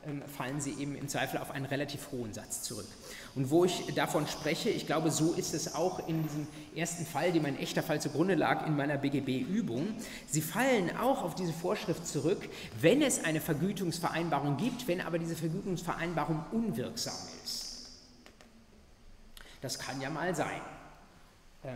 ähm, 0.05 0.21
fallen 0.37 0.61
sie 0.61 0.73
eben 0.73 0.95
im 0.95 1.07
Zweifel 1.07 1.39
auf 1.39 1.49
einen 1.49 1.65
relativ 1.65 2.11
hohen 2.11 2.33
Satz 2.33 2.61
zurück. 2.61 2.87
Und 3.35 3.49
wo 3.49 3.65
ich 3.65 3.93
davon 3.93 4.27
spreche, 4.27 4.69
ich 4.69 4.85
glaube, 4.85 5.11
so 5.11 5.33
ist 5.33 5.53
es 5.53 5.75
auch 5.75 6.07
in 6.07 6.23
diesem 6.23 6.47
ersten 6.73 7.05
Fall, 7.05 7.33
dem 7.33 7.45
ein 7.45 7.59
echter 7.59 7.83
Fall 7.83 7.99
zugrunde 8.01 8.35
lag 8.35 8.65
in 8.65 8.77
meiner 8.77 8.97
BGB-Übung. 8.97 9.93
Sie 10.25 10.41
fallen 10.41 10.95
auch 10.95 11.21
auf 11.21 11.35
diese 11.35 11.51
Vorschrift 11.51 12.07
zurück, 12.07 12.47
wenn 12.79 13.01
es 13.01 13.25
eine 13.25 13.41
Vergütungsvereinbarung 13.41 14.55
gibt, 14.55 14.87
wenn 14.87 15.01
aber 15.01 15.19
diese 15.19 15.35
Vergütungsvereinbarung 15.35 16.45
unwirksam 16.53 17.13
ist. 17.43 17.89
Das 19.59 19.79
kann 19.79 19.99
ja 19.99 20.09
mal 20.09 20.33
sein, 20.33 20.61
ähm, 21.65 21.75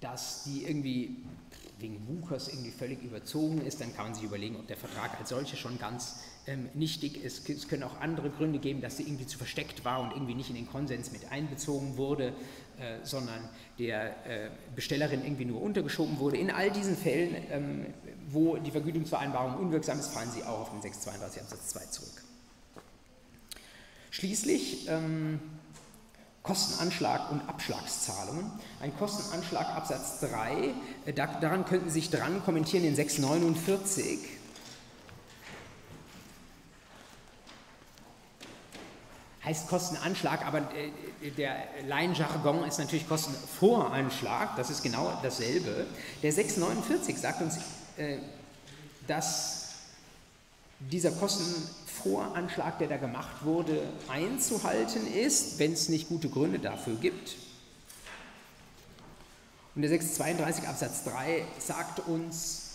dass 0.00 0.44
die 0.44 0.64
irgendwie 0.64 1.16
wegen 1.80 2.00
Wuchers 2.08 2.48
irgendwie 2.48 2.70
völlig 2.70 3.02
überzogen 3.02 3.60
ist, 3.62 3.80
dann 3.80 3.94
kann 3.94 4.06
man 4.06 4.14
sich 4.14 4.24
überlegen, 4.24 4.56
ob 4.56 4.66
der 4.66 4.76
Vertrag 4.76 5.18
als 5.18 5.30
solcher 5.30 5.56
schon 5.56 5.78
ganz 5.78 6.16
nichtig 6.74 7.22
ist. 7.22 7.48
Es 7.48 7.68
können 7.68 7.82
auch 7.82 8.00
andere 8.00 8.30
Gründe 8.30 8.58
geben, 8.58 8.80
dass 8.80 8.96
sie 8.96 9.04
irgendwie 9.04 9.26
zu 9.26 9.38
versteckt 9.38 9.84
war 9.84 10.00
und 10.00 10.12
irgendwie 10.12 10.34
nicht 10.34 10.48
in 10.48 10.56
den 10.56 10.66
Konsens 10.66 11.12
mit 11.12 11.30
einbezogen 11.30 11.96
wurde, 11.96 12.32
äh, 12.80 13.04
sondern 13.04 13.48
der 13.78 14.26
äh, 14.26 14.50
Bestellerin 14.74 15.22
irgendwie 15.22 15.44
nur 15.44 15.60
untergeschoben 15.60 16.18
wurde. 16.18 16.38
In 16.38 16.50
all 16.50 16.70
diesen 16.70 16.96
Fällen, 16.96 17.36
ähm, 17.50 17.86
wo 18.28 18.56
die 18.56 18.70
Vergütungsvereinbarung 18.70 19.56
unwirksam 19.56 19.98
ist, 19.98 20.08
fallen 20.08 20.30
sie 20.30 20.42
auch 20.44 20.60
auf 20.60 20.70
den 20.70 20.80
632 20.80 21.42
Absatz 21.42 21.68
2 21.68 21.80
zurück. 21.86 22.22
Schließlich 24.10 24.88
ähm, 24.88 25.40
Kostenanschlag 26.42 27.30
und 27.30 27.42
Abschlagszahlungen. 27.42 28.50
Ein 28.80 28.96
Kostenanschlag 28.96 29.76
Absatz 29.76 30.20
3, 30.20 30.74
äh, 31.04 31.12
daran 31.12 31.66
könnten 31.66 31.90
Sie 31.90 32.00
sich 32.00 32.10
dran 32.10 32.42
kommentieren 32.44 32.84
in 32.84 32.94
649. 32.96 34.39
Heißt 39.42 39.68
Kostenanschlag, 39.68 40.44
aber 40.44 40.68
äh, 40.74 41.30
der 41.30 41.56
Laienjargon 41.86 42.64
ist 42.64 42.78
natürlich 42.78 43.08
Kostenvoranschlag, 43.08 44.56
das 44.56 44.68
ist 44.68 44.82
genau 44.82 45.18
dasselbe. 45.22 45.86
Der 46.22 46.32
649 46.32 47.16
sagt 47.16 47.40
uns, 47.40 47.56
äh, 47.96 48.18
dass 49.06 49.60
dieser 50.78 51.10
Kostenvoranschlag, 51.12 52.78
der 52.78 52.88
da 52.88 52.96
gemacht 52.98 53.44
wurde, 53.44 53.82
einzuhalten 54.08 55.06
ist, 55.12 55.58
wenn 55.58 55.72
es 55.72 55.88
nicht 55.88 56.08
gute 56.08 56.28
Gründe 56.28 56.58
dafür 56.58 56.96
gibt. 56.96 57.36
Und 59.74 59.82
der 59.82 59.90
632 59.90 60.68
Absatz 60.68 61.04
3 61.04 61.44
sagt 61.58 62.00
uns, 62.00 62.69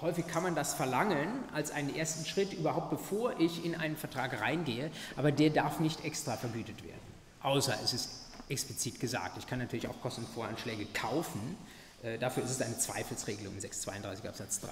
häufig 0.00 0.26
kann 0.26 0.42
man 0.42 0.54
das 0.54 0.74
verlangen 0.74 1.28
als 1.52 1.70
einen 1.70 1.94
ersten 1.94 2.24
Schritt, 2.24 2.52
überhaupt 2.52 2.90
bevor 2.90 3.38
ich 3.40 3.64
in 3.64 3.74
einen 3.74 3.96
Vertrag 3.96 4.40
reingehe, 4.40 4.90
aber 5.16 5.32
der 5.32 5.50
darf 5.50 5.80
nicht 5.80 6.04
extra 6.04 6.36
vergütet 6.36 6.82
werden. 6.84 7.00
Außer 7.42 7.76
es 7.82 7.92
ist 7.92 8.10
explizit 8.48 9.00
gesagt. 9.00 9.38
Ich 9.38 9.46
kann 9.46 9.58
natürlich 9.58 9.88
auch 9.88 10.00
Kostenvoranschläge 10.00 10.86
kaufen. 10.86 11.56
Äh, 12.02 12.18
dafür 12.18 12.44
ist 12.44 12.50
es 12.50 12.62
eine 12.62 12.78
Zweifelsregelung 12.78 13.54
in 13.54 13.60
632 13.60 14.28
Absatz 14.28 14.60
3. 14.60 14.70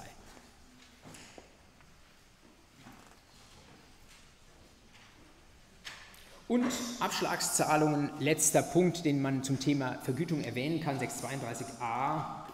Und 6.49 6.73
Abschlagszahlungen, 7.01 8.11
letzter 8.21 8.63
Punkt, 8.63 9.05
den 9.05 9.21
man 9.21 9.43
zum 9.43 9.59
Thema 9.59 9.99
Vergütung 10.05 10.45
erwähnen 10.45 10.81
kann, 10.81 10.99
632a. 11.01 12.46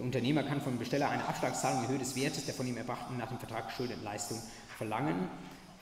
Der 0.00 0.06
Unternehmer 0.06 0.42
kann 0.44 0.62
vom 0.62 0.78
Besteller 0.78 1.10
eine 1.10 1.28
Abschlagszahlung 1.28 1.84
in 1.84 1.90
Höhe 1.90 1.98
des 1.98 2.16
Wertes 2.16 2.46
der 2.46 2.54
von 2.54 2.66
ihm 2.66 2.78
erbrachten 2.78 3.18
nach 3.18 3.28
dem 3.28 3.38
Vertrag 3.38 3.68
geschuldeten 3.68 4.02
Leistung 4.02 4.38
verlangen. 4.78 5.28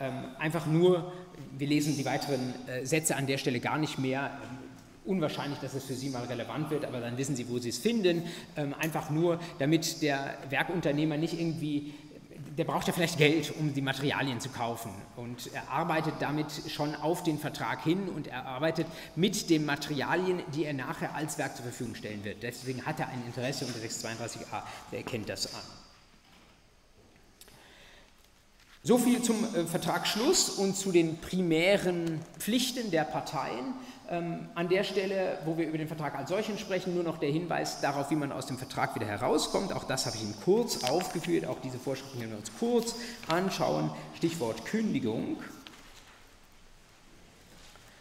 Ähm, 0.00 0.12
einfach 0.40 0.66
nur, 0.66 1.12
wir 1.56 1.68
lesen 1.68 1.96
die 1.96 2.04
weiteren 2.04 2.52
äh, 2.66 2.84
Sätze 2.84 3.14
an 3.14 3.28
der 3.28 3.38
Stelle 3.38 3.60
gar 3.60 3.78
nicht 3.78 3.96
mehr. 3.96 4.32
Ähm, 4.42 4.58
unwahrscheinlich, 5.04 5.60
dass 5.60 5.74
es 5.74 5.84
für 5.84 5.94
Sie 5.94 6.10
mal 6.10 6.24
relevant 6.24 6.68
wird, 6.70 6.84
aber 6.84 6.98
dann 6.98 7.16
wissen 7.16 7.36
Sie, 7.36 7.48
wo 7.48 7.60
Sie 7.60 7.68
es 7.68 7.78
finden. 7.78 8.24
Ähm, 8.56 8.74
einfach 8.80 9.08
nur, 9.10 9.38
damit 9.60 10.02
der 10.02 10.36
Werkunternehmer 10.50 11.16
nicht 11.16 11.38
irgendwie 11.38 11.94
der 12.58 12.64
braucht 12.64 12.88
ja 12.88 12.92
vielleicht 12.92 13.18
Geld, 13.18 13.54
um 13.56 13.72
die 13.72 13.80
Materialien 13.80 14.40
zu 14.40 14.48
kaufen. 14.48 14.90
Und 15.16 15.54
er 15.54 15.70
arbeitet 15.70 16.14
damit 16.18 16.46
schon 16.68 16.96
auf 16.96 17.22
den 17.22 17.38
Vertrag 17.38 17.84
hin 17.84 18.08
und 18.08 18.26
er 18.26 18.46
arbeitet 18.46 18.88
mit 19.14 19.48
den 19.48 19.64
Materialien, 19.64 20.42
die 20.54 20.64
er 20.64 20.72
nachher 20.72 21.14
als 21.14 21.38
Werk 21.38 21.54
zur 21.54 21.62
Verfügung 21.62 21.94
stellen 21.94 22.24
wird. 22.24 22.42
Deswegen 22.42 22.84
hat 22.84 22.98
er 22.98 23.08
ein 23.10 23.22
Interesse 23.26 23.64
unter 23.64 23.78
632a, 23.78 24.62
der 24.90 24.98
erkennt 24.98 25.28
das 25.28 25.54
an. 25.54 25.60
So 28.82 28.98
viel 28.98 29.22
zum 29.22 29.36
äh, 29.54 29.64
Vertragsschluss 29.64 30.50
und 30.50 30.76
zu 30.76 30.90
den 30.90 31.18
primären 31.18 32.20
Pflichten 32.38 32.90
der 32.90 33.04
Parteien. 33.04 33.74
Ähm, 34.10 34.48
an 34.54 34.70
der 34.70 34.84
Stelle, 34.84 35.38
wo 35.44 35.58
wir 35.58 35.68
über 35.68 35.76
den 35.76 35.86
Vertrag 35.86 36.14
als 36.14 36.30
solchen 36.30 36.58
sprechen, 36.58 36.94
nur 36.94 37.04
noch 37.04 37.18
der 37.18 37.30
Hinweis 37.30 37.82
darauf, 37.82 38.10
wie 38.10 38.16
man 38.16 38.32
aus 38.32 38.46
dem 38.46 38.56
Vertrag 38.56 38.94
wieder 38.94 39.06
herauskommt. 39.06 39.70
Auch 39.74 39.84
das 39.84 40.06
habe 40.06 40.16
ich 40.16 40.22
Ihnen 40.22 40.34
kurz 40.44 40.82
aufgeführt. 40.84 41.44
Auch 41.44 41.60
diese 41.60 41.78
Vorschriften 41.78 42.18
werden 42.18 42.30
wir 42.30 42.38
uns 42.38 42.50
kurz 42.58 42.94
anschauen. 43.28 43.90
Stichwort 44.16 44.64
Kündigung. 44.64 45.36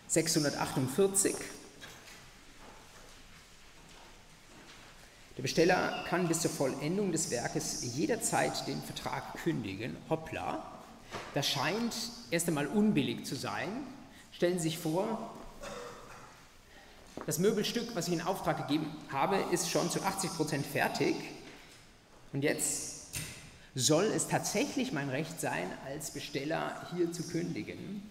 648. 0.07 1.35
Der 5.35 5.41
Besteller 5.41 6.05
kann 6.07 6.29
bis 6.29 6.39
zur 6.39 6.51
Vollendung 6.51 7.11
des 7.11 7.31
Werkes 7.31 7.95
jederzeit 7.95 8.65
den 8.65 8.81
Vertrag 8.81 9.35
kündigen. 9.43 9.97
Hoppla. 10.09 10.63
Das 11.33 11.47
scheint 11.47 11.93
erst 12.31 12.47
einmal 12.47 12.67
unbillig 12.67 13.25
zu 13.25 13.35
sein. 13.35 13.67
Stellen 14.31 14.57
Sie 14.57 14.69
sich 14.69 14.79
vor, 14.79 15.36
Das 17.25 17.39
Möbelstück, 17.39 17.95
was 17.95 18.07
ich 18.07 18.13
in 18.13 18.21
Auftrag 18.21 18.67
gegeben 18.67 18.87
habe, 19.09 19.37
ist 19.51 19.69
schon 19.69 19.89
zu 19.89 20.01
80 20.01 20.35
Prozent 20.35 20.65
fertig. 20.65 21.15
Und 22.33 22.43
jetzt 22.43 23.07
soll 23.75 24.05
es 24.05 24.27
tatsächlich 24.27 24.91
mein 24.91 25.09
Recht 25.09 25.39
sein, 25.39 25.69
als 25.85 26.11
Besteller 26.11 26.87
hier 26.95 27.11
zu 27.11 27.23
kündigen. 27.23 28.01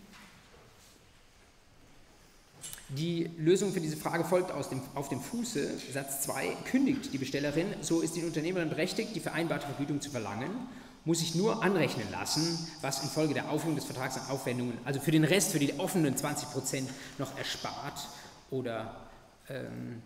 Die 2.89 3.31
Lösung 3.37 3.73
für 3.73 3.81
diese 3.81 3.97
Frage 3.97 4.25
folgt 4.25 4.53
aus 4.53 4.69
dem, 4.69 4.81
auf 4.95 5.09
dem 5.09 5.21
Fuße. 5.21 5.71
Satz 5.93 6.23
2 6.23 6.57
kündigt 6.71 7.13
die 7.13 7.19
Bestellerin, 7.19 7.67
so 7.81 8.01
ist 8.01 8.15
die 8.15 8.23
Unternehmerin 8.23 8.69
berechtigt, 8.69 9.17
die 9.17 9.21
vereinbarte 9.21 9.67
Vergütung 9.67 10.01
zu 10.01 10.11
verlangen, 10.11 10.51
muss 11.05 11.19
sich 11.19 11.35
nur 11.35 11.65
anrechnen 11.65 12.07
lassen, 12.13 12.69
was 12.83 13.03
infolge 13.03 13.35
der 13.35 13.51
Aufhängung 13.51 13.77
des 13.77 13.87
Vertrags 13.87 14.17
an 14.17 14.29
Aufwendungen, 14.29 14.79
also 14.85 15.01
für 15.01 15.11
den 15.11 15.25
Rest, 15.25 15.51
für 15.51 15.59
die 15.59 15.79
offenen 15.81 16.17
20 16.17 16.51
Prozent 16.51 16.91
noch 17.19 17.37
erspart 17.37 18.07
oder 18.51 18.97
ähm, 19.49 20.03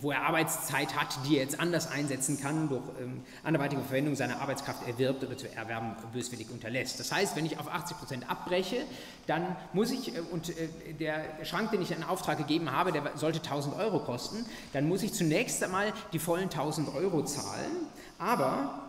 wo 0.00 0.10
er 0.10 0.22
Arbeitszeit 0.22 0.96
hat, 0.96 1.18
die 1.26 1.36
er 1.36 1.44
jetzt 1.44 1.60
anders 1.60 1.90
einsetzen 1.90 2.40
kann, 2.40 2.68
durch 2.68 2.82
ähm, 3.00 3.22
anderweitige 3.44 3.82
Verwendung 3.82 4.16
seiner 4.16 4.40
Arbeitskraft 4.40 4.86
erwirbt 4.86 5.22
oder 5.22 5.36
zu 5.36 5.46
erwerben 5.54 5.94
böswillig 6.12 6.50
unterlässt. 6.50 6.98
Das 6.98 7.12
heißt, 7.12 7.36
wenn 7.36 7.44
ich 7.44 7.58
auf 7.58 7.68
80 7.70 7.98
Prozent 7.98 8.30
abbreche, 8.30 8.84
dann 9.26 9.56
muss 9.72 9.90
ich, 9.90 10.16
äh, 10.16 10.20
und 10.20 10.48
äh, 10.58 10.94
der 10.98 11.44
Schrank, 11.44 11.70
den 11.70 11.82
ich 11.82 11.90
in 11.90 12.02
Auftrag 12.02 12.38
gegeben 12.38 12.72
habe, 12.72 12.92
der 12.92 13.16
sollte 13.16 13.38
1000 13.38 13.76
Euro 13.76 14.00
kosten, 14.00 14.44
dann 14.72 14.88
muss 14.88 15.02
ich 15.02 15.12
zunächst 15.12 15.62
einmal 15.62 15.92
die 16.12 16.18
vollen 16.18 16.44
1000 16.44 16.94
Euro 16.94 17.22
zahlen, 17.24 17.86
aber 18.18 18.81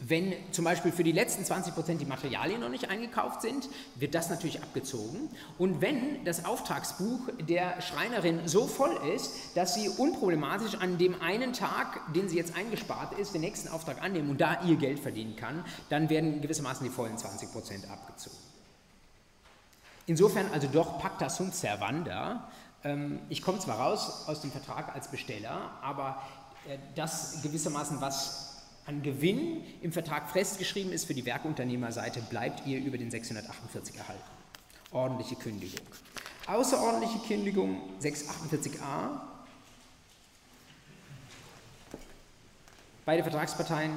wenn 0.00 0.34
zum 0.50 0.64
Beispiel 0.64 0.92
für 0.92 1.04
die 1.04 1.12
letzten 1.12 1.44
20 1.44 1.74
Prozent 1.74 2.00
die 2.00 2.06
Materialien 2.06 2.60
noch 2.60 2.68
nicht 2.68 2.90
eingekauft 2.90 3.42
sind, 3.42 3.68
wird 3.94 4.14
das 4.14 4.28
natürlich 4.28 4.62
abgezogen. 4.62 5.30
Und 5.58 5.80
wenn 5.80 6.24
das 6.24 6.44
Auftragsbuch 6.44 7.20
der 7.48 7.80
Schreinerin 7.80 8.46
so 8.46 8.66
voll 8.66 8.96
ist, 9.14 9.32
dass 9.54 9.74
sie 9.74 9.88
unproblematisch 9.88 10.74
an 10.74 10.98
dem 10.98 11.20
einen 11.22 11.52
Tag, 11.52 12.00
den 12.12 12.28
sie 12.28 12.36
jetzt 12.36 12.56
eingespart 12.56 13.18
ist, 13.18 13.34
den 13.34 13.40
nächsten 13.40 13.68
Auftrag 13.68 14.02
annehmen 14.02 14.30
und 14.30 14.40
da 14.40 14.62
ihr 14.64 14.76
Geld 14.76 14.98
verdienen 14.98 15.36
kann, 15.36 15.64
dann 15.88 16.10
werden 16.10 16.40
gewissermaßen 16.42 16.84
die 16.84 16.92
vollen 16.92 17.16
20 17.16 17.52
Prozent 17.52 17.90
abgezogen. 17.90 18.36
Insofern 20.06 20.50
also 20.52 20.66
doch 20.66 20.98
pacta 20.98 21.30
sunt 21.30 21.54
servanda. 21.54 22.50
Ähm, 22.82 23.20
ich 23.30 23.40
komme 23.40 23.58
zwar 23.58 23.78
raus 23.78 24.24
aus 24.26 24.42
dem 24.42 24.50
Vertrag 24.50 24.94
als 24.94 25.08
Besteller, 25.08 25.70
aber 25.80 26.22
äh, 26.68 26.76
das 26.94 27.40
gewissermaßen, 27.42 28.00
was 28.00 28.53
an 28.86 29.02
Gewinn 29.02 29.62
im 29.82 29.92
Vertrag 29.92 30.30
festgeschrieben 30.30 30.92
ist 30.92 31.06
für 31.06 31.14
die 31.14 31.24
Werkunternehmerseite, 31.24 32.20
bleibt 32.22 32.66
ihr 32.66 32.78
über 32.78 32.98
den 32.98 33.10
648 33.10 33.96
erhalten. 33.96 34.22
Ordentliche 34.92 35.36
Kündigung. 35.36 35.86
Außerordentliche 36.46 37.18
Kündigung 37.26 37.80
648a. 38.00 39.20
Beide 43.06 43.22
Vertragsparteien 43.22 43.92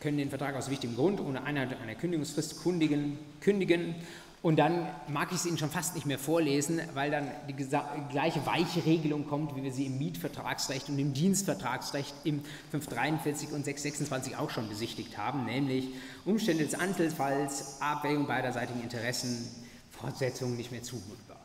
können 0.00 0.18
den 0.18 0.30
Vertrag 0.30 0.56
aus 0.56 0.68
wichtigem 0.68 0.96
Grund 0.96 1.20
ohne 1.20 1.44
Einheit 1.44 1.80
einer 1.80 1.94
Kündigungsfrist 1.94 2.62
kündigen, 2.62 3.18
kündigen 3.40 3.94
und 4.42 4.56
dann 4.56 4.88
mag 5.06 5.30
ich 5.30 5.38
es 5.38 5.46
Ihnen 5.46 5.56
schon 5.56 5.70
fast 5.70 5.94
nicht 5.94 6.04
mehr 6.04 6.18
vorlesen, 6.18 6.80
weil 6.94 7.12
dann 7.12 7.30
die 7.48 7.54
gleiche 7.54 8.44
weiche 8.44 8.84
Regelung 8.84 9.26
kommt, 9.28 9.54
wie 9.54 9.62
wir 9.62 9.72
sie 9.72 9.86
im 9.86 9.98
Mietvertragsrecht 9.98 10.88
und 10.88 10.98
im 10.98 11.14
Dienstvertragsrecht 11.14 12.12
im 12.24 12.42
543 12.72 13.52
und 13.52 13.64
626 13.64 14.36
auch 14.36 14.50
schon 14.50 14.68
besichtigt 14.68 15.16
haben, 15.16 15.44
nämlich 15.44 15.90
Umstände 16.24 16.64
des 16.64 16.74
Einzelfalls, 16.74 17.76
Abwägung 17.80 18.26
beiderseitigen 18.26 18.82
Interessen, 18.82 19.48
Fortsetzung 19.92 20.56
nicht 20.56 20.72
mehr 20.72 20.82
zumutbar. 20.82 21.38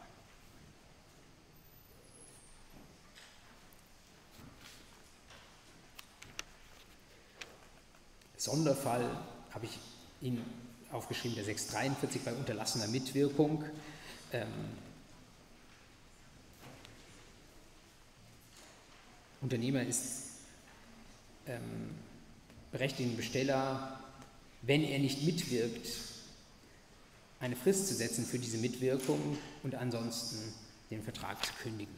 Sonderfall 8.38 9.06
habe 9.54 9.66
ich 9.66 9.78
Ihnen 10.22 10.67
aufgeschrieben, 10.92 11.36
der 11.36 11.46
643 11.46 12.22
bei 12.24 12.34
unterlassener 12.34 12.88
Mitwirkung. 12.88 13.64
Ähm, 14.32 14.48
Unternehmer 19.42 19.84
ist 19.84 20.24
ähm, 21.46 21.92
berechtigten 22.72 23.16
Besteller, 23.16 24.00
wenn 24.62 24.84
er 24.84 25.00
nicht 25.00 25.24
mitwirkt, 25.24 25.88
eine 27.40 27.56
Frist 27.56 27.88
zu 27.88 27.94
setzen 27.94 28.26
für 28.26 28.40
diese 28.40 28.58
Mitwirkung 28.58 29.38
und 29.64 29.76
ansonsten 29.76 30.38
den 30.90 31.04
Vertrag 31.04 31.46
zu 31.46 31.54
kündigen. 31.62 31.94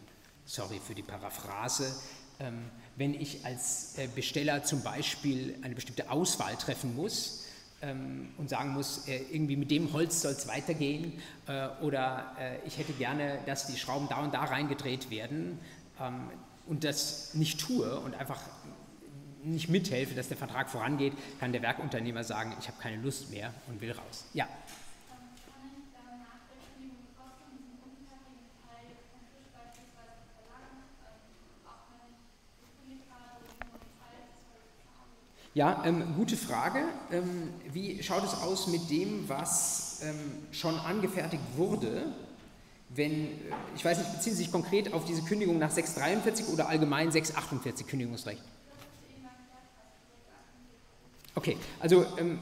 Sorry 0.46 0.80
für 0.86 0.96
die 0.96 1.04
Paraphrase. 1.04 1.96
Ähm, 2.40 2.66
wenn 2.98 3.14
ich 3.14 3.46
als 3.46 3.98
äh, 3.98 4.08
Besteller 4.14 4.64
zum 4.64 4.84
Beispiel 4.84 5.58
eine 5.62 5.76
bestimmte 5.76 6.10
Auswahl 6.10 6.56
treffen 6.56 6.96
muss, 6.96 7.39
und 7.82 8.50
sagen 8.50 8.72
muss, 8.72 9.08
äh, 9.08 9.22
irgendwie 9.32 9.56
mit 9.56 9.72
dem 9.72 9.94
Holz 9.94 10.22
soll 10.22 10.34
es 10.34 10.48
weitergehen 10.48 11.14
äh, 11.48 11.70
oder 11.82 12.36
äh, 12.40 12.58
ich 12.68 12.78
hätte 12.78 12.92
gerne, 12.94 13.40
dass 13.46 13.68
die 13.68 13.78
Schrauben 13.78 14.08
da 14.10 14.18
und 14.18 14.34
da 14.34 14.44
reingedreht 14.44 15.10
werden 15.10 15.60
ähm, 16.02 16.30
und 16.68 16.84
das 16.84 17.34
nicht 17.36 17.60
tue 17.60 18.00
und 18.02 18.16
einfach 18.16 18.42
nicht 19.44 19.70
mithelfe, 19.70 20.14
dass 20.16 20.28
der 20.28 20.38
Vertrag 20.38 20.70
vorangeht, 20.70 21.14
kann 21.40 21.54
der 21.54 21.62
Werkunternehmer 21.62 22.24
sagen, 22.24 22.54
ich 22.60 22.68
habe 22.68 22.78
keine 22.82 23.02
Lust 23.02 23.32
mehr 23.32 23.54
und 23.68 23.80
will 23.80 23.92
raus. 23.92 24.26
Ja. 24.34 24.48
Ja, 35.56 35.84
ähm, 35.86 36.14
gute 36.16 36.38
Frage. 36.38 36.80
Ähm, 37.12 37.50
wie 37.74 38.04
schaut 38.04 38.24
es 38.24 38.36
aus 38.36 38.68
mit 38.68 38.90
dem, 38.90 39.28
was 39.28 40.02
ähm, 40.04 40.16
schon 40.52 40.78
angefertigt 40.78 41.42
wurde? 41.56 42.14
Wenn, 42.90 43.12
äh, 43.12 43.30
ich 43.76 43.84
weiß 43.84 43.98
nicht, 43.98 44.14
beziehen 44.14 44.34
Sie 44.34 44.44
sich 44.44 44.52
konkret 44.52 44.94
auf 44.94 45.06
diese 45.06 45.24
Kündigung 45.24 45.58
nach 45.58 45.72
643 45.72 46.54
oder 46.54 46.70
allgemein 46.70 47.12
648 47.12 47.88
Kündigungsrecht? 47.88 48.44
Okay, 51.34 51.58
also 51.80 52.06
ähm, 52.18 52.40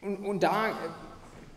und, 0.00 0.16
und 0.24 0.42
da 0.42 0.68
äh, 0.68 0.72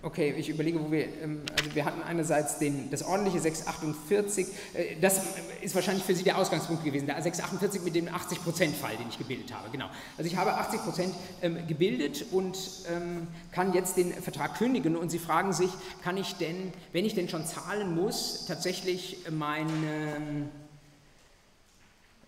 Okay, 0.03 0.33
ich 0.35 0.49
überlege, 0.49 0.83
wo 0.83 0.91
wir, 0.91 1.05
ähm, 1.21 1.43
also 1.55 1.75
wir 1.75 1.85
hatten 1.85 2.01
einerseits 2.01 2.57
den, 2.57 2.89
das 2.89 3.03
ordentliche 3.03 3.39
648, 3.39 4.47
äh, 4.73 4.95
das 4.99 5.21
ist 5.61 5.75
wahrscheinlich 5.75 6.03
für 6.03 6.15
Sie 6.15 6.23
der 6.23 6.39
Ausgangspunkt 6.39 6.83
gewesen, 6.83 7.05
der 7.05 7.21
648 7.21 7.83
mit 7.83 7.93
dem 7.93 8.07
80%-Fall, 8.07 8.97
den 8.97 9.09
ich 9.09 9.19
gebildet 9.19 9.53
habe, 9.53 9.69
genau. 9.71 9.85
Also 10.17 10.27
ich 10.27 10.35
habe 10.37 10.53
80% 10.53 11.09
ähm, 11.43 11.67
gebildet 11.67 12.25
und 12.31 12.57
ähm, 12.91 13.27
kann 13.51 13.73
jetzt 13.73 13.95
den 13.95 14.11
Vertrag 14.11 14.57
kündigen 14.57 14.95
und 14.95 15.11
Sie 15.11 15.19
fragen 15.19 15.53
sich, 15.53 15.69
kann 16.03 16.17
ich 16.17 16.33
denn, 16.33 16.73
wenn 16.93 17.05
ich 17.05 17.13
denn 17.13 17.29
schon 17.29 17.45
zahlen 17.45 17.93
muss, 17.93 18.45
tatsächlich 18.47 19.17
meinen 19.29 20.49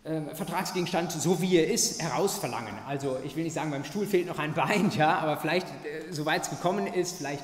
äh, 0.04 0.36
Vertragsgegenstand, 0.36 1.14
so 1.14 1.42
wie 1.42 1.56
er 1.56 1.72
ist, 1.72 2.02
herausverlangen. 2.02 2.74
Also 2.86 3.20
ich 3.24 3.38
will 3.38 3.44
nicht 3.46 3.54
sagen, 3.54 3.72
beim 3.72 3.86
Stuhl 3.86 4.06
fehlt 4.06 4.28
noch 4.28 4.38
ein 4.38 4.54
Bein, 4.54 4.92
ja, 4.98 5.18
aber 5.18 5.38
vielleicht, 5.38 5.68
äh, 5.68 6.12
soweit 6.12 6.44
es 6.44 6.50
gekommen 6.50 6.88
ist, 6.88 7.18
vielleicht 7.18 7.44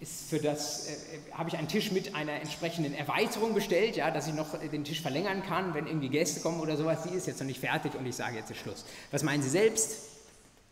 ist 0.00 0.28
für 0.28 0.38
das, 0.38 0.88
äh, 0.88 0.92
habe 1.32 1.48
ich 1.48 1.56
einen 1.56 1.68
Tisch 1.68 1.90
mit 1.90 2.14
einer 2.14 2.34
entsprechenden 2.34 2.94
Erweiterung 2.94 3.54
bestellt, 3.54 3.96
ja, 3.96 4.10
dass 4.10 4.26
ich 4.28 4.34
noch 4.34 4.58
den 4.58 4.84
Tisch 4.84 5.00
verlängern 5.00 5.42
kann, 5.42 5.74
wenn 5.74 5.86
irgendwie 5.86 6.08
Gäste 6.08 6.40
kommen 6.40 6.60
oder 6.60 6.76
sowas. 6.76 7.02
Die 7.04 7.14
ist 7.14 7.26
jetzt 7.26 7.40
noch 7.40 7.46
nicht 7.46 7.60
fertig 7.60 7.94
und 7.94 8.06
ich 8.06 8.16
sage 8.16 8.36
jetzt 8.36 8.50
ist 8.50 8.58
Schluss. 8.58 8.84
Was 9.10 9.22
meinen 9.22 9.42
Sie 9.42 9.48
selbst? 9.48 9.96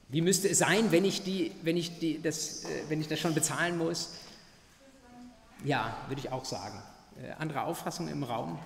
Wie 0.08 0.20
müsste 0.20 0.48
es 0.48 0.58
sein, 0.58 0.92
wenn 0.92 1.04
ich, 1.04 1.24
die, 1.24 1.52
wenn 1.62 1.76
ich, 1.76 1.98
die, 1.98 2.20
das, 2.20 2.64
äh, 2.64 2.68
wenn 2.88 3.00
ich 3.00 3.08
das 3.08 3.18
schon 3.18 3.34
bezahlen 3.34 3.78
muss? 3.78 4.10
Ja, 5.64 5.96
würde 6.08 6.20
ich 6.20 6.30
auch 6.30 6.44
sagen. 6.44 6.80
Äh, 7.22 7.32
andere 7.38 7.62
Auffassung 7.62 8.08
im 8.08 8.22
Raum? 8.22 8.58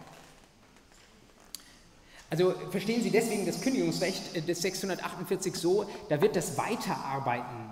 Also 2.30 2.53
verstehen 2.70 3.03
Sie 3.03 3.11
deswegen 3.11 3.47
das 3.47 3.62
Kündigungsrecht 3.62 4.47
des 4.47 4.61
648 4.61 5.55
so, 5.55 5.89
da 6.11 6.20
wird 6.20 6.36
das 6.36 6.59
Weiterarbeiten 6.59 7.68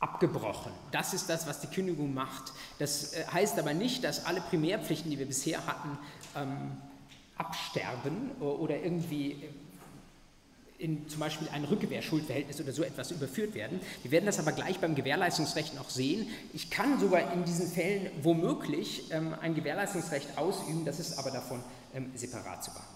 abgebrochen. 0.00 0.72
Das 0.92 1.12
ist 1.12 1.28
das, 1.28 1.46
was 1.46 1.60
die 1.60 1.66
Kündigung 1.66 2.14
macht. 2.14 2.52
Das 2.78 3.12
äh, 3.12 3.24
heißt 3.32 3.58
aber 3.58 3.74
nicht, 3.74 4.04
dass 4.04 4.24
alle 4.24 4.40
Primärpflichten, 4.40 5.10
die 5.10 5.18
wir 5.18 5.26
bisher 5.26 5.66
hatten, 5.66 5.98
ähm, 6.36 6.72
absterben 7.36 8.32
oder 8.40 8.76
irgendwie 8.76 9.32
äh, 9.32 9.36
in 10.78 11.08
zum 11.08 11.18
Beispiel 11.18 11.48
ein 11.52 11.64
Rückgewehrschuldverhältnis 11.64 12.60
oder 12.60 12.72
so 12.72 12.84
etwas 12.84 13.10
überführt 13.10 13.54
werden. 13.54 13.80
Wir 14.02 14.12
werden 14.12 14.26
das 14.26 14.38
aber 14.38 14.52
gleich 14.52 14.78
beim 14.78 14.94
Gewährleistungsrecht 14.94 15.74
noch 15.74 15.90
sehen. 15.90 16.28
Ich 16.52 16.70
kann 16.70 17.00
sogar 17.00 17.32
in 17.32 17.44
diesen 17.44 17.68
Fällen 17.68 18.08
womöglich 18.22 19.10
ähm, 19.10 19.34
ein 19.40 19.54
Gewährleistungsrecht 19.54 20.38
ausüben, 20.38 20.84
das 20.84 21.00
ist 21.00 21.18
aber 21.18 21.30
davon 21.32 21.60
ähm, 21.94 22.12
separat 22.14 22.62
zu 22.62 22.70
behandeln. 22.70 22.94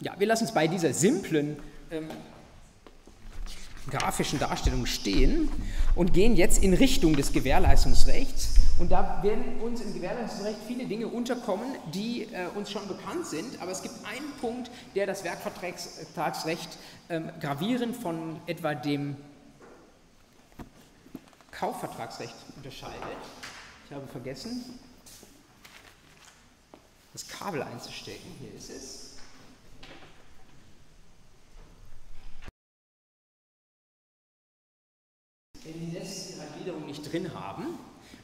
Ja, 0.00 0.14
wir 0.18 0.26
lassen 0.26 0.44
es 0.44 0.52
bei 0.52 0.68
dieser 0.68 0.92
simplen 0.92 1.56
ähm, 1.90 2.08
grafischen 3.90 4.38
Darstellung 4.38 4.86
stehen 4.86 5.48
und 5.94 6.12
gehen 6.12 6.36
jetzt 6.36 6.62
in 6.62 6.74
Richtung 6.74 7.16
des 7.16 7.32
Gewährleistungsrechts 7.32 8.54
Und 8.78 8.92
da 8.92 9.22
werden 9.22 9.60
uns 9.62 9.80
im 9.80 9.94
Gewährleistungsrecht 9.94 10.58
viele 10.66 10.86
Dinge 10.86 11.08
unterkommen, 11.08 11.66
die 11.94 12.24
äh, 12.24 12.48
uns 12.54 12.70
schon 12.70 12.86
bekannt 12.88 13.26
sind, 13.26 13.60
aber 13.60 13.70
es 13.70 13.82
gibt 13.82 13.94
einen 14.04 14.32
Punkt, 14.40 14.70
der 14.94 15.06
das 15.06 15.24
Werkvertragsrecht 15.24 16.68
ähm, 17.08 17.30
gravierend 17.40 17.96
von 17.96 18.40
etwa 18.46 18.74
dem 18.74 19.16
Kaufvertragsrecht 21.52 22.34
unterscheidet. 22.56 23.00
Ich 23.88 23.94
habe 23.94 24.06
vergessen, 24.08 24.78
das 27.14 27.26
Kabel 27.28 27.62
einzustecken. 27.62 28.30
Hier 28.40 28.52
ist 28.54 28.68
es. 28.68 29.16
Wenn 35.64 35.90
die 35.90 35.96
letzte 35.96 36.34
Gliederung 36.56 36.84
nicht 36.84 37.05
drin 37.16 37.34
haben, 37.34 37.64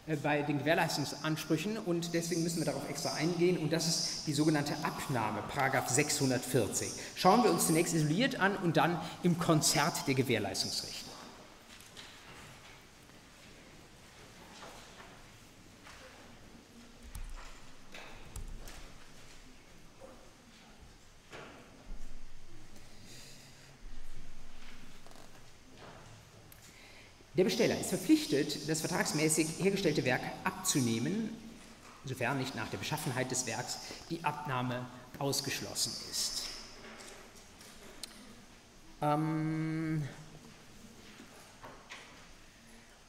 äh, 0.06 0.16
bei 0.16 0.42
den 0.42 0.58
Gewährleistungsansprüchen 0.58 1.78
und 1.78 2.14
deswegen 2.14 2.42
müssen 2.42 2.58
wir 2.58 2.66
darauf 2.66 2.88
extra 2.88 3.14
eingehen 3.14 3.58
und 3.58 3.72
das 3.72 3.88
ist 3.88 4.26
die 4.26 4.32
sogenannte 4.32 4.74
Abnahme, 4.82 5.42
Paragraph 5.48 5.88
640. 5.88 6.90
Schauen 7.14 7.42
wir 7.42 7.50
uns 7.50 7.66
zunächst 7.66 7.94
isoliert 7.94 8.40
an 8.40 8.56
und 8.56 8.76
dann 8.76 8.98
im 9.22 9.38
Konzert 9.38 10.06
der 10.06 10.14
Gewährleistungsrechte. 10.14 11.11
Der 27.34 27.44
Besteller 27.44 27.78
ist 27.80 27.88
verpflichtet, 27.88 28.68
das 28.68 28.80
vertragsmäßig 28.80 29.48
hergestellte 29.58 30.04
Werk 30.04 30.20
abzunehmen, 30.44 31.30
sofern 32.04 32.38
nicht 32.38 32.54
nach 32.54 32.68
der 32.68 32.76
Beschaffenheit 32.76 33.30
des 33.30 33.46
Werks 33.46 33.78
die 34.10 34.22
Abnahme 34.22 34.84
ausgeschlossen 35.18 35.92
ist. 36.10 36.42
Ähm, 39.00 40.06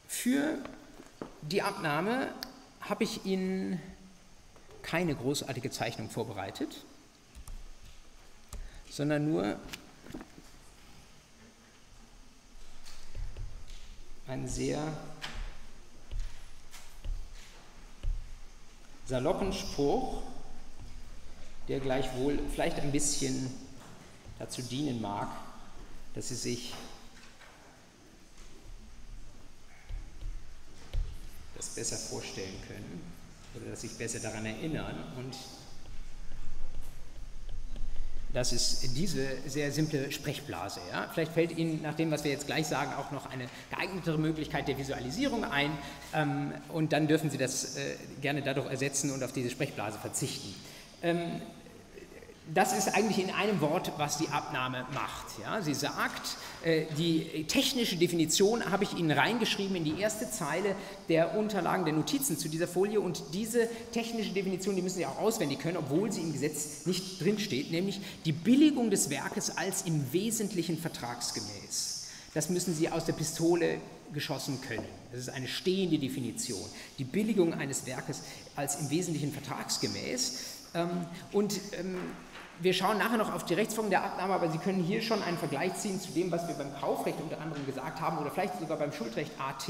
für 0.08 0.58
die 1.42 1.60
Abnahme 1.60 2.32
habe 2.80 3.04
ich 3.04 3.26
Ihnen 3.26 3.80
keine 4.82 5.14
großartige 5.14 5.70
Zeichnung 5.70 6.08
vorbereitet, 6.08 6.84
sondern 8.90 9.30
nur 9.30 9.58
einen 14.34 14.48
sehr 14.48 14.82
saloppen 19.06 19.52
Spruch, 19.52 20.22
der 21.68 21.78
gleichwohl 21.78 22.40
vielleicht 22.52 22.80
ein 22.80 22.90
bisschen 22.90 23.48
dazu 24.40 24.60
dienen 24.60 25.00
mag, 25.00 25.28
dass 26.16 26.28
Sie 26.28 26.34
sich 26.34 26.74
das 31.56 31.68
besser 31.68 31.96
vorstellen 31.96 32.60
können 32.66 33.02
oder 33.54 33.70
dass 33.70 33.82
Sie 33.82 33.86
sich 33.88 33.96
besser 33.96 34.18
daran 34.18 34.46
erinnern 34.46 34.96
und 35.16 35.36
das 38.34 38.52
ist 38.52 38.96
diese 38.96 39.28
sehr 39.46 39.70
simple 39.70 40.10
Sprechblase. 40.10 40.80
Ja? 40.92 41.08
Vielleicht 41.12 41.32
fällt 41.32 41.56
Ihnen 41.56 41.80
nach 41.82 41.94
dem, 41.94 42.10
was 42.10 42.24
wir 42.24 42.32
jetzt 42.32 42.46
gleich 42.46 42.66
sagen, 42.66 42.92
auch 42.94 43.12
noch 43.12 43.30
eine 43.30 43.46
geeignetere 43.70 44.18
Möglichkeit 44.18 44.66
der 44.66 44.76
Visualisierung 44.76 45.44
ein 45.44 45.70
ähm, 46.12 46.52
und 46.68 46.92
dann 46.92 47.06
dürfen 47.06 47.30
Sie 47.30 47.38
das 47.38 47.76
äh, 47.76 47.94
gerne 48.20 48.42
dadurch 48.42 48.68
ersetzen 48.68 49.12
und 49.12 49.22
auf 49.22 49.32
diese 49.32 49.50
Sprechblase 49.50 49.98
verzichten. 49.98 50.52
Ähm, 51.02 51.40
das 52.52 52.76
ist 52.76 52.94
eigentlich 52.94 53.18
in 53.18 53.30
einem 53.32 53.60
Wort, 53.62 53.92
was 53.96 54.18
die 54.18 54.28
Abnahme 54.28 54.84
macht. 54.92 55.38
Ja, 55.40 55.62
sie 55.62 55.72
sagt, 55.72 56.36
äh, 56.62 56.84
die 56.98 57.44
technische 57.44 57.96
Definition 57.96 58.70
habe 58.70 58.84
ich 58.84 58.94
Ihnen 58.94 59.10
reingeschrieben 59.10 59.76
in 59.76 59.84
die 59.84 59.98
erste 59.98 60.30
Zeile 60.30 60.76
der 61.08 61.38
Unterlagen, 61.38 61.86
der 61.86 61.94
Notizen 61.94 62.36
zu 62.36 62.50
dieser 62.50 62.68
Folie 62.68 63.00
und 63.00 63.22
diese 63.32 63.68
technische 63.92 64.32
Definition, 64.32 64.76
die 64.76 64.82
müssen 64.82 64.96
Sie 64.96 65.06
auch 65.06 65.18
auswendig 65.18 65.60
können, 65.60 65.78
obwohl 65.78 66.12
sie 66.12 66.20
im 66.20 66.32
Gesetz 66.34 66.84
nicht 66.84 67.22
drinsteht, 67.22 67.70
nämlich 67.70 68.00
die 68.26 68.32
Billigung 68.32 68.90
des 68.90 69.08
Werkes 69.08 69.56
als 69.56 69.82
im 69.82 70.12
Wesentlichen 70.12 70.76
vertragsgemäß. 70.76 72.08
Das 72.34 72.50
müssen 72.50 72.74
Sie 72.74 72.90
aus 72.90 73.06
der 73.06 73.14
Pistole 73.14 73.78
geschossen 74.12 74.60
können. 74.60 74.84
Das 75.12 75.20
ist 75.20 75.28
eine 75.30 75.48
stehende 75.48 75.98
Definition. 75.98 76.60
Die 76.98 77.04
Billigung 77.04 77.54
eines 77.54 77.86
Werkes 77.86 78.22
als 78.54 78.80
im 78.80 78.90
Wesentlichen 78.90 79.32
vertragsgemäß. 79.32 80.40
Ähm, 80.74 81.06
und 81.32 81.60
ähm, 81.78 81.96
wir 82.60 82.72
schauen 82.72 82.98
nachher 82.98 83.16
noch 83.16 83.32
auf 83.32 83.44
die 83.44 83.54
Rechtsform 83.54 83.90
der 83.90 84.04
Abnahme, 84.04 84.34
aber 84.34 84.50
Sie 84.50 84.58
können 84.58 84.82
hier 84.82 85.02
schon 85.02 85.22
einen 85.22 85.38
Vergleich 85.38 85.74
ziehen 85.74 86.00
zu 86.00 86.12
dem, 86.12 86.30
was 86.30 86.46
wir 86.48 86.54
beim 86.54 86.74
Kaufrecht 86.80 87.18
unter 87.20 87.40
anderem 87.40 87.64
gesagt 87.66 88.00
haben 88.00 88.18
oder 88.18 88.30
vielleicht 88.30 88.58
sogar 88.60 88.78
beim 88.78 88.92
Schuldrecht 88.92 89.32
AT. 89.38 89.68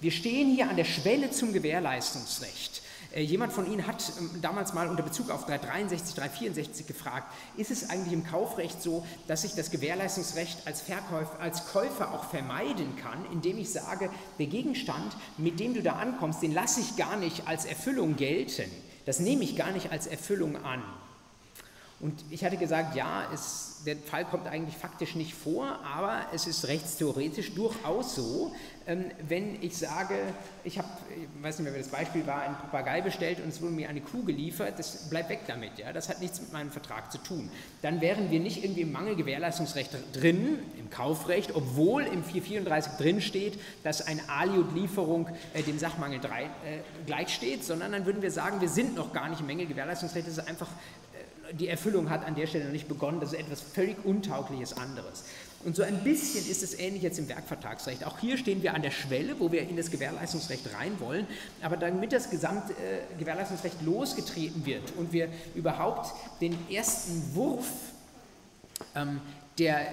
Wir 0.00 0.10
stehen 0.10 0.50
hier 0.54 0.68
an 0.68 0.76
der 0.76 0.84
Schwelle 0.84 1.30
zum 1.30 1.52
Gewährleistungsrecht. 1.52 2.82
Äh, 3.14 3.22
jemand 3.22 3.52
von 3.52 3.70
Ihnen 3.70 3.86
hat 3.86 4.12
ähm, 4.18 4.30
damals 4.40 4.72
mal 4.72 4.88
unter 4.88 5.02
Bezug 5.02 5.30
auf 5.30 5.44
363, 5.46 6.14
364 6.14 6.86
gefragt, 6.86 7.32
ist 7.56 7.70
es 7.70 7.90
eigentlich 7.90 8.12
im 8.12 8.24
Kaufrecht 8.24 8.82
so, 8.82 9.06
dass 9.26 9.44
ich 9.44 9.54
das 9.54 9.70
Gewährleistungsrecht 9.70 10.66
als, 10.66 10.80
Verkäufer, 10.80 11.40
als 11.40 11.66
Käufer 11.66 12.14
auch 12.14 12.24
vermeiden 12.24 12.96
kann, 12.96 13.24
indem 13.32 13.58
ich 13.58 13.70
sage, 13.70 14.10
der 14.38 14.46
Gegenstand, 14.46 15.16
mit 15.36 15.60
dem 15.60 15.74
du 15.74 15.82
da 15.82 15.92
ankommst, 15.92 16.42
den 16.42 16.54
lasse 16.54 16.80
ich 16.80 16.96
gar 16.96 17.16
nicht 17.16 17.46
als 17.46 17.64
Erfüllung 17.64 18.16
gelten. 18.16 18.70
Das 19.04 19.18
nehme 19.18 19.44
ich 19.44 19.56
gar 19.56 19.72
nicht 19.72 19.90
als 19.90 20.06
Erfüllung 20.06 20.64
an. 20.64 20.82
Und 22.02 22.24
ich 22.30 22.44
hatte 22.44 22.56
gesagt, 22.56 22.96
ja, 22.96 23.28
es, 23.32 23.82
der 23.86 23.96
Fall 23.96 24.24
kommt 24.24 24.48
eigentlich 24.48 24.76
faktisch 24.76 25.14
nicht 25.14 25.34
vor, 25.34 25.78
aber 25.84 26.26
es 26.34 26.48
ist 26.48 26.66
rechtstheoretisch 26.66 27.54
durchaus 27.54 28.16
so, 28.16 28.52
ähm, 28.88 29.04
wenn 29.28 29.62
ich 29.62 29.76
sage, 29.76 30.16
ich 30.64 30.78
habe, 30.78 30.88
ich 31.10 31.44
weiß 31.44 31.60
nicht 31.60 31.64
mehr, 31.64 31.72
wer 31.72 31.80
das 31.80 31.92
Beispiel 31.92 32.26
war, 32.26 32.42
einen 32.42 32.56
Papagei 32.56 33.02
bestellt 33.02 33.38
und 33.38 33.50
es 33.50 33.62
wurde 33.62 33.74
mir 33.74 33.88
eine 33.88 34.00
Kuh 34.00 34.24
geliefert, 34.24 34.80
das 34.80 35.08
bleibt 35.10 35.30
weg 35.30 35.42
damit, 35.46 35.78
ja, 35.78 35.92
das 35.92 36.08
hat 36.08 36.20
nichts 36.20 36.40
mit 36.40 36.52
meinem 36.52 36.72
Vertrag 36.72 37.12
zu 37.12 37.18
tun. 37.18 37.48
Dann 37.82 38.00
wären 38.00 38.32
wir 38.32 38.40
nicht 38.40 38.64
irgendwie 38.64 38.80
im 38.80 38.90
Mangelgewährleistungsrecht 38.90 39.96
drin, 40.12 40.58
im 40.80 40.90
Kaufrecht, 40.90 41.54
obwohl 41.54 42.02
im 42.02 42.24
434 42.24 42.94
drin 42.94 43.20
steht, 43.20 43.60
dass 43.84 44.04
eine 44.04 44.28
Aliud-Lieferung 44.28 45.28
äh, 45.54 45.62
dem 45.62 45.78
Sachmangel 45.78 46.18
3 46.18 46.42
äh, 46.42 46.48
gleichsteht, 47.06 47.62
sondern 47.62 47.92
dann 47.92 48.06
würden 48.06 48.22
wir 48.22 48.32
sagen, 48.32 48.60
wir 48.60 48.68
sind 48.68 48.96
noch 48.96 49.12
gar 49.12 49.28
nicht 49.28 49.40
im 49.40 49.46
Mängelgewährleistungsrecht, 49.46 50.26
das 50.26 50.38
ist 50.38 50.48
einfach 50.48 50.68
die 51.58 51.68
Erfüllung 51.68 52.10
hat 52.10 52.24
an 52.24 52.34
der 52.34 52.46
Stelle 52.46 52.64
noch 52.64 52.72
nicht 52.72 52.88
begonnen, 52.88 53.20
das 53.20 53.32
ist 53.32 53.38
etwas 53.38 53.60
völlig 53.60 53.96
Untaugliches 54.04 54.76
anderes. 54.76 55.24
Und 55.64 55.76
so 55.76 55.82
ein 55.82 56.02
bisschen 56.02 56.48
ist 56.50 56.62
es 56.62 56.78
ähnlich 56.78 57.02
jetzt 57.02 57.18
im 57.18 57.28
Werkvertragsrecht. 57.28 58.04
Auch 58.04 58.18
hier 58.18 58.36
stehen 58.36 58.62
wir 58.62 58.74
an 58.74 58.82
der 58.82 58.90
Schwelle, 58.90 59.38
wo 59.38 59.52
wir 59.52 59.62
in 59.62 59.76
das 59.76 59.90
Gewährleistungsrecht 59.90 60.74
rein 60.74 60.98
wollen, 60.98 61.26
aber 61.62 61.76
damit 61.76 62.12
das 62.12 62.30
gesamte 62.30 62.72
äh, 62.72 63.84
losgetreten 63.84 64.66
wird 64.66 64.92
und 64.96 65.12
wir 65.12 65.28
überhaupt 65.54 66.12
den 66.40 66.56
ersten 66.68 67.34
Wurf 67.34 67.66
ähm, 68.94 69.20
der 69.58 69.86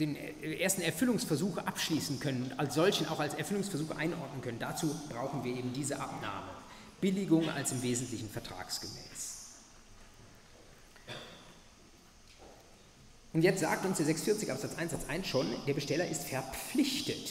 den 0.00 0.16
ersten 0.16 0.82
Erfüllungsversuch 0.82 1.58
abschließen 1.58 2.18
können, 2.18 2.52
als 2.56 2.74
solchen 2.74 3.06
auch 3.08 3.20
als 3.20 3.34
Erfüllungsversuch 3.34 3.90
einordnen 3.96 4.40
können. 4.42 4.58
Dazu 4.58 4.92
brauchen 5.08 5.44
wir 5.44 5.54
eben 5.54 5.72
diese 5.72 6.00
Abnahme. 6.00 6.48
Billigung 7.00 7.48
als 7.50 7.70
im 7.70 7.82
Wesentlichen 7.82 8.28
vertragsgemäß. 8.28 9.13
Und 13.34 13.42
jetzt 13.42 13.60
sagt 13.60 13.84
uns 13.84 13.96
der 13.96 14.06
640 14.06 14.50
Absatz 14.50 14.78
1 14.78 14.92
Satz 14.92 15.08
1 15.08 15.26
schon, 15.26 15.46
der 15.66 15.74
Besteller 15.74 16.08
ist 16.08 16.22
verpflichtet, 16.22 17.30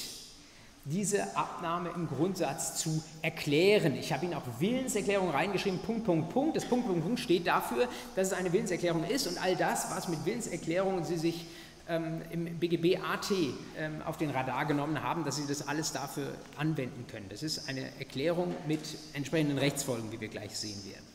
diese 0.86 1.38
Abnahme 1.38 1.92
im 1.96 2.10
Grundsatz 2.10 2.76
zu 2.76 3.02
erklären. 3.22 3.96
Ich 3.96 4.12
habe 4.12 4.26
Ihnen 4.26 4.34
auch 4.34 4.44
Willenserklärung 4.60 5.30
reingeschrieben, 5.30 5.80
Punkt, 5.80 6.04
Punkt, 6.06 6.30
Punkt. 6.30 6.58
Das 6.58 6.66
Punkt, 6.66 6.88
Punkt, 6.88 7.04
Punkt 7.04 7.20
steht 7.22 7.48
dafür, 7.48 7.88
dass 8.18 8.28
es 8.28 8.34
eine 8.34 8.52
Willenserklärung 8.52 9.06
ist 9.06 9.28
und 9.28 9.42
all 9.42 9.56
das, 9.56 9.92
was 9.92 10.10
mit 10.10 10.26
Willenserklärungen 10.26 11.06
Sie 11.06 11.18
sich 11.18 11.46
ähm, 11.88 12.22
im 12.32 12.60
BGB 12.60 12.98
AT 12.98 13.32
ähm, 13.32 14.02
auf 14.06 14.18
den 14.18 14.30
Radar 14.30 14.66
genommen 14.66 15.02
haben, 15.02 15.24
dass 15.24 15.38
Sie 15.38 15.48
das 15.48 15.70
alles 15.70 15.94
dafür 15.94 16.34
anwenden 16.58 17.08
können. 17.08 17.28
Das 17.30 17.44
ist 17.44 17.70
eine 17.70 17.98
Erklärung 18.00 18.54
mit 18.68 18.82
entsprechenden 19.14 19.58
Rechtsfolgen, 19.58 20.12
wie 20.12 20.20
wir 20.20 20.28
gleich 20.28 20.58
sehen 20.58 20.82
werden. 20.84 21.06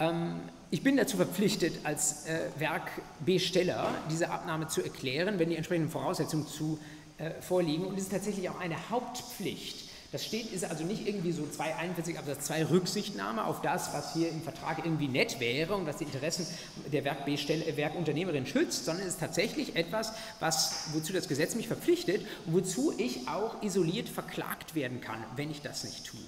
Ähm, 0.00 0.40
ich 0.70 0.82
bin 0.82 0.96
dazu 0.96 1.16
verpflichtet, 1.16 1.74
als 1.84 2.26
äh, 2.26 2.48
Werkbesteller 2.58 3.92
diese 4.10 4.30
Abnahme 4.30 4.68
zu 4.68 4.82
erklären, 4.82 5.38
wenn 5.38 5.50
die 5.50 5.56
entsprechenden 5.56 5.90
Voraussetzungen 5.90 6.46
zu, 6.46 6.78
äh, 7.18 7.40
vorliegen. 7.42 7.84
Und 7.84 7.96
es 7.96 8.04
ist 8.04 8.12
tatsächlich 8.12 8.48
auch 8.48 8.60
eine 8.60 8.90
Hauptpflicht, 8.90 9.90
Das 10.12 10.24
steht, 10.24 10.52
ist 10.52 10.64
also 10.64 10.82
nicht 10.82 11.06
irgendwie 11.06 11.30
so 11.30 11.46
241 11.46 12.18
Absatz 12.18 12.46
2 12.46 12.64
Rücksichtnahme 12.70 13.44
auf 13.44 13.62
das, 13.62 13.92
was 13.92 14.12
hier 14.12 14.28
im 14.28 14.42
Vertrag 14.42 14.84
irgendwie 14.84 15.06
nett 15.06 15.38
wäre 15.38 15.76
und 15.76 15.86
was 15.86 15.98
die 15.98 16.04
Interessen 16.04 16.46
der 16.92 17.04
Werkunternehmerin 17.04 18.44
schützt, 18.44 18.86
sondern 18.86 19.06
es 19.06 19.14
ist 19.14 19.20
tatsächlich 19.20 19.76
etwas, 19.76 20.12
was, 20.40 20.88
wozu 20.94 21.12
das 21.12 21.28
Gesetz 21.28 21.54
mich 21.54 21.68
verpflichtet 21.68 22.26
und 22.46 22.54
wozu 22.54 22.92
ich 22.98 23.28
auch 23.28 23.62
isoliert 23.62 24.08
verklagt 24.08 24.74
werden 24.74 25.00
kann, 25.00 25.22
wenn 25.36 25.48
ich 25.48 25.62
das 25.62 25.84
nicht 25.84 26.04
tue. 26.04 26.18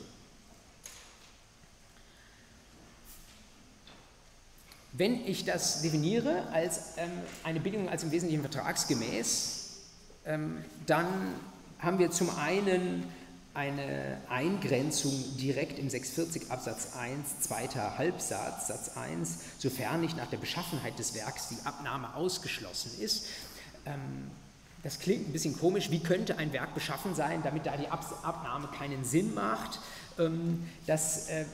Wenn 4.93 5.26
ich 5.26 5.45
das 5.45 5.80
definiere 5.80 6.49
als 6.53 6.99
ähm, 6.99 7.11
eine 7.45 7.61
Bedingung 7.61 7.88
als 7.88 8.03
im 8.03 8.11
Wesentlichen 8.11 8.43
vertragsgemäß, 8.43 9.70
ähm, 10.26 10.62
dann 10.86 11.07
haben 11.78 11.99
wir 11.99 12.11
zum 12.11 12.28
einen 12.38 13.05
eine 13.55 14.18
Eingrenzung 14.28 15.12
direkt 15.38 15.78
im 15.78 15.88
640 15.88 16.51
Absatz 16.51 16.97
1, 16.97 17.40
zweiter 17.40 17.99
Halbsatz, 17.99 18.68
Satz 18.68 18.97
1, 18.97 19.38
sofern 19.59 20.01
nicht 20.01 20.16
nach 20.16 20.28
der 20.28 20.38
Beschaffenheit 20.38 20.99
des 20.99 21.14
Werks 21.14 21.49
die 21.49 21.66
Abnahme 21.66 22.14
ausgeschlossen 22.14 22.93
ist. 23.01 23.26
Ähm, 23.86 24.30
das 24.82 24.99
klingt 24.99 25.28
ein 25.28 25.32
bisschen 25.32 25.57
komisch. 25.57 25.90
Wie 25.90 26.01
könnte 26.01 26.38
ein 26.38 26.53
Werk 26.53 26.74
beschaffen 26.74 27.14
sein, 27.14 27.43
damit 27.43 27.66
da 27.66 27.76
die 27.76 27.88
Abnahme 27.88 28.68
keinen 28.76 29.05
Sinn 29.05 29.32
macht? 29.32 29.78
Ähm, 30.18 30.68
das 30.86 31.28
äh, 31.28 31.45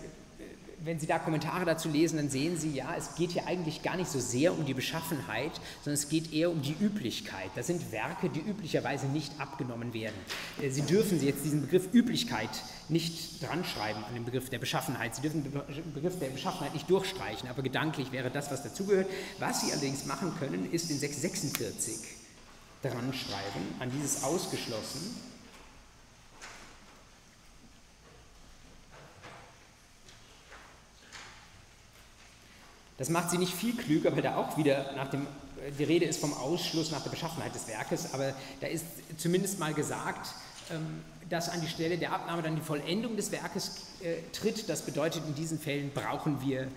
wenn 0.84 1.00
Sie 1.00 1.06
da 1.06 1.18
Kommentare 1.18 1.64
dazu 1.64 1.88
lesen, 1.88 2.16
dann 2.16 2.30
sehen 2.30 2.56
Sie, 2.56 2.70
ja, 2.70 2.94
es 2.96 3.14
geht 3.16 3.32
hier 3.32 3.46
eigentlich 3.46 3.82
gar 3.82 3.96
nicht 3.96 4.10
so 4.10 4.20
sehr 4.20 4.52
um 4.52 4.64
die 4.64 4.74
Beschaffenheit, 4.74 5.52
sondern 5.82 5.94
es 5.94 6.08
geht 6.08 6.32
eher 6.32 6.50
um 6.50 6.62
die 6.62 6.76
Üblichkeit. 6.80 7.50
Das 7.56 7.66
sind 7.66 7.90
Werke, 7.90 8.28
die 8.28 8.40
üblicherweise 8.40 9.06
nicht 9.06 9.32
abgenommen 9.40 9.92
werden. 9.92 10.14
Äh, 10.62 10.70
Sie 10.70 10.82
dürfen 10.82 11.22
jetzt 11.24 11.44
diesen 11.44 11.62
Begriff 11.62 11.92
Üblichkeit 11.92 12.50
nicht 12.88 13.42
dran 13.42 13.64
schreiben 13.64 14.04
an 14.04 14.14
den 14.14 14.24
Begriff 14.24 14.50
der 14.50 14.58
Beschaffenheit. 14.58 15.14
Sie 15.16 15.22
dürfen 15.22 15.42
den 15.42 15.92
Begriff 15.92 16.18
der 16.18 16.28
Beschaffenheit 16.28 16.74
nicht 16.74 16.88
durchstreichen, 16.88 17.48
aber 17.48 17.62
gedanklich 17.62 18.12
wäre 18.12 18.30
das, 18.30 18.50
was 18.50 18.62
dazugehört. 18.62 19.08
Was 19.38 19.62
Sie 19.62 19.72
allerdings 19.72 20.06
machen 20.06 20.32
können, 20.38 20.70
ist 20.70 20.90
in 20.90 20.98
646 20.98 21.98
dran 22.82 23.12
schreiben, 23.12 23.74
an 23.80 23.90
dieses 23.90 24.22
ausgeschlossen 24.22 25.14
Das 32.98 33.08
macht 33.08 33.30
sie 33.30 33.38
nicht 33.38 33.54
viel 33.54 33.76
klüger, 33.76 34.14
weil 34.14 34.22
da 34.22 34.36
auch 34.36 34.56
wieder 34.56 34.92
nach 34.96 35.08
dem, 35.08 35.26
die 35.78 35.84
Rede 35.84 36.04
ist 36.04 36.20
vom 36.20 36.34
Ausschluss 36.34 36.90
nach 36.90 37.02
der 37.02 37.10
Beschaffenheit 37.10 37.54
des 37.54 37.68
Werkes, 37.68 38.12
aber 38.12 38.34
da 38.60 38.66
ist 38.66 38.84
zumindest 39.16 39.58
mal 39.58 39.72
gesagt, 39.72 40.34
ähm, 40.70 41.02
dass 41.30 41.48
an 41.48 41.60
die 41.60 41.68
Stelle 41.68 41.98
der 41.98 42.12
Abnahme 42.12 42.42
dann 42.42 42.56
die 42.56 42.62
Vollendung 42.62 43.16
des 43.16 43.30
Werkes 43.32 43.86
äh, 44.02 44.16
tritt. 44.32 44.68
Das 44.68 44.82
bedeutet, 44.82 45.22
in 45.26 45.34
diesen 45.34 45.58
Fällen 45.58 45.90
brauchen 45.92 46.40
wir 46.42 46.68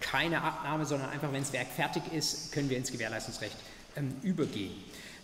keine 0.00 0.42
Abnahme, 0.42 0.86
sondern 0.86 1.10
einfach, 1.10 1.32
wenn 1.32 1.42
das 1.42 1.52
Werk 1.52 1.68
fertig 1.68 2.02
ist, 2.12 2.52
können 2.52 2.70
wir 2.70 2.78
ins 2.78 2.90
Gewährleistungsrecht 2.90 3.56
ähm, 3.96 4.16
übergehen. 4.22 4.72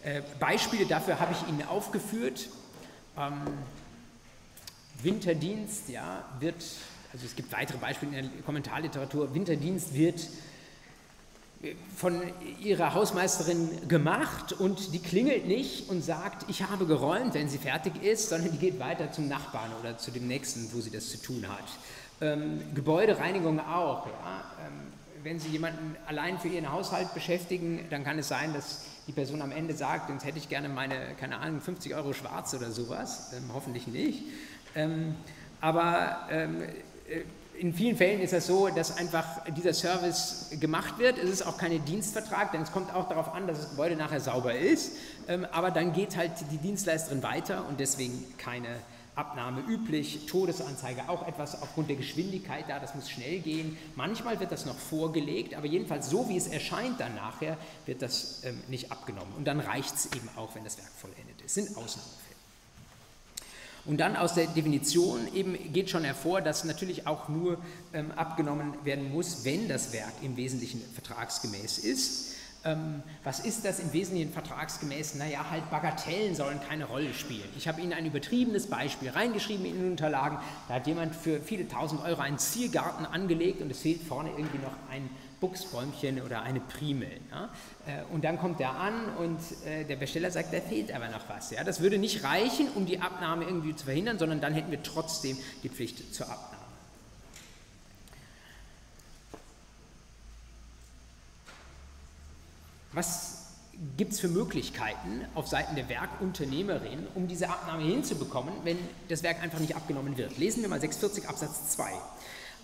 Äh, 0.03 0.23
Beispiele 0.39 0.87
dafür 0.87 1.19
habe 1.19 1.33
ich 1.33 1.49
Ihnen 1.49 1.67
aufgeführt. 1.67 2.49
Ähm, 3.17 3.41
Winterdienst 5.03 5.89
ja, 5.89 6.25
wird 6.39 6.63
also 7.17 7.25
es 7.25 7.35
gibt 7.35 7.51
weitere 7.51 7.79
Beispiele 7.79 8.19
in 8.19 8.31
der 8.31 8.43
Kommentarliteratur. 8.43 9.35
Winterdienst 9.35 9.95
wird 9.95 10.29
von 11.97 12.21
ihrer 12.61 12.93
Hausmeisterin 12.93 13.89
gemacht 13.89 14.53
und 14.53 14.93
die 14.93 14.99
klingelt 14.99 15.47
nicht 15.47 15.89
und 15.89 16.05
sagt, 16.05 16.45
ich 16.51 16.63
habe 16.63 16.85
geräumt, 16.85 17.33
wenn 17.33 17.49
sie 17.49 17.57
fertig 17.57 18.03
ist, 18.03 18.29
sondern 18.29 18.53
die 18.53 18.59
geht 18.59 18.79
weiter 18.79 19.11
zum 19.13 19.29
Nachbarn 19.29 19.71
oder 19.81 19.97
zu 19.97 20.11
dem 20.11 20.29
nächsten, 20.29 20.71
wo 20.75 20.81
sie 20.83 20.91
das 20.91 21.09
zu 21.09 21.17
tun 21.17 21.47
hat. 21.49 21.65
Ähm, 22.21 22.61
Gebäudereinigung 22.75 23.61
auch. 23.61 24.07
Ja. 24.07 24.45
Ähm, 24.67 24.93
wenn 25.23 25.41
Sie 25.41 25.49
jemanden 25.49 25.97
allein 26.07 26.39
für 26.39 26.49
Ihren 26.49 26.71
Haushalt 26.71 27.15
beschäftigen, 27.15 27.87
dann 27.91 28.05
kann 28.05 28.19
es 28.19 28.29
sein, 28.29 28.53
dass 28.53 28.85
die 29.07 29.13
Person 29.13 29.41
am 29.41 29.53
Ende 29.53 29.75
sagt, 29.75 30.11
jetzt 30.11 30.25
hätte 30.25 30.39
ich 30.39 30.49
gerne 30.49 30.69
meine, 30.69 31.15
keine 31.19 31.39
Ahnung, 31.39 31.61
50 31.63 31.95
Euro 31.95 32.13
schwarz 32.13 32.53
oder 32.55 32.71
sowas. 32.71 33.33
Ähm, 33.35 33.51
hoffentlich 33.55 33.87
nicht. 33.87 34.23
Ähm, 34.75 35.17
aber 35.61 36.29
ähm, 36.31 36.63
äh, 36.63 36.69
in 37.59 37.73
vielen 37.73 37.97
Fällen 37.97 38.21
ist 38.21 38.33
es 38.33 38.47
so, 38.47 38.69
dass 38.69 38.97
einfach 38.97 39.45
dieser 39.57 39.73
Service 39.73 40.51
gemacht 40.61 40.99
wird. 40.99 41.19
Es 41.19 41.31
ist 41.31 41.47
auch 41.47 41.57
kein 41.57 41.85
Dienstvertrag, 41.85 42.53
denn 42.53 42.63
es 42.63 42.73
kommt 42.73 42.95
auch 42.95 43.09
darauf 43.09 43.33
an, 43.35 43.47
dass 43.47 43.59
das 43.59 43.71
Gebäude 43.71 43.97
nachher 43.97 44.21
sauber 44.21 44.55
ist. 44.55 44.93
Ähm, 45.29 45.47
aber 45.53 45.71
dann 45.71 45.93
geht 45.93 46.17
halt 46.17 46.33
die 46.51 46.59
Dienstleisterin 46.59 47.23
weiter 47.23 47.67
und 47.69 47.81
deswegen 47.81 48.25
keine 48.39 48.69
Abnahme 49.15 49.63
üblich. 49.63 50.27
Todesanzeige 50.27 51.09
auch 51.09 51.27
etwas 51.27 51.63
aufgrund 51.63 51.89
der 51.89 51.97
Geschwindigkeit 51.97 52.67
da, 52.69 52.79
das 52.79 52.95
muss 52.95 53.09
schnell 53.09 53.41
gehen. 53.41 53.79
Manchmal 53.95 54.39
wird 54.41 54.53
das 54.53 54.67
noch 54.67 54.77
vorgelegt, 54.77 55.55
aber 55.55 55.67
jedenfalls 55.67 56.11
so 56.11 56.29
wie 56.29 56.37
es 56.37 56.49
erscheint 56.49 57.01
dann 57.01 57.15
nachher, 57.15 57.57
wird 57.87 58.03
das 58.03 58.43
ähm, 58.45 58.61
nicht 58.69 58.93
abgenommen. 58.93 59.33
Und 59.37 59.47
dann 59.47 59.61
reicht 59.61 59.95
es 59.95 60.07
eben 60.13 60.29
auch, 60.37 60.55
wenn 60.55 60.65
das 60.65 60.77
Werk 60.77 60.91
vollendet 60.99 61.41
ist. 61.41 61.57
Das 61.57 61.65
sind 61.65 61.77
Ausnahmefälle. 61.77 62.36
Und 63.87 63.99
dann 63.99 64.17
aus 64.17 64.35
der 64.35 64.47
Definition 64.47 65.33
eben 65.33 65.57
geht 65.73 65.91
schon 65.91 66.05
hervor, 66.05 66.41
dass 66.41 66.65
natürlich 66.65 67.07
auch 67.07 67.29
nur 67.29 67.59
ähm, 67.93 68.11
abgenommen 68.13 68.75
werden 68.85 69.13
muss, 69.13 69.45
wenn 69.45 69.69
das 69.69 69.93
Werk 69.93 70.13
im 70.23 70.37
Wesentlichen 70.37 70.83
vertragsgemäß 70.95 71.79
ist. 71.79 72.35
Ähm, 72.65 73.03
was 73.23 73.41
ist 73.41 73.65
das 73.65 73.79
im 73.79 73.93
Wesentlichen 73.93 74.33
vertragsgemäß? 74.33 75.15
Naja, 75.15 75.49
halt 75.51 75.71
Bagatellen 75.71 76.35
sollen 76.35 76.59
keine 76.69 76.87
Rolle 76.87 77.15
spielen. 77.15 77.49
Ich 77.57 77.69
habe 77.69 77.81
Ihnen 77.81 77.93
ein 77.93 78.07
übertriebenes 78.07 78.67
Beispiel 78.67 79.11
reingeschrieben 79.11 79.65
in 79.65 79.75
den 79.77 79.91
Unterlagen. 79.93 80.39
Da 80.67 80.75
hat 80.75 80.87
jemand 80.89 81.15
für 81.15 81.41
viele 81.41 81.69
tausend 81.69 82.03
Euro 82.05 82.21
einen 82.23 82.39
Ziergarten 82.39 83.07
angelegt 83.07 83.63
und 83.63 83.71
es 83.71 83.81
fehlt 83.81 84.03
vorne 84.03 84.31
irgendwie 84.31 84.59
noch 84.59 84.75
ein 84.91 85.09
Buchsbäumchen 85.41 86.23
oder 86.23 86.43
eine 86.43 86.61
Primel. 86.61 87.21
Ja? 87.31 87.51
Äh, 87.87 88.03
und 88.13 88.25
dann 88.25 88.39
kommt 88.39 88.61
er 88.61 88.77
an 88.77 89.15
und 89.17 89.39
äh, 89.67 89.85
der 89.85 89.97
Besteller 89.97 90.31
sagt, 90.31 90.53
da 90.53 90.61
fehlt 90.61 90.93
aber 90.93 91.09
noch 91.09 91.29
was. 91.29 91.51
Ja? 91.51 91.65
Das 91.65 91.81
würde 91.81 91.99
nicht 91.99 92.25
reichen, 92.25 92.69
um 92.75 92.87
die 92.87 93.01
Abnahme 93.01 93.45
irgendwie 93.45 93.75
zu 93.77 93.85
verhindern, 93.85 94.19
sondern 94.19 94.41
dann 94.41 94.55
hätten 94.55 94.71
wir 94.71 94.83
trotzdem 94.83 95.37
die 95.63 95.69
Pflicht 95.69 96.15
zur 96.15 96.27
Abnahme. 96.27 96.57
Was 102.93 103.47
gibt 103.99 104.15
es 104.15 104.21
für 104.21 104.29
Möglichkeiten 104.29 105.27
auf 105.35 105.49
Seiten 105.49 105.77
der 105.77 105.87
Werkunternehmerin, 105.91 107.07
um 107.15 107.29
diese 107.29 107.51
Abnahme 107.51 107.83
hinzubekommen, 107.83 108.55
wenn 108.65 108.79
das 109.09 109.23
Werk 109.23 109.43
einfach 109.43 109.59
nicht 109.59 109.77
abgenommen 109.77 110.17
wird? 110.17 110.39
Lesen 110.39 110.63
wir 110.63 110.71
mal 110.71 110.81
640 110.81 111.29
Absatz 111.29 111.73
2. 111.73 111.93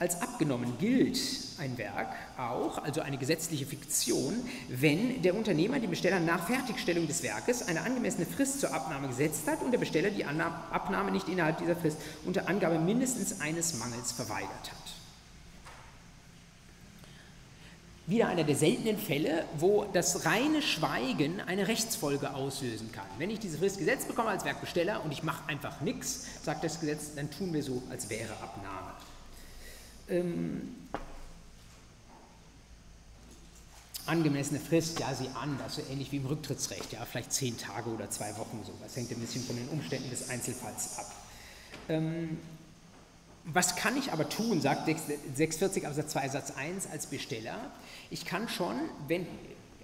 Als 0.03 0.21
abgenommen 0.21 0.79
gilt 0.81 1.17
ein 1.59 1.79
Werk 1.79 2.09
auch, 2.37 2.83
also 2.83 3.03
eine 3.03 3.19
gesetzliche 3.19 3.65
Fiktion, 3.67 4.35
wenn 4.69 5.23
der 5.23 5.37
Unternehmer 5.37 5.79
dem 5.79 5.91
Besteller 5.91 6.19
nach 6.19 6.45
Fertigstellung 6.49 7.07
des 7.07 7.23
Werkes 7.23 7.69
eine 7.69 7.83
angemessene 7.83 8.27
Frist 8.27 8.59
zur 8.59 8.75
Abnahme 8.75 9.07
gesetzt 9.07 9.47
hat 9.47 9.63
und 9.63 9.71
der 9.71 9.79
Besteller 9.79 10.11
die 10.11 10.25
Abnahme 10.25 11.13
nicht 11.13 11.29
innerhalb 11.29 11.59
dieser 11.59 11.77
Frist 11.77 11.99
unter 12.25 12.49
Angabe 12.49 12.81
mindestens 12.81 13.41
eines 13.41 13.79
Mangels 13.79 14.11
verweigert 14.11 14.51
hat. 14.51 14.93
Wieder 18.09 18.27
einer 18.27 18.43
der 18.43 18.57
seltenen 18.57 18.99
Fälle, 18.99 19.45
wo 19.57 19.85
das 19.85 20.27
reine 20.27 20.63
Schweigen 20.63 21.41
eine 21.43 21.69
Rechtsfolge 21.69 22.35
auslösen 22.35 22.91
kann. 22.91 23.07
Wenn 23.19 23.31
ich 23.31 23.39
diese 23.39 23.59
Frist 23.59 23.79
gesetzt 23.79 24.09
bekomme 24.09 24.31
als 24.31 24.45
Werkbesteller 24.45 25.05
und 25.05 25.13
ich 25.13 25.23
mache 25.23 25.49
einfach 25.49 25.81
nichts, 25.81 26.27
sagt 26.43 26.65
das 26.65 26.81
Gesetz, 26.81 27.15
dann 27.15 27.31
tun 27.31 27.55
wir 27.55 27.63
so, 27.63 27.85
als 27.89 28.11
wäre 28.11 28.33
Abnahme. 28.43 28.72
Ähm, 30.13 30.75
angemessene 34.05 34.61
Frist, 34.61 35.01
ja, 35.01 35.15
sie 35.15 35.29
an, 35.35 35.57
das 35.59 35.77
so 35.77 35.83
ähnlich 35.91 36.13
wie 36.13 36.17
im 36.17 36.27
Rücktrittsrecht, 36.27 36.93
ja, 36.93 37.05
vielleicht 37.05 37.33
zehn 37.33 37.57
Tage 37.57 37.89
oder 37.89 38.11
zwei 38.11 38.37
Wochen, 38.37 38.61
so. 38.67 38.73
Das 38.83 38.95
hängt 38.97 39.11
ein 39.11 39.21
bisschen 39.21 39.43
von 39.43 39.57
den 39.57 39.69
Umständen 39.69 40.11
des 40.11 40.29
Einzelfalls 40.29 40.99
ab. 40.99 41.13
Ähm, 41.89 42.39
was 43.45 43.75
kann 43.75 43.97
ich 43.97 44.13
aber 44.13 44.29
tun, 44.29 44.61
sagt 44.61 44.87
640 44.87 45.87
Absatz 45.87 46.13
2 46.13 46.29
Satz 46.29 46.53
1 46.57 46.89
als 46.91 47.07
Besteller? 47.07 47.57
Ich 48.11 48.27
kann 48.27 48.49
schon, 48.49 48.77
wenn 49.09 49.27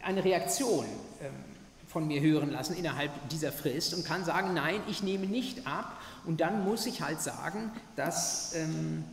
eine 0.03 0.25
Reaktion 0.25 0.85
ähm, 1.23 1.33
von 1.89 2.07
mir 2.07 2.21
hören 2.21 2.51
lassen 2.51 2.77
innerhalb 2.77 3.11
dieser 3.31 3.51
Frist 3.51 3.95
und 3.95 4.05
kann 4.05 4.25
sagen, 4.25 4.53
nein, 4.53 4.81
ich 4.89 5.03
nehme 5.03 5.27
nicht 5.27 5.67
ab 5.67 6.01
und 6.27 6.41
dann 6.41 6.65
muss 6.65 6.87
ich 6.87 7.01
halt 7.01 7.21
sagen, 7.23 7.73
dass 7.97 8.55
ähm, 8.55 9.05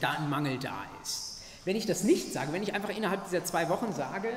da 0.00 0.12
ein 0.12 0.30
Mangel 0.30 0.58
da 0.58 0.84
ist. 1.02 1.40
Wenn 1.64 1.76
ich 1.76 1.86
das 1.86 2.04
nicht 2.04 2.32
sage, 2.32 2.52
wenn 2.52 2.62
ich 2.62 2.74
einfach 2.74 2.90
innerhalb 2.90 3.24
dieser 3.24 3.44
zwei 3.44 3.68
Wochen 3.68 3.92
sage, 3.92 4.28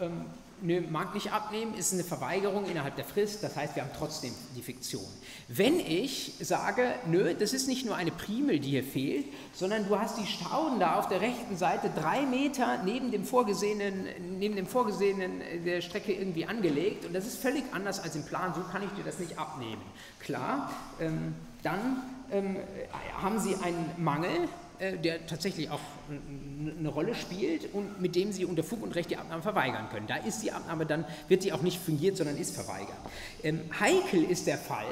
ähm, 0.00 0.24
nö, 0.62 0.80
mag 0.90 1.14
nicht 1.14 1.32
abnehmen, 1.32 1.74
ist 1.74 1.92
eine 1.92 2.04
Verweigerung 2.04 2.66
innerhalb 2.66 2.96
der 2.96 3.04
Frist, 3.04 3.42
das 3.42 3.56
heißt, 3.56 3.76
wir 3.76 3.82
haben 3.82 3.90
trotzdem 3.96 4.32
die 4.56 4.62
Fiktion. 4.62 5.06
Wenn 5.48 5.78
ich 5.78 6.34
sage, 6.40 6.94
nö, 7.06 7.34
das 7.34 7.52
ist 7.52 7.68
nicht 7.68 7.84
nur 7.84 7.96
eine 7.96 8.10
Primel, 8.10 8.58
die 8.58 8.70
hier 8.70 8.84
fehlt, 8.84 9.26
sondern 9.52 9.86
du 9.86 9.98
hast 9.98 10.18
die 10.18 10.26
Stauden 10.26 10.80
da 10.80 10.98
auf 10.98 11.08
der 11.08 11.20
rechten 11.20 11.56
Seite 11.56 11.90
drei 11.94 12.22
Meter 12.22 12.82
neben 12.84 13.10
dem 13.10 13.24
vorgesehenen, 13.24 14.06
neben 14.38 14.56
dem 14.56 14.66
vorgesehenen 14.66 15.40
äh, 15.40 15.58
der 15.60 15.80
Strecke 15.80 16.12
irgendwie 16.12 16.46
angelegt 16.46 17.04
und 17.04 17.12
das 17.12 17.26
ist 17.26 17.36
völlig 17.36 17.64
anders 17.72 18.00
als 18.00 18.16
im 18.16 18.24
Plan, 18.24 18.54
so 18.54 18.62
kann 18.72 18.82
ich 18.82 18.90
dir 18.90 19.04
das 19.04 19.18
nicht 19.18 19.38
abnehmen. 19.38 19.82
Klar, 20.20 20.70
ähm, 21.00 21.34
dann 21.62 22.02
ähm, 22.30 22.56
haben 23.20 23.38
Sie 23.38 23.54
einen 23.56 23.90
Mangel, 23.96 24.48
der 24.80 25.26
tatsächlich 25.26 25.70
auch 25.70 25.80
eine 26.08 26.88
Rolle 26.88 27.14
spielt 27.14 27.72
und 27.72 28.00
mit 28.00 28.16
dem 28.16 28.32
Sie 28.32 28.44
unter 28.44 28.62
Fug 28.62 28.82
und 28.82 28.94
Recht 28.94 29.10
die 29.10 29.16
Abnahme 29.16 29.42
verweigern 29.42 29.88
können. 29.90 30.06
Da 30.06 30.16
ist 30.16 30.42
die 30.42 30.52
Abnahme 30.52 30.86
dann, 30.86 31.04
wird 31.28 31.44
die 31.44 31.52
auch 31.52 31.62
nicht 31.62 31.80
fingiert, 31.80 32.16
sondern 32.16 32.36
ist 32.36 32.54
verweigert. 32.54 32.96
Ähm, 33.42 33.60
heikel 33.78 34.24
ist 34.24 34.46
der 34.46 34.58
Fall, 34.58 34.86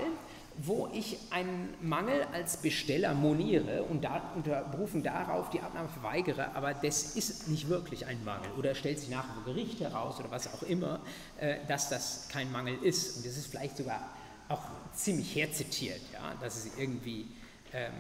wo 0.59 0.89
ich 0.93 1.17
einen 1.31 1.75
Mangel 1.81 2.27
als 2.33 2.59
Besteller 2.59 3.15
moniere 3.15 3.85
und 3.85 4.05
da, 4.05 4.33
unter 4.37 4.63
Berufung 4.63 5.03
darauf 5.03 5.51
die 5.51 5.61
Abnahme 5.61 5.89
verweigere, 5.89 6.55
aber 6.55 6.75
das 6.75 7.17
ist 7.17 7.49
nicht 7.49 7.69
wirklich 7.69 8.07
ein 8.07 8.23
Mangel 8.25 8.51
oder 8.59 8.75
stellt 8.75 9.01
sich 9.01 9.09
nachher 9.09 9.35
vor 9.35 9.45
Gericht 9.45 9.81
heraus 9.81 10.19
oder 10.21 10.31
was 10.31 10.53
auch 10.53 10.63
immer, 10.63 11.01
äh, 11.39 11.57
dass 11.69 11.89
das 11.89 12.29
kein 12.31 12.53
Mangel 12.53 12.77
ist. 12.83 13.17
Und 13.17 13.27
das 13.27 13.37
ist 13.37 13.47
vielleicht 13.47 13.77
sogar 13.77 14.11
auch 14.49 14.63
ziemlich 14.93 15.35
herzitiert, 15.35 16.01
ja, 16.13 16.35
dass 16.41 16.57
es 16.57 16.79
irgendwie 16.79 17.27
ähm, 17.73 17.93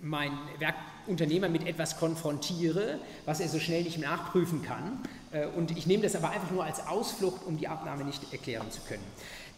mein 0.00 0.32
Werkunternehmer 0.58 1.48
mit 1.48 1.66
etwas 1.66 1.98
konfrontiere, 1.98 2.98
was 3.24 3.40
er 3.40 3.48
so 3.48 3.58
schnell 3.58 3.82
nicht 3.82 3.98
nachprüfen 3.98 4.62
kann. 4.62 5.00
Äh, 5.32 5.46
und 5.46 5.76
ich 5.76 5.86
nehme 5.86 6.02
das 6.02 6.16
aber 6.16 6.30
einfach 6.30 6.50
nur 6.50 6.64
als 6.64 6.86
Ausflucht, 6.86 7.44
um 7.46 7.58
die 7.58 7.68
Abnahme 7.68 8.04
nicht 8.04 8.32
erklären 8.32 8.70
zu 8.70 8.80
können. 8.88 9.04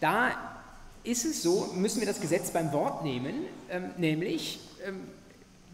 Da 0.01 0.31
ist 1.05 1.25
es 1.25 1.43
so, 1.43 1.73
müssen 1.75 2.01
wir 2.01 2.07
das 2.07 2.21
Gesetz 2.21 2.51
beim 2.51 2.73
Wort 2.73 3.05
nehmen, 3.05 3.35
ähm, 3.71 3.91
nämlich 3.97 4.61
ähm, 4.87 5.01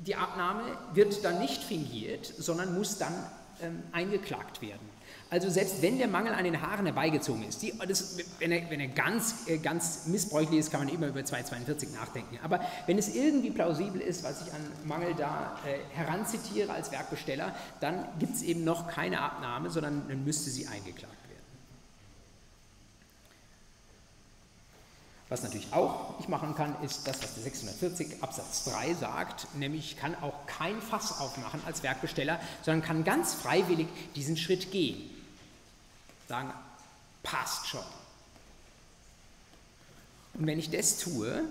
die 0.05 0.15
Abnahme 0.15 0.63
wird 0.95 1.25
dann 1.25 1.41
nicht 1.41 1.63
fingiert, 1.63 2.27
sondern 2.27 2.77
muss 2.77 2.99
dann 2.99 3.15
ähm, 3.63 3.83
eingeklagt 3.93 4.63
werden. 4.63 4.96
Also 5.29 5.51
selbst 5.51 5.83
wenn 5.83 5.99
der 5.99 6.07
Mangel 6.07 6.33
an 6.35 6.45
den 6.45 6.63
Haaren 6.63 6.87
herbeigezogen 6.87 7.43
ist, 7.49 7.61
die, 7.61 7.73
das, 7.89 8.17
wenn, 8.39 8.53
er, 8.53 8.71
wenn, 8.71 8.79
er, 8.79 8.87
ganz, 8.87 9.49
äh, 9.49 9.59
ganz 9.59 10.07
missbräuchlich 10.07 10.61
ist, 10.61 10.71
kann 10.71 10.85
man 10.85 10.89
immer 10.89 11.09
über 11.09 11.25
242 11.25 11.93
nachdenken. 11.93 12.39
Aber 12.45 12.61
wenn 12.87 12.97
es 12.97 13.13
irgendwie 13.13 13.51
plausibel 13.51 14.01
ist, 14.01 14.23
was 14.23 14.43
ich 14.43 14.53
an 14.53 14.61
Mangel 14.85 15.15
da 15.15 15.59
äh, 15.67 15.97
heranzitiere 15.97 16.73
als 16.73 16.93
Werkbesteller, 16.93 17.55
dann 17.81 18.07
gibt 18.21 18.37
es 18.37 18.43
eben 18.43 18.63
noch 18.63 18.87
keine 18.87 19.21
Abnahme, 19.21 19.71
sondern 19.71 20.09
dann 20.09 20.25
müsste 20.25 20.49
sie 20.51 20.69
eingeklagt 20.69 21.17
Was 25.29 25.43
natürlich 25.43 25.73
auch 25.73 26.15
ich 26.21 26.29
machen 26.29 26.55
kann, 26.55 26.77
ist 26.85 27.09
das, 27.09 27.21
was 27.21 27.35
der 27.35 27.43
640 27.43 28.23
Absatz 28.23 28.65
3 28.65 28.95
sagt, 28.95 29.49
nämlich 29.57 29.93
ich 29.93 29.97
kann 29.97 30.15
auch 30.23 30.47
kein 30.47 30.81
Fass 30.81 31.19
aufmachen 31.19 31.61
als 31.67 31.83
Werkbesteller, 31.83 32.39
sondern 32.63 32.87
kann 32.87 33.03
ganz 33.03 33.35
freiwillig 33.35 33.89
diesen 34.15 34.37
Schritt 34.37 34.71
gehen. 34.71 35.16
Sagen, 36.29 36.53
passt 37.23 37.67
schon. 37.67 37.85
Und 40.35 40.47
wenn 40.47 40.59
ich 40.59 40.71
das 40.71 40.99
tue, 40.99 41.45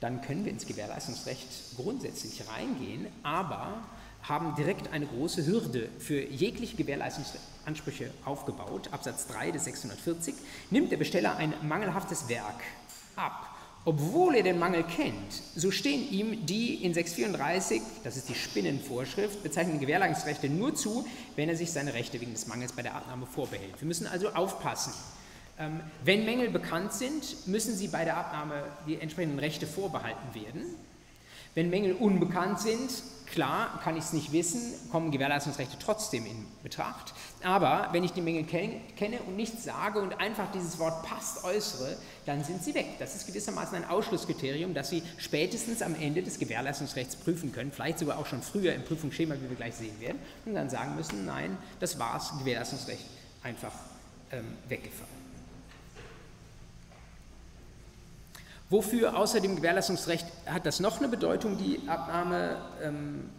dann 0.00 0.22
können 0.22 0.44
wir 0.44 0.52
ins 0.52 0.66
Gewährleistungsrecht 0.66 1.76
grundsätzlich 1.76 2.46
reingehen, 2.48 3.06
aber 3.22 3.82
haben 4.22 4.54
direkt 4.56 4.92
eine 4.92 5.06
große 5.06 5.46
Hürde 5.46 5.88
für 5.98 6.20
jegliche 6.20 6.76
Gewährleistungsansprüche 6.76 8.10
aufgebaut. 8.24 8.88
Absatz 8.92 9.26
3 9.28 9.52
des 9.52 9.64
640 9.64 10.34
nimmt 10.70 10.90
der 10.90 10.96
Besteller 10.96 11.36
ein 11.36 11.54
mangelhaftes 11.62 12.28
Werk 12.28 12.60
ab. 13.14 13.55
Obwohl 13.88 14.34
er 14.34 14.42
den 14.42 14.58
Mangel 14.58 14.82
kennt, 14.82 15.32
so 15.54 15.70
stehen 15.70 16.10
ihm 16.10 16.44
die 16.44 16.82
in 16.82 16.92
634, 16.92 17.80
das 18.02 18.16
ist 18.16 18.28
die 18.28 18.34
Spinnenvorschrift, 18.34 19.44
bezeichneten 19.44 19.78
Gewährleistungsrechte 19.78 20.48
nur 20.48 20.74
zu, 20.74 21.06
wenn 21.36 21.48
er 21.48 21.54
sich 21.54 21.70
seine 21.70 21.94
Rechte 21.94 22.20
wegen 22.20 22.32
des 22.32 22.48
Mangels 22.48 22.72
bei 22.72 22.82
der 22.82 22.96
Abnahme 22.96 23.26
vorbehält. 23.26 23.80
Wir 23.80 23.86
müssen 23.86 24.08
also 24.08 24.30
aufpassen. 24.30 24.92
Ähm, 25.60 25.78
wenn 26.02 26.24
Mängel 26.24 26.50
bekannt 26.50 26.94
sind, 26.94 27.46
müssen 27.46 27.76
sie 27.76 27.86
bei 27.86 28.04
der 28.04 28.16
Abnahme 28.16 28.64
die 28.88 29.00
entsprechenden 29.00 29.38
Rechte 29.38 29.68
vorbehalten 29.68 30.34
werden. 30.34 30.64
Wenn 31.54 31.70
Mängel 31.70 31.92
unbekannt 31.92 32.58
sind, 32.58 32.90
Klar, 33.26 33.80
kann 33.82 33.96
ich 33.96 34.04
es 34.04 34.12
nicht 34.12 34.32
wissen, 34.32 34.72
kommen 34.90 35.10
Gewährleistungsrechte 35.10 35.76
trotzdem 35.78 36.26
in 36.26 36.46
Betracht. 36.62 37.12
Aber 37.42 37.88
wenn 37.92 38.04
ich 38.04 38.12
die 38.12 38.20
Mängel 38.20 38.44
kenne 38.44 39.18
und 39.26 39.36
nichts 39.36 39.64
sage 39.64 40.00
und 40.00 40.18
einfach 40.20 40.50
dieses 40.52 40.78
Wort 40.78 41.04
passt 41.04 41.44
äußere, 41.44 41.96
dann 42.24 42.44
sind 42.44 42.62
sie 42.62 42.74
weg. 42.74 42.86
Das 42.98 43.14
ist 43.14 43.26
gewissermaßen 43.26 43.76
ein 43.76 43.88
Ausschlusskriterium, 43.88 44.74
das 44.74 44.90
Sie 44.90 45.02
spätestens 45.18 45.82
am 45.82 45.94
Ende 45.94 46.22
des 46.22 46.38
Gewährleistungsrechts 46.38 47.16
prüfen 47.16 47.52
können, 47.52 47.72
vielleicht 47.72 47.98
sogar 47.98 48.18
auch 48.18 48.26
schon 48.26 48.42
früher 48.42 48.74
im 48.74 48.84
Prüfungsschema, 48.84 49.34
wie 49.34 49.48
wir 49.48 49.56
gleich 49.56 49.74
sehen 49.74 50.00
werden, 50.00 50.18
und 50.44 50.54
dann 50.54 50.70
sagen 50.70 50.94
müssen, 50.94 51.24
nein, 51.24 51.56
das 51.80 51.98
war's, 51.98 52.32
Gewährleistungsrecht 52.38 53.04
einfach 53.42 53.72
ähm, 54.32 54.44
weggefallen. 54.68 55.15
Wofür 58.68 59.16
außer 59.16 59.40
dem 59.40 59.56
Gewährleistungsrecht 59.56 60.26
hat 60.46 60.66
das 60.66 60.80
noch 60.80 60.98
eine 60.98 61.08
Bedeutung, 61.08 61.56
die 61.56 61.88
Abnahme? 61.88 62.56
Ähm, 62.82 63.30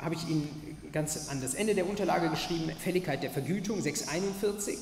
habe 0.00 0.14
ich 0.14 0.28
Ihnen 0.28 0.78
ganz 0.92 1.28
an 1.28 1.40
das 1.40 1.54
Ende 1.54 1.74
der 1.74 1.88
Unterlage 1.88 2.30
geschrieben, 2.30 2.70
Fälligkeit 2.78 3.22
der 3.22 3.30
Vergütung 3.30 3.82
641. 3.82 4.78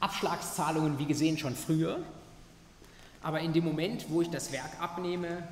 Abschlagszahlungen, 0.00 0.98
wie 0.98 1.06
gesehen, 1.06 1.38
schon 1.38 1.56
früher. 1.56 1.98
Aber 3.22 3.40
in 3.40 3.52
dem 3.52 3.64
Moment, 3.64 4.06
wo 4.10 4.22
ich 4.22 4.30
das 4.30 4.52
Werk 4.52 4.70
abnehme, 4.80 5.48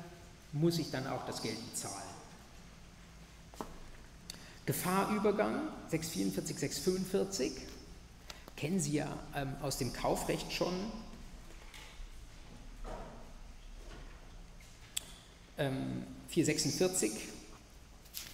muss 0.53 0.77
ich 0.77 0.91
dann 0.91 1.07
auch 1.07 1.25
das 1.25 1.41
Geld 1.41 1.57
bezahlen. 1.71 1.95
Gefahrübergang 4.65 5.61
644, 5.89 6.57
645 6.57 7.51
kennen 8.55 8.79
Sie 8.79 8.93
ja 8.93 9.07
ähm, 9.35 9.53
aus 9.61 9.77
dem 9.77 9.91
Kaufrecht 9.91 10.51
schon. 10.53 10.73
446 15.57 17.11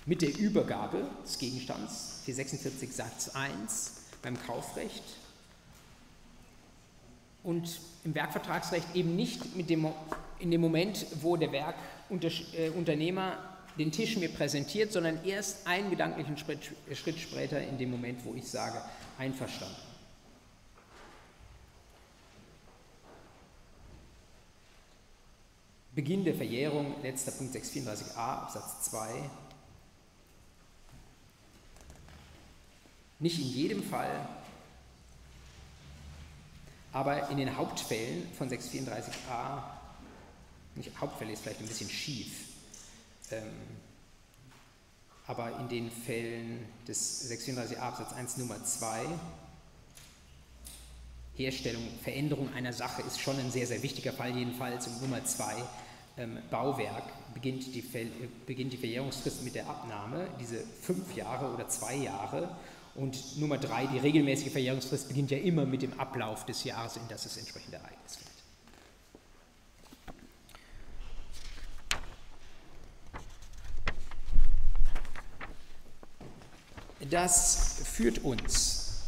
mit 0.06 0.22
der 0.22 0.38
Übergabe 0.38 1.06
des 1.24 1.38
Gegenstands, 1.38 2.22
446 2.26 2.92
Satz 2.94 3.30
1 3.30 3.92
beim 4.22 4.42
Kaufrecht 4.42 5.04
und 7.44 7.80
im 8.04 8.16
Werkvertragsrecht 8.16 8.96
eben 8.96 9.16
nicht 9.16 9.56
mit 9.56 9.70
dem, 9.70 9.88
in 10.40 10.52
dem 10.52 10.62
Moment, 10.62 11.06
wo 11.22 11.38
der 11.38 11.52
Werkunternehmer 11.52 13.32
äh, 13.32 13.78
den 13.78 13.92
Tisch 13.92 14.18
mir 14.18 14.30
präsentiert, 14.30 14.92
sondern 14.92 15.24
erst 15.24 15.66
einen 15.66 15.90
gedanklichen 15.90 16.38
Schritt 16.38 17.20
später 17.20 17.62
in 17.62 17.78
dem 17.78 17.90
Moment, 17.90 18.24
wo 18.26 18.34
ich 18.36 18.48
sage, 18.48 18.82
einverstanden. 19.18 19.91
Beginn 26.02 26.24
der 26.24 26.34
Verjährung, 26.34 26.96
letzter 27.04 27.32
Punkt 27.32 27.56
634a 27.56 28.16
Absatz 28.16 28.86
2. 28.90 29.30
Nicht 33.20 33.38
in 33.38 33.46
jedem 33.46 33.84
Fall, 33.84 34.28
aber 36.92 37.30
in 37.30 37.38
den 37.38 37.56
Hauptfällen 37.56 38.28
von 38.36 38.50
634a, 38.50 39.62
nicht 40.74 40.90
Hauptfälle 41.00 41.34
ist 41.34 41.44
vielleicht 41.44 41.60
ein 41.60 41.68
bisschen 41.68 41.92
schief, 41.92 42.48
ähm, 43.30 43.52
aber 45.28 45.60
in 45.60 45.70
den 45.70 45.92
Fällen 45.92 46.66
des 46.88 47.30
634a 47.30 47.78
Absatz 47.78 48.14
1 48.14 48.38
Nummer 48.38 48.64
2 48.64 49.06
Herstellung, 51.36 51.84
Veränderung 52.04 52.52
einer 52.54 52.74
Sache 52.74 53.04
ist 53.04 53.20
schon 53.20 53.38
ein 53.40 53.52
sehr, 53.52 53.68
sehr 53.68 53.82
wichtiger 53.84 54.14
Fall, 54.14 54.36
jedenfalls. 54.36 54.88
Und 54.88 55.02
Nummer 55.02 55.24
zwei, 55.26 55.54
ähm, 55.56 55.91
Bauwerk, 56.50 57.04
beginnt 57.34 57.74
die, 57.74 57.84
beginnt 58.46 58.74
die 58.74 58.78
Verjährungsfrist 58.78 59.44
mit 59.44 59.56
der 59.56 59.68
Abnahme, 59.68 60.28
diese 60.40 60.64
fünf 60.82 61.16
Jahre 61.16 61.54
oder 61.54 61.68
zwei 61.68 61.96
Jahre. 61.96 62.56
Und 62.96 63.40
Nummer 63.40 63.58
drei, 63.58 63.88
die 63.88 64.00
regelmäßige 64.00 64.52
Verjährungsfrist 64.52 65.08
beginnt 65.08 65.32
ja 65.32 65.38
immer 65.38 65.66
mit 65.66 65.82
dem 65.82 65.98
Ablauf 66.00 66.46
des 66.46 66.64
Jahres, 66.64 66.98
in 66.98 67.04
das 67.08 67.24
das 67.24 67.38
entsprechende 67.38 67.78
Ereignis 67.78 68.18
fällt. 68.18 68.32
Das 77.10 77.82
führt 77.86 78.24
uns 78.24 79.04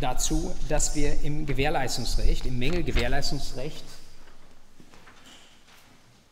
dazu, 0.00 0.54
dass 0.68 0.94
wir 0.94 1.20
im 1.22 1.46
Gewährleistungsrecht, 1.46 2.46
im 2.46 2.58
Mängelgewährleistungsrecht 2.58 3.84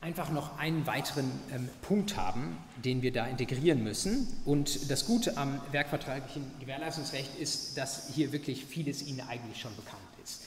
einfach 0.03 0.30
noch 0.30 0.59
einen 0.59 0.86
weiteren 0.86 1.30
ähm, 1.55 1.68
Punkt 1.80 2.16
haben, 2.16 2.59
den 2.84 3.03
wir 3.03 3.12
da 3.12 3.26
integrieren 3.26 3.82
müssen. 3.82 4.26
Und 4.44 4.90
das 4.90 5.07
Gute 5.07 5.36
am 5.36 5.61
werkvertraglichen 5.70 6.44
Gewährleistungsrecht 6.61 7.38
ist, 7.38 7.78
dass 7.78 8.09
hier 8.12 8.32
wirklich 8.32 8.66
vieles 8.66 9.03
Ihnen 9.03 9.20
eigentlich 9.20 9.61
schon 9.61 9.74
bekannt 9.76 10.03
ist. 10.22 10.42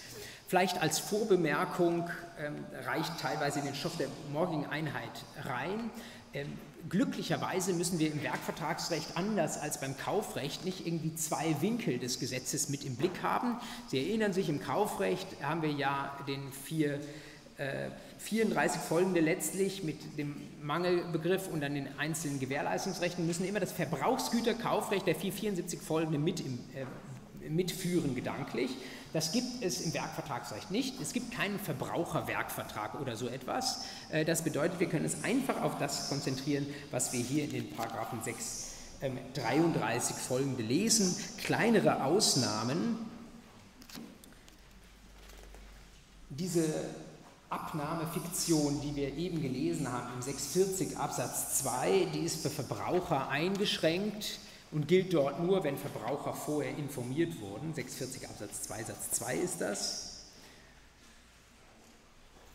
Vielleicht 0.47 0.81
als 0.81 0.99
Vorbemerkung 0.99 2.09
ähm, 2.37 2.53
reicht 2.85 3.17
teilweise 3.19 3.59
in 3.59 3.65
den 3.65 3.75
Stoff 3.75 3.97
der 3.97 4.07
morgigen 4.31 4.65
Einheit 4.67 5.09
rein. 5.45 5.89
Ähm, 6.33 6.51
glücklicherweise 6.89 7.73
müssen 7.73 7.97
wir 7.97 8.11
im 8.11 8.21
Werkvertragsrecht 8.21 9.15
anders 9.15 9.57
als 9.57 9.79
beim 9.79 9.97
Kaufrecht 9.97 10.65
nicht 10.65 10.85
irgendwie 10.85 11.15
zwei 11.15 11.55
Winkel 11.61 11.97
des 11.97 12.19
Gesetzes 12.19 12.67
mit 12.67 12.83
im 12.83 12.97
Blick 12.97 13.23
haben. 13.23 13.57
Sie 13.87 13.99
erinnern 13.99 14.33
sich, 14.33 14.49
im 14.49 14.61
Kaufrecht 14.61 15.27
haben 15.41 15.61
wir 15.61 15.71
ja 15.71 16.11
den 16.27 16.51
vier, 16.51 16.99
äh, 17.57 17.89
34 18.25 18.81
folgende 18.81 19.19
letztlich 19.19 19.83
mit 19.83 20.17
dem 20.17 20.35
Mangelbegriff 20.61 21.47
und 21.47 21.61
dann 21.61 21.75
den 21.75 21.87
einzelnen 21.99 22.39
Gewährleistungsrechten 22.39 23.25
müssen 23.25 23.45
immer 23.45 23.59
das 23.59 23.71
Verbrauchsgüterkaufrecht 23.71 25.05
der 25.05 25.15
474 25.15 25.79
folgende 25.79 26.17
mit 26.17 26.39
im, 26.39 26.59
äh, 26.73 27.49
mitführen 27.49 28.15
gedanklich. 28.15 28.71
Das 29.13 29.31
gibt 29.31 29.61
es 29.61 29.81
im 29.81 29.93
Werkvertragsrecht 29.93 30.71
nicht. 30.71 30.99
Es 30.99 31.13
gibt 31.13 31.31
keinen 31.31 31.59
Verbraucherwerkvertrag 31.59 32.99
oder 32.99 33.15
so 33.15 33.27
etwas. 33.27 33.85
Äh, 34.09 34.25
das 34.25 34.43
bedeutet, 34.43 34.79
wir 34.79 34.89
können 34.89 35.05
uns 35.05 35.23
einfach 35.23 35.61
auf 35.61 35.77
das 35.77 36.09
konzentrieren, 36.09 36.65
was 36.89 37.13
wir 37.13 37.19
hier 37.19 37.43
in 37.43 37.51
den 37.51 37.69
Paragraphen 37.69 38.23
6, 38.23 38.71
33 39.35 40.15
ähm, 40.15 40.21
folgende 40.21 40.63
lesen. 40.63 41.15
Kleinere 41.37 42.03
Ausnahmen. 42.03 42.97
Diese 46.31 46.63
Abnahmefiktion, 47.55 48.81
die 48.81 48.95
wir 48.95 49.15
eben 49.15 49.41
gelesen 49.41 49.91
haben 49.91 50.13
im 50.13 50.21
640 50.21 50.97
Absatz 50.97 51.59
2, 51.59 52.07
die 52.13 52.19
ist 52.19 52.41
für 52.41 52.49
Verbraucher 52.49 53.29
eingeschränkt 53.29 54.39
und 54.71 54.89
gilt 54.89 55.13
dort 55.13 55.41
nur, 55.41 55.63
wenn 55.63 55.77
Verbraucher 55.77 56.33
vorher 56.33 56.77
informiert 56.77 57.39
wurden. 57.39 57.73
640 57.73 58.29
Absatz 58.29 58.63
2 58.63 58.83
Satz 58.83 59.11
2 59.11 59.35
ist 59.35 59.61
das. 59.61 60.15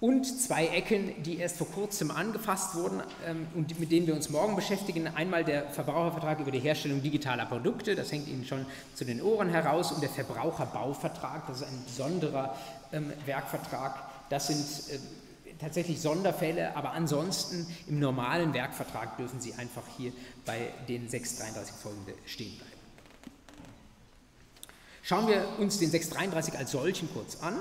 Und 0.01 0.25
zwei 0.25 0.67
Ecken, 0.69 1.23
die 1.23 1.39
erst 1.39 1.59
vor 1.59 1.67
kurzem 1.67 2.11
angefasst 2.11 2.75
wurden 2.75 3.03
ähm, 3.27 3.47
und 3.55 3.79
mit 3.79 3.93
denen 3.93 4.07
wir 4.07 4.15
uns 4.15 4.31
morgen 4.31 4.57
beschäftigen. 4.57 5.07
Einmal 5.09 5.45
der 5.45 5.69
Verbrauchervertrag 5.69 6.41
über 6.41 6.51
die 6.51 6.59
Herstellung 6.59 7.03
digitaler 7.03 7.45
Produkte, 7.45 7.95
das 7.95 8.11
hängt 8.11 8.27
Ihnen 8.27 8.47
schon 8.47 8.65
zu 8.95 9.05
den 9.05 9.21
Ohren 9.21 9.51
heraus, 9.51 9.93
und 9.93 10.03
der 10.03 10.09
Verbraucherbauvertrag, 10.09 11.47
das 11.49 11.59
ist 11.59 11.69
ein 11.69 11.85
besonderer 11.85 12.57
ähm, 12.93 13.13
Werkvertrag. 13.27 14.10
Das 14.31 14.47
sind 14.47 14.95
äh, 14.95 14.99
tatsächlich 15.59 16.01
Sonderfälle, 16.01 16.75
aber 16.75 16.93
ansonsten 16.93 17.67
im 17.87 17.99
normalen 17.99 18.55
Werkvertrag 18.55 19.19
dürfen 19.19 19.41
Sie 19.41 19.53
einfach 19.55 19.83
hier 19.99 20.13
bei 20.47 20.73
den 20.89 21.09
633 21.09 21.75
folgende 21.75 22.15
stehen 22.25 22.57
bleiben. 22.57 22.71
Schauen 25.03 25.27
wir 25.27 25.59
uns 25.59 25.79
den 25.79 25.91
633 25.91 26.57
als 26.57 26.71
solchen 26.71 27.13
kurz 27.13 27.43
an. 27.43 27.57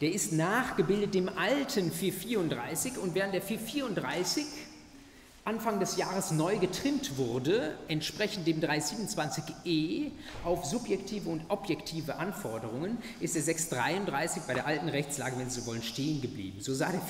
Der 0.00 0.12
ist 0.12 0.32
nachgebildet 0.32 1.14
dem 1.14 1.30
alten 1.30 1.90
434 1.90 2.98
und 2.98 3.14
während 3.14 3.32
der 3.32 3.40
434 3.40 4.44
Anfang 5.46 5.78
des 5.78 5.98
Jahres 5.98 6.30
neu 6.30 6.56
getrimmt 6.56 7.18
wurde, 7.18 7.76
entsprechend 7.88 8.46
dem 8.46 8.62
327e 8.62 10.10
auf 10.42 10.64
subjektive 10.64 11.28
und 11.28 11.42
objektive 11.50 12.16
Anforderungen, 12.16 12.96
ist 13.20 13.34
der 13.34 13.42
633 13.42 14.44
bei 14.44 14.54
der 14.54 14.66
alten 14.66 14.88
Rechtslage, 14.88 15.38
wenn 15.38 15.50
Sie 15.50 15.60
so 15.60 15.66
wollen, 15.66 15.82
stehen 15.82 16.22
geblieben. 16.22 16.62
So 16.62 16.72
sah 16.72 16.90
der 16.90 17.02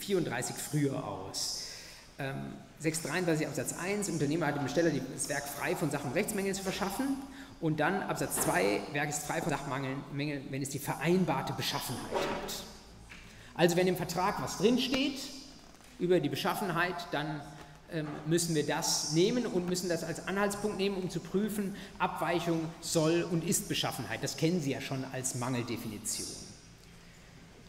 34 0.00 0.54
früher 0.56 1.02
aus. 1.02 1.64
Ähm, 2.18 2.52
633 2.80 3.46
Absatz 3.46 3.74
1, 3.82 4.10
Unternehmer 4.10 4.48
hat 4.48 4.56
dem 4.56 4.64
Besteller 4.64 4.90
das 4.90 5.30
Werk 5.30 5.48
frei 5.48 5.74
von 5.74 5.90
Sach- 5.90 6.04
und 6.04 6.12
Rechtsmängeln 6.12 6.54
zu 6.54 6.62
verschaffen. 6.62 7.16
Und 7.62 7.80
dann 7.80 8.02
Absatz 8.02 8.42
2, 8.42 8.82
Werk 8.92 9.08
ist 9.08 9.24
frei 9.24 9.40
von 9.40 9.50
Sachmängeln, 9.50 10.02
wenn 10.12 10.62
es 10.62 10.68
die 10.68 10.78
vereinbarte 10.78 11.54
Beschaffenheit 11.54 12.12
hat. 12.12 12.64
Also 13.54 13.76
wenn 13.76 13.86
im 13.86 13.96
Vertrag 13.96 14.42
was 14.42 14.58
drinsteht 14.58 15.20
über 15.98 16.20
die 16.20 16.28
Beschaffenheit, 16.28 16.94
dann 17.12 17.26
ähm, 17.26 17.40
müssen 18.26 18.54
wir 18.54 18.66
das 18.66 19.12
nehmen 19.12 19.46
und 19.46 19.68
müssen 19.68 19.88
das 19.88 20.04
als 20.04 20.26
Anhaltspunkt 20.28 20.76
nehmen, 20.76 20.96
um 20.96 21.10
zu 21.10 21.20
prüfen, 21.20 21.74
Abweichung 21.98 22.60
soll 22.80 23.26
und 23.30 23.48
ist 23.48 23.68
Beschaffenheit. 23.68 24.22
Das 24.22 24.36
kennen 24.36 24.60
Sie 24.60 24.72
ja 24.72 24.80
schon 24.80 25.04
als 25.12 25.34
Mangeldefinition. 25.36 26.28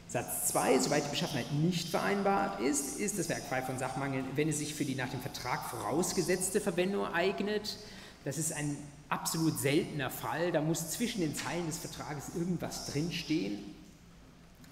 Satz 0.09 0.47
2, 0.47 0.79
soweit 0.79 1.05
die 1.05 1.09
Beschaffenheit 1.09 1.51
nicht 1.53 1.89
vereinbart 1.89 2.59
ist, 2.61 2.99
ist 2.99 3.19
das 3.19 3.29
Werk 3.29 3.43
frei 3.43 3.61
von 3.61 3.77
Sachmangel, 3.77 4.23
wenn 4.35 4.49
es 4.49 4.57
sich 4.57 4.73
für 4.73 4.83
die 4.83 4.95
nach 4.95 5.09
dem 5.09 5.21
Vertrag 5.21 5.69
vorausgesetzte 5.69 6.59
Verwendung 6.59 7.05
eignet. 7.13 7.77
Das 8.25 8.39
ist 8.39 8.51
ein 8.51 8.75
absolut 9.07 9.59
seltener 9.59 10.09
Fall, 10.09 10.51
da 10.51 10.61
muss 10.61 10.89
zwischen 10.89 11.21
den 11.21 11.35
Zeilen 11.35 11.67
des 11.67 11.77
Vertrages 11.77 12.31
irgendwas 12.35 12.87
drinstehen. 12.87 13.59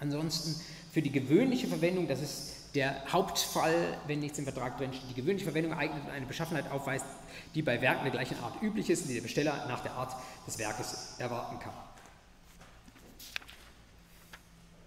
Ansonsten 0.00 0.60
für 0.92 1.02
die 1.02 1.12
gewöhnliche 1.12 1.68
Verwendung, 1.68 2.08
das 2.08 2.20
ist 2.20 2.52
der 2.74 3.02
Hauptfall, 3.12 3.98
wenn 4.06 4.20
nichts 4.20 4.38
im 4.38 4.44
Vertrag 4.44 4.78
drin 4.78 4.92
steht, 4.92 5.08
die 5.10 5.14
gewöhnliche 5.14 5.44
Verwendung 5.44 5.72
eignet 5.72 6.04
und 6.04 6.10
eine 6.10 6.26
Beschaffenheit 6.26 6.70
aufweist, 6.70 7.06
die 7.54 7.62
bei 7.62 7.80
Werken 7.80 8.02
der 8.04 8.12
gleichen 8.12 8.38
Art 8.42 8.62
üblich 8.62 8.90
ist 8.90 9.02
und 9.02 9.08
die 9.08 9.14
der 9.14 9.22
Besteller 9.22 9.66
nach 9.68 9.80
der 9.80 9.92
Art 9.92 10.14
des 10.46 10.58
Werkes 10.58 11.14
erwarten 11.18 11.58
kann. 11.58 11.72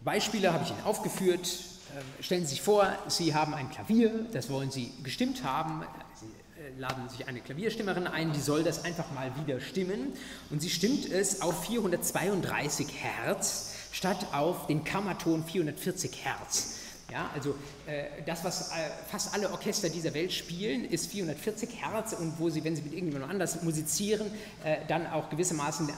Beispiele 0.03 0.51
habe 0.51 0.63
ich 0.63 0.71
Ihnen 0.71 0.83
aufgeführt. 0.83 1.59
Ähm, 1.95 2.03
stellen 2.23 2.43
Sie 2.43 2.51
sich 2.51 2.61
vor, 2.61 2.87
Sie 3.07 3.35
haben 3.35 3.53
ein 3.53 3.69
Klavier, 3.69 4.25
das 4.31 4.49
wollen 4.49 4.71
Sie 4.71 4.91
gestimmt 5.03 5.43
haben. 5.43 5.83
Sie 6.15 6.25
äh, 6.61 6.79
laden 6.79 7.09
sich 7.09 7.27
eine 7.27 7.39
Klavierstimmerin 7.39 8.07
ein, 8.07 8.33
die 8.33 8.41
soll 8.41 8.63
das 8.63 8.83
einfach 8.83 9.11
mal 9.11 9.31
wieder 9.43 9.59
stimmen. 9.59 10.13
Und 10.49 10.61
sie 10.61 10.69
stimmt 10.69 11.05
es 11.05 11.41
auf 11.41 11.65
432 11.65 12.87
Hertz 12.93 13.73
statt 13.91 14.27
auf 14.31 14.67
den 14.67 14.83
Kammerton 14.83 15.43
440 15.43 16.23
Hertz. 16.23 16.80
Ja, 17.11 17.29
also 17.33 17.55
äh, 17.87 18.23
das, 18.25 18.45
was 18.45 18.69
äh, 18.69 18.89
fast 19.09 19.33
alle 19.33 19.51
Orchester 19.51 19.89
dieser 19.89 20.13
Welt 20.13 20.31
spielen, 20.31 20.85
ist 20.85 21.11
440 21.11 21.69
Hertz 21.81 22.13
und 22.13 22.39
wo 22.39 22.49
sie, 22.49 22.63
wenn 22.63 22.73
sie 22.73 22.83
mit 22.83 22.93
irgendjemandem 22.93 23.29
anders 23.29 23.63
musizieren, 23.63 24.27
äh, 24.63 24.77
dann 24.87 25.05
auch 25.07 25.29
gewissermaßen 25.29 25.89
äh, 25.89 25.91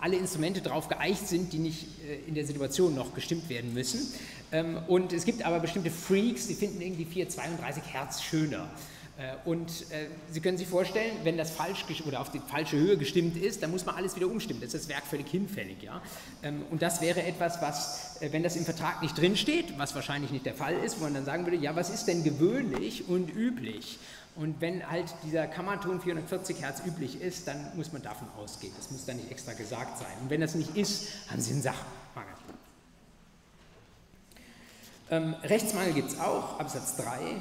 alle 0.00 0.16
Instrumente 0.16 0.60
darauf 0.62 0.88
geeicht 0.88 1.28
sind, 1.28 1.52
die 1.52 1.58
nicht 1.58 1.86
äh, 2.04 2.28
in 2.28 2.34
der 2.34 2.44
Situation 2.44 2.96
noch 2.96 3.14
gestimmt 3.14 3.48
werden 3.48 3.74
müssen. 3.74 4.12
Ähm, 4.50 4.78
und 4.88 5.12
es 5.12 5.24
gibt 5.24 5.44
aber 5.46 5.60
bestimmte 5.60 5.92
Freaks, 5.92 6.48
die 6.48 6.54
finden 6.54 6.80
irgendwie 6.80 7.04
432 7.04 7.82
Hertz 7.92 8.22
schöner. 8.22 8.68
Äh, 9.18 9.48
und 9.48 9.70
äh, 9.90 10.08
Sie 10.30 10.40
können 10.40 10.58
sich 10.58 10.68
vorstellen, 10.68 11.16
wenn 11.24 11.38
das 11.38 11.50
falsch 11.50 11.84
oder 12.06 12.20
auf 12.20 12.30
die 12.30 12.40
falsche 12.40 12.76
Höhe 12.76 12.96
gestimmt 12.96 13.36
ist, 13.36 13.62
dann 13.62 13.70
muss 13.70 13.86
man 13.86 13.94
alles 13.94 14.16
wieder 14.16 14.26
umstimmen. 14.26 14.60
Das 14.60 14.74
ist 14.74 14.84
das 14.84 14.88
Werk 14.88 15.06
völlig 15.06 15.28
hinfällig. 15.28 15.82
Ja? 15.82 16.02
Ähm, 16.42 16.64
und 16.70 16.82
das 16.82 17.00
wäre 17.00 17.22
etwas, 17.22 17.62
was, 17.62 18.20
äh, 18.20 18.32
wenn 18.32 18.42
das 18.42 18.56
im 18.56 18.64
Vertrag 18.64 19.02
nicht 19.02 19.16
drinsteht, 19.16 19.78
was 19.78 19.94
wahrscheinlich 19.94 20.30
nicht 20.30 20.44
der 20.44 20.54
Fall 20.54 20.74
ist, 20.74 20.98
wo 21.00 21.04
man 21.04 21.14
dann 21.14 21.24
sagen 21.24 21.46
würde, 21.46 21.56
ja, 21.56 21.74
was 21.74 21.90
ist 21.90 22.06
denn 22.06 22.24
gewöhnlich 22.24 23.08
und 23.08 23.34
üblich? 23.34 23.98
Und 24.34 24.60
wenn 24.60 24.86
halt 24.90 25.06
dieser 25.24 25.46
Kammerton 25.46 25.98
440 25.98 26.60
Hertz 26.60 26.82
üblich 26.84 27.22
ist, 27.22 27.48
dann 27.48 27.74
muss 27.74 27.92
man 27.92 28.02
davon 28.02 28.28
ausgehen. 28.36 28.74
Das 28.76 28.90
muss 28.90 29.06
dann 29.06 29.16
nicht 29.16 29.30
extra 29.30 29.54
gesagt 29.54 29.98
sein. 29.98 30.12
Und 30.20 30.28
wenn 30.28 30.42
das 30.42 30.54
nicht 30.54 30.76
ist, 30.76 31.08
haben 31.30 31.40
Sie 31.40 31.52
einen 31.52 31.62
Sachmangel. 31.62 32.34
Ähm, 35.08 35.34
Rechtsmangel 35.42 35.94
gibt 35.94 36.10
es 36.10 36.20
auch, 36.20 36.60
Absatz 36.60 36.96
3. 36.96 37.40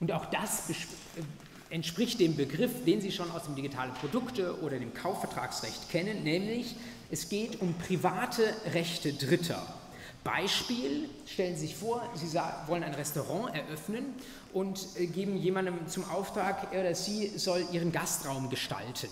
Und 0.00 0.12
auch 0.12 0.26
das 0.26 0.70
äh, 0.70 0.74
entspricht 1.70 2.20
dem 2.20 2.36
Begriff, 2.36 2.84
den 2.84 3.00
Sie 3.00 3.12
schon 3.12 3.30
aus 3.30 3.44
dem 3.44 3.54
digitalen 3.54 3.92
Produkte 3.94 4.60
oder 4.62 4.78
dem 4.78 4.94
Kaufvertragsrecht 4.94 5.90
kennen, 5.90 6.22
nämlich 6.22 6.76
es 7.10 7.28
geht 7.28 7.60
um 7.60 7.74
private 7.74 8.54
Rechte 8.72 9.12
Dritter. 9.12 9.62
Beispiel, 10.24 11.08
stellen 11.26 11.56
Sie 11.56 11.68
sich 11.68 11.76
vor, 11.76 12.08
Sie 12.14 12.26
wollen 12.66 12.82
ein 12.82 12.94
Restaurant 12.94 13.54
eröffnen 13.54 14.14
und 14.52 14.86
äh, 14.96 15.06
geben 15.06 15.36
jemandem 15.36 15.86
zum 15.88 16.08
Auftrag, 16.10 16.72
er 16.72 16.80
oder 16.80 16.94
sie 16.94 17.32
soll 17.36 17.64
ihren 17.72 17.92
Gastraum 17.92 18.50
gestalten. 18.50 19.08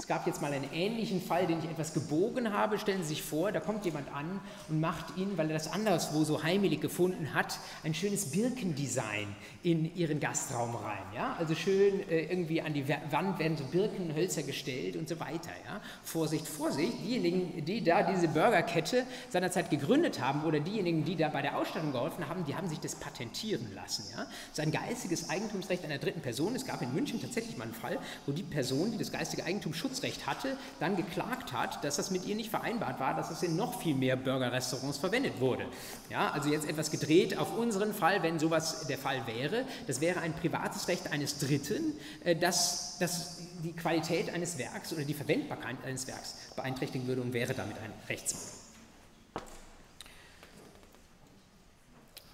Es 0.00 0.06
gab 0.06 0.28
jetzt 0.28 0.40
mal 0.40 0.52
einen 0.52 0.72
ähnlichen 0.72 1.20
Fall, 1.20 1.48
den 1.48 1.58
ich 1.58 1.64
etwas 1.64 1.92
gebogen 1.92 2.52
habe. 2.52 2.78
Stellen 2.78 3.02
Sie 3.02 3.08
sich 3.08 3.22
vor, 3.24 3.50
da 3.50 3.58
kommt 3.58 3.84
jemand 3.84 4.06
an 4.14 4.40
und 4.68 4.78
macht 4.78 5.16
Ihnen, 5.16 5.36
weil 5.36 5.50
er 5.50 5.54
das 5.54 5.72
anderswo 5.72 6.22
so 6.22 6.44
heimelig 6.44 6.80
gefunden 6.80 7.34
hat, 7.34 7.58
ein 7.82 7.94
schönes 7.94 8.30
Birkendesign 8.30 9.26
in 9.64 9.92
Ihren 9.96 10.20
Gastraum 10.20 10.76
rein. 10.76 11.02
Ja? 11.16 11.34
Also 11.40 11.56
schön 11.56 12.08
äh, 12.08 12.26
irgendwie 12.26 12.62
an 12.62 12.74
die 12.74 12.88
Wand 12.88 13.40
werden 13.40 13.56
so 13.56 13.64
Birkenhölzer 13.64 14.44
gestellt 14.44 14.94
und 14.94 15.08
so 15.08 15.18
weiter. 15.18 15.50
Ja? 15.66 15.80
Vorsicht, 16.04 16.46
Vorsicht, 16.46 16.92
diejenigen, 17.04 17.64
die 17.64 17.82
da 17.82 18.04
diese 18.04 18.28
Burgerkette 18.28 19.02
seinerzeit 19.30 19.68
gegründet 19.68 20.20
haben 20.20 20.44
oder 20.44 20.60
diejenigen, 20.60 21.04
die 21.04 21.16
da 21.16 21.28
bei 21.28 21.42
der 21.42 21.58
Ausstattung 21.58 21.90
geholfen 21.90 22.28
haben, 22.28 22.44
die 22.44 22.54
haben 22.54 22.68
sich 22.68 22.78
das 22.78 22.94
patentieren 22.94 23.74
lassen. 23.74 24.04
Ja? 24.12 24.18
Das 24.18 24.30
ist 24.52 24.60
ein 24.60 24.70
geistiges 24.70 25.28
Eigentumsrecht 25.28 25.84
einer 25.84 25.98
dritten 25.98 26.20
Person. 26.20 26.54
Es 26.54 26.64
gab 26.64 26.82
in 26.82 26.94
München 26.94 27.20
tatsächlich 27.20 27.56
mal 27.56 27.64
einen 27.64 27.74
Fall, 27.74 27.98
wo 28.26 28.32
die 28.32 28.44
Person, 28.44 28.92
die 28.92 28.98
das 28.98 29.10
geistige 29.10 29.44
Eigentum 29.44 29.74
schutzt, 29.74 29.87
Schutzrecht 29.88 30.26
hatte, 30.26 30.56
dann 30.80 30.96
geklagt 30.96 31.52
hat, 31.52 31.82
dass 31.84 31.96
das 31.96 32.10
mit 32.10 32.26
ihr 32.26 32.34
nicht 32.34 32.50
vereinbart 32.50 33.00
war, 33.00 33.14
dass 33.14 33.30
es 33.30 33.42
in 33.42 33.56
noch 33.56 33.80
viel 33.80 33.94
mehr 33.94 34.16
Burgerrestaurants 34.16 34.98
verwendet 34.98 35.40
wurde. 35.40 35.66
Ja, 36.10 36.30
also 36.30 36.50
jetzt 36.50 36.68
etwas 36.68 36.90
gedreht 36.90 37.36
auf 37.38 37.56
unseren 37.56 37.94
Fall, 37.94 38.22
wenn 38.22 38.38
sowas 38.38 38.86
der 38.86 38.98
Fall 38.98 39.26
wäre. 39.26 39.64
Das 39.86 40.00
wäre 40.00 40.20
ein 40.20 40.34
privates 40.34 40.88
Recht 40.88 41.10
eines 41.10 41.38
Dritten, 41.38 41.94
äh, 42.24 42.36
das, 42.36 42.96
das 43.00 43.38
die 43.64 43.72
Qualität 43.72 44.30
eines 44.30 44.58
Werks 44.58 44.92
oder 44.92 45.04
die 45.04 45.14
Verwendbarkeit 45.14 45.76
eines 45.84 46.06
Werks 46.06 46.36
beeinträchtigen 46.54 47.06
würde 47.06 47.22
und 47.22 47.32
wäre 47.32 47.54
damit 47.54 47.76
ein 47.78 47.92
Rechtsmangel. 48.08 48.48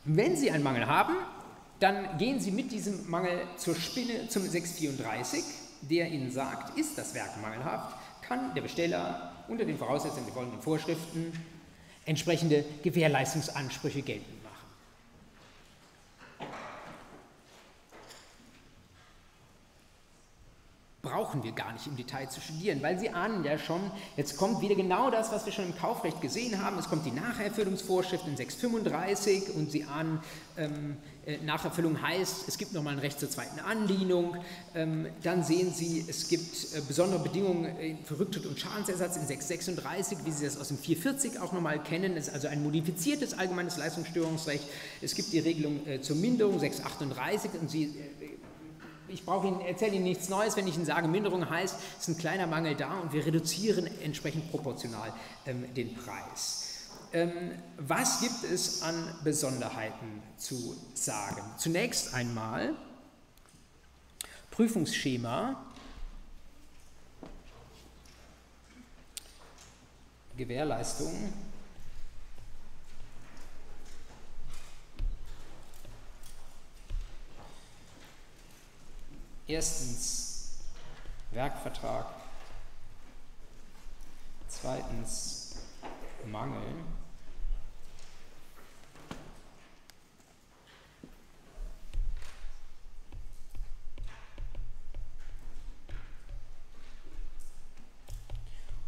Wenn 0.06 0.36
Sie 0.36 0.50
einen 0.50 0.62
Mangel 0.62 0.86
haben, 0.86 1.14
dann 1.80 2.18
gehen 2.18 2.38
Sie 2.38 2.50
mit 2.50 2.72
diesem 2.72 3.08
Mangel 3.08 3.38
zur 3.56 3.74
Spinne 3.74 4.28
zum 4.28 4.42
634, 4.42 5.42
der 5.88 6.08
Ihnen 6.08 6.30
sagt, 6.30 6.78
ist 6.78 6.96
das 6.98 7.14
Werk 7.14 7.40
mangelhaft, 7.40 7.96
kann 8.22 8.54
der 8.54 8.62
Besteller 8.62 9.32
unter 9.48 9.64
den 9.64 9.78
Voraussetzungen 9.78 10.26
der 10.26 10.34
folgenden 10.34 10.60
Vorschriften 10.60 11.32
entsprechende 12.06 12.64
Gewährleistungsansprüche 12.82 14.02
geltend 14.02 14.44
brauchen 21.14 21.44
wir 21.44 21.52
gar 21.52 21.72
nicht 21.72 21.86
im 21.86 21.96
Detail 21.96 22.28
zu 22.28 22.40
studieren, 22.40 22.82
weil 22.82 22.98
Sie 22.98 23.10
ahnen 23.10 23.44
ja 23.44 23.56
schon, 23.56 23.80
jetzt 24.16 24.36
kommt 24.36 24.60
wieder 24.62 24.74
genau 24.74 25.10
das, 25.10 25.30
was 25.30 25.46
wir 25.46 25.52
schon 25.52 25.66
im 25.66 25.76
Kaufrecht 25.76 26.20
gesehen 26.20 26.64
haben. 26.64 26.76
Es 26.78 26.88
kommt 26.88 27.06
die 27.06 27.12
Nacherfüllungsvorschrift 27.12 28.26
in 28.26 28.36
635 28.36 29.54
und 29.54 29.70
Sie 29.70 29.84
ahnen, 29.84 30.20
ähm, 30.56 30.96
äh, 30.96 31.13
Nacherfüllung 31.44 32.02
heißt, 32.02 32.48
es 32.48 32.58
gibt 32.58 32.72
nochmal 32.72 32.94
ein 32.94 32.98
Recht 32.98 33.18
zur 33.18 33.30
zweiten 33.30 33.58
Anlehnung. 33.60 34.36
Ähm, 34.74 35.06
dann 35.22 35.42
sehen 35.42 35.72
Sie, 35.72 36.04
es 36.06 36.28
gibt 36.28 36.74
äh, 36.74 36.80
besondere 36.86 37.20
Bedingungen 37.20 37.64
äh, 37.64 37.96
für 38.04 38.18
Rücktritt 38.18 38.46
und 38.46 38.58
Schadensersatz 38.58 39.16
in 39.16 39.26
636, 39.26 40.18
wie 40.24 40.30
Sie 40.30 40.44
das 40.44 40.58
aus 40.58 40.68
dem 40.68 40.78
440 40.78 41.40
auch 41.40 41.52
nochmal 41.52 41.82
kennen. 41.82 42.16
Es 42.16 42.28
ist 42.28 42.34
also 42.34 42.48
ein 42.48 42.62
modifiziertes 42.62 43.34
allgemeines 43.34 43.76
Leistungsstörungsrecht. 43.76 44.64
Es 45.00 45.14
gibt 45.14 45.32
die 45.32 45.38
Regelung 45.38 45.86
äh, 45.86 46.00
zur 46.00 46.16
Minderung 46.16 46.58
638 46.58 47.52
und 47.60 47.70
Sie 47.70 47.84
äh, 47.84 48.34
ich 49.08 49.24
brauche 49.24 49.46
Ihnen, 49.46 49.60
erzähle 49.60 49.94
Ihnen 49.94 50.04
nichts 50.04 50.28
Neues, 50.28 50.56
wenn 50.56 50.66
ich 50.66 50.76
Ihnen 50.76 50.86
sage, 50.86 51.06
Minderung 51.06 51.48
heißt, 51.48 51.76
es 51.98 52.08
ist 52.08 52.08
ein 52.08 52.18
kleiner 52.18 52.46
Mangel 52.46 52.74
da 52.74 52.98
und 52.98 53.12
wir 53.12 53.24
reduzieren 53.24 53.88
entsprechend 54.02 54.50
proportional 54.50 55.12
ähm, 55.46 55.72
den 55.74 55.94
Preis. 55.94 56.63
Ähm, 57.14 57.52
was 57.76 58.18
gibt 58.18 58.42
es 58.42 58.82
an 58.82 59.16
Besonderheiten 59.22 60.20
zu 60.36 60.76
sagen? 60.94 61.42
Zunächst 61.58 62.12
einmal 62.12 62.74
Prüfungsschema. 64.50 65.64
Gewährleistung 70.36 71.32
Erstens 79.46 80.58
Werkvertrag. 81.30 82.06
Zweitens 84.48 85.56
Mangel. 86.26 86.62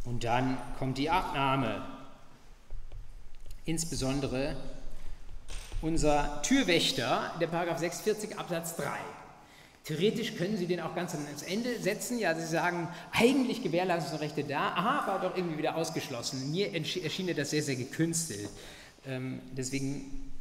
Und 0.06 0.24
dann 0.24 0.56
kommt 0.78 0.96
die 0.98 1.10
Abnahme. 1.10 1.82
Insbesondere 3.64 4.56
unser 5.82 6.40
Türwächter, 6.42 7.32
der 7.40 7.48
Paragraph 7.48 7.78
46 7.78 8.38
Absatz 8.38 8.76
3. 8.76 8.84
Theoretisch 9.84 10.34
können 10.36 10.56
Sie 10.56 10.66
den 10.66 10.80
auch 10.80 10.94
ganz 10.94 11.14
ans 11.14 11.42
Ende 11.42 11.78
setzen. 11.78 12.18
Ja, 12.18 12.34
Sie 12.34 12.46
sagen, 12.46 12.88
eigentlich 13.12 13.62
Gewährleistungsrechte 13.62 14.42
da, 14.42 14.72
aha, 14.74 15.06
war 15.06 15.20
doch 15.20 15.36
irgendwie 15.36 15.58
wieder 15.58 15.76
ausgeschlossen. 15.76 16.50
Mir 16.50 16.72
erschien 16.74 17.32
das 17.36 17.50
sehr, 17.50 17.62
sehr 17.62 17.76
gekünstelt. 17.76 18.48
Ähm, 19.06 19.40
deswegen, 19.52 20.32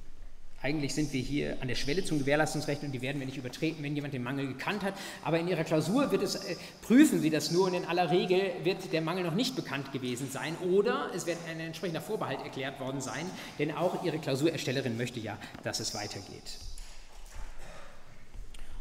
eigentlich 0.65 0.95
sind 0.95 1.13
wir 1.13 1.21
hier 1.21 1.57
an 1.61 1.67
der 1.67 1.75
Schwelle 1.75 2.03
zum 2.03 2.17
Gewährleistungsrecht 2.17 2.81
und 2.81 2.91
die 2.91 3.01
werden 3.01 3.19
wir 3.19 3.27
nicht 3.27 3.37
übertreten, 3.37 3.83
wenn 3.83 3.93
jemand 3.93 4.15
den 4.15 4.23
Mangel 4.23 4.47
gekannt 4.47 4.81
hat. 4.81 4.95
Aber 5.23 5.39
in 5.39 5.47
Ihrer 5.47 5.63
Klausur 5.63 6.11
wird 6.11 6.23
es, 6.23 6.35
äh, 6.35 6.55
prüfen 6.81 7.21
Sie 7.21 7.29
das 7.29 7.51
nur 7.51 7.67
und 7.67 7.75
in 7.75 7.85
aller 7.85 8.09
Regel 8.09 8.41
wird 8.63 8.91
der 8.91 9.01
Mangel 9.01 9.23
noch 9.23 9.35
nicht 9.35 9.55
bekannt 9.55 9.91
gewesen 9.91 10.27
sein 10.31 10.57
oder 10.73 11.11
es 11.15 11.27
wird 11.27 11.37
ein 11.47 11.59
entsprechender 11.59 12.01
Vorbehalt 12.01 12.39
erklärt 12.41 12.79
worden 12.79 12.99
sein, 12.99 13.25
denn 13.59 13.71
auch 13.71 14.03
Ihre 14.03 14.17
Klausurerstellerin 14.17 14.97
möchte 14.97 15.19
ja, 15.19 15.37
dass 15.63 15.79
es 15.79 15.93
weitergeht. 15.93 16.57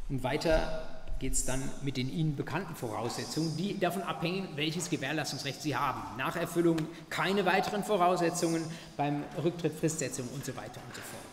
Und 0.08 0.22
weiter 0.22 0.88
geht 1.18 1.34
es 1.34 1.44
dann 1.44 1.62
mit 1.82 1.98
den 1.98 2.10
Ihnen 2.10 2.34
bekannten 2.34 2.74
Voraussetzungen, 2.74 3.58
die 3.58 3.78
davon 3.78 4.02
abhängen, 4.02 4.48
welches 4.56 4.88
Gewährleistungsrecht 4.88 5.60
Sie 5.60 5.76
haben. 5.76 6.00
Nach 6.16 6.34
Erfüllung 6.34 6.78
keine 7.10 7.44
weiteren 7.44 7.84
Voraussetzungen, 7.84 8.64
beim 8.96 9.22
Rücktritt 9.42 9.78
Fristsetzung 9.78 10.26
und 10.34 10.46
so 10.46 10.56
weiter 10.56 10.80
und 10.86 10.94
so 10.94 11.02
fort. 11.02 11.23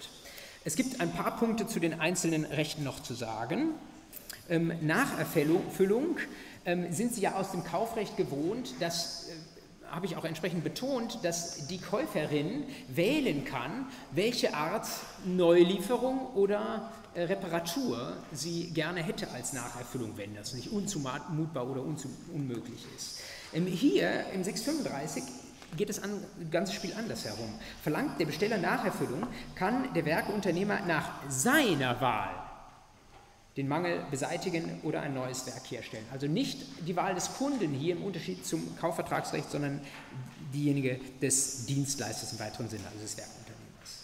Es 0.63 0.75
gibt 0.75 1.01
ein 1.01 1.11
paar 1.11 1.37
Punkte 1.37 1.65
zu 1.65 1.79
den 1.79 1.99
einzelnen 1.99 2.45
Rechten 2.45 2.83
noch 2.83 3.01
zu 3.01 3.15
sagen. 3.15 3.69
Ähm, 4.47 4.71
nach 4.81 5.17
Erfüllung 5.17 6.17
ähm, 6.65 6.93
sind 6.93 7.15
Sie 7.15 7.21
ja 7.21 7.33
aus 7.33 7.51
dem 7.51 7.63
Kaufrecht 7.63 8.15
gewohnt, 8.15 8.75
dass 8.79 9.29
äh, 9.29 9.31
habe 9.89 10.05
ich 10.05 10.15
auch 10.15 10.23
entsprechend 10.23 10.63
betont, 10.63 11.19
dass 11.23 11.67
die 11.67 11.79
Käuferin 11.79 12.63
wählen 12.87 13.43
kann, 13.43 13.87
welche 14.11 14.53
Art 14.53 14.87
Neulieferung 15.25 16.27
oder 16.35 16.91
äh, 17.15 17.23
Reparatur 17.23 18.13
sie 18.31 18.69
gerne 18.69 19.01
hätte 19.01 19.31
als 19.31 19.53
Nacherfüllung, 19.53 20.13
wenn 20.15 20.35
das 20.35 20.53
nicht 20.53 20.71
unzumutbar 20.71 21.67
oder 21.67 21.81
unmöglich 21.81 22.85
ist. 22.95 23.19
Ähm, 23.51 23.65
hier 23.65 24.27
im 24.33 24.43
635 24.43 25.23
geht 25.77 25.89
das 25.89 26.01
ganze 26.49 26.73
Spiel 26.73 26.93
anders 26.97 27.25
herum. 27.25 27.53
Verlangt 27.81 28.19
der 28.19 28.25
Besteller 28.25 28.57
Nacherfüllung, 28.57 29.27
kann 29.55 29.93
der 29.93 30.05
Werkeunternehmer 30.05 30.81
nach 30.81 31.11
seiner 31.29 31.99
Wahl 32.01 32.29
den 33.57 33.67
Mangel 33.67 34.05
beseitigen 34.09 34.79
oder 34.83 35.01
ein 35.01 35.13
neues 35.13 35.45
Werk 35.45 35.69
herstellen. 35.69 36.05
Also 36.11 36.27
nicht 36.27 36.87
die 36.87 36.95
Wahl 36.95 37.15
des 37.15 37.33
Kunden 37.33 37.71
hier 37.73 37.95
im 37.95 38.03
Unterschied 38.03 38.45
zum 38.45 38.77
Kaufvertragsrecht, 38.77 39.51
sondern 39.51 39.81
diejenige 40.53 40.99
des 41.21 41.65
Dienstleisters 41.65 42.33
im 42.33 42.39
weiteren 42.39 42.69
Sinne, 42.69 42.83
also 42.87 42.99
des 42.99 43.17
Werkunternehmers. 43.17 43.99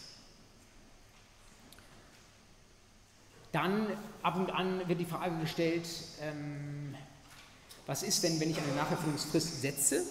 Dann 3.53 3.87
ab 4.21 4.35
und 4.35 4.51
an 4.51 4.87
wird 4.87 4.99
die 4.99 5.05
Frage 5.05 5.37
gestellt, 5.39 5.87
ähm, 6.21 6.95
was 7.85 8.03
ist 8.03 8.23
denn, 8.23 8.39
wenn 8.41 8.49
ich 8.49 8.57
eine 8.57 8.75
Nacherfüllungsfrist 8.75 9.61
setze 9.61 10.03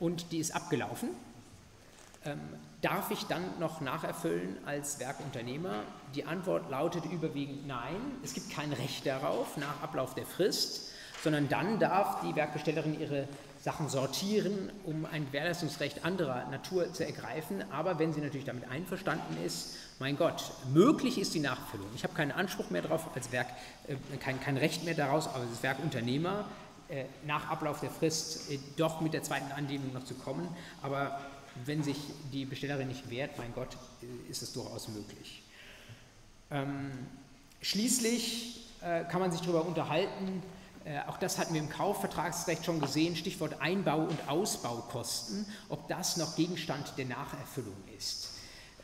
und 0.00 0.32
die 0.32 0.38
ist 0.38 0.54
abgelaufen? 0.54 1.10
Ähm, 2.24 2.40
darf 2.82 3.10
ich 3.10 3.24
dann 3.24 3.42
noch 3.58 3.80
nacherfüllen 3.80 4.56
als 4.66 4.98
Werkunternehmer? 4.98 5.82
Die 6.14 6.24
Antwort 6.24 6.70
lautet 6.70 7.04
überwiegend 7.06 7.66
nein. 7.66 7.96
Es 8.22 8.34
gibt 8.34 8.50
kein 8.50 8.72
Recht 8.72 9.06
darauf 9.06 9.56
nach 9.56 9.82
Ablauf 9.82 10.14
der 10.14 10.26
Frist, 10.26 10.90
sondern 11.22 11.48
dann 11.48 11.78
darf 11.78 12.20
die 12.22 12.34
Werkbestellerin 12.34 12.98
ihre 13.00 13.28
Sachen 13.60 13.88
sortieren, 13.88 14.70
um 14.84 15.04
ein 15.04 15.26
Gewährleistungsrecht 15.26 16.04
anderer 16.04 16.48
Natur 16.50 16.92
zu 16.92 17.04
ergreifen. 17.04 17.64
Aber 17.72 17.98
wenn 17.98 18.12
sie 18.12 18.20
natürlich 18.20 18.46
damit 18.46 18.68
einverstanden 18.70 19.36
ist, 19.44 19.76
mein 19.98 20.16
Gott, 20.16 20.52
möglich 20.72 21.18
ist 21.18 21.34
die 21.34 21.40
Nachfüllung. 21.40 21.88
Ich 21.96 22.04
habe 22.04 22.14
keinen 22.14 22.30
Anspruch 22.30 22.70
mehr 22.70 22.82
darauf 22.82 23.14
als 23.16 23.32
Werk, 23.32 23.48
äh, 23.88 23.96
kein, 24.18 24.40
kein 24.40 24.56
Recht 24.56 24.84
mehr 24.84 24.94
daraus, 24.94 25.26
aber 25.26 25.44
das 25.50 25.62
Werkunternehmer 25.62 26.44
nach 27.26 27.50
Ablauf 27.50 27.80
der 27.80 27.90
Frist 27.90 28.50
äh, 28.50 28.58
doch 28.76 29.00
mit 29.00 29.12
der 29.12 29.22
zweiten 29.22 29.52
Anlehnung 29.52 29.92
noch 29.92 30.04
zu 30.04 30.14
kommen. 30.14 30.48
Aber 30.82 31.20
wenn 31.64 31.82
sich 31.82 31.98
die 32.32 32.44
Bestellerin 32.44 32.88
nicht 32.88 33.10
wehrt, 33.10 33.38
mein 33.38 33.54
Gott, 33.54 33.76
äh, 34.02 34.30
ist 34.30 34.42
es 34.42 34.52
durchaus 34.52 34.88
möglich. 34.88 35.42
Ähm, 36.50 36.90
schließlich 37.60 38.66
äh, 38.80 39.04
kann 39.04 39.20
man 39.20 39.32
sich 39.32 39.40
darüber 39.40 39.66
unterhalten, 39.66 40.42
äh, 40.84 41.00
auch 41.06 41.18
das 41.18 41.38
hatten 41.38 41.52
wir 41.52 41.60
im 41.60 41.68
Kaufvertragsrecht 41.68 42.64
schon 42.64 42.80
gesehen, 42.80 43.16
Stichwort 43.16 43.60
Einbau- 43.60 44.06
und 44.06 44.28
Ausbaukosten, 44.28 45.44
ob 45.68 45.86
das 45.88 46.16
noch 46.16 46.36
Gegenstand 46.36 46.94
der 46.96 47.06
Nacherfüllung 47.06 47.76
ist. 47.96 48.30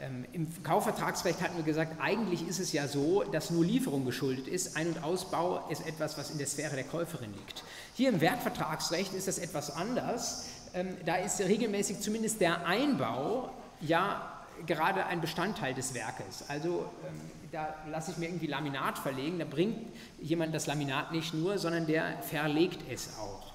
Ähm, 0.00 0.24
Im 0.32 0.62
Kaufvertragsrecht 0.62 1.40
hatten 1.40 1.56
wir 1.56 1.64
gesagt, 1.64 2.00
eigentlich 2.00 2.46
ist 2.48 2.58
es 2.58 2.72
ja 2.72 2.88
so, 2.88 3.22
dass 3.22 3.50
nur 3.50 3.64
Lieferung 3.64 4.04
geschuldet 4.04 4.48
ist. 4.48 4.76
Ein- 4.76 4.88
und 4.88 5.04
Ausbau 5.04 5.68
ist 5.70 5.86
etwas, 5.86 6.18
was 6.18 6.30
in 6.30 6.38
der 6.38 6.46
Sphäre 6.46 6.74
der 6.74 6.84
Käuferin 6.84 7.32
liegt. 7.32 7.62
Hier 7.94 8.08
im 8.08 8.20
Werkvertragsrecht 8.20 9.14
ist 9.14 9.28
das 9.28 9.38
etwas 9.38 9.70
anders. 9.70 10.46
Ähm, 10.74 10.96
da 11.04 11.16
ist 11.16 11.40
regelmäßig 11.40 12.00
zumindest 12.00 12.40
der 12.40 12.66
Einbau 12.66 13.50
ja 13.80 14.30
gerade 14.66 15.06
ein 15.06 15.20
Bestandteil 15.20 15.74
des 15.74 15.94
Werkes. 15.94 16.44
Also 16.48 16.90
ähm, 17.06 17.20
da 17.52 17.74
lasse 17.88 18.10
ich 18.10 18.16
mir 18.16 18.26
irgendwie 18.26 18.46
Laminat 18.46 18.98
verlegen, 18.98 19.38
da 19.38 19.44
bringt 19.44 19.78
jemand 20.20 20.54
das 20.54 20.66
Laminat 20.66 21.12
nicht 21.12 21.34
nur, 21.34 21.58
sondern 21.58 21.86
der 21.86 22.20
verlegt 22.22 22.80
es 22.90 23.10
auch. 23.18 23.52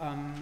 Ähm, 0.00 0.34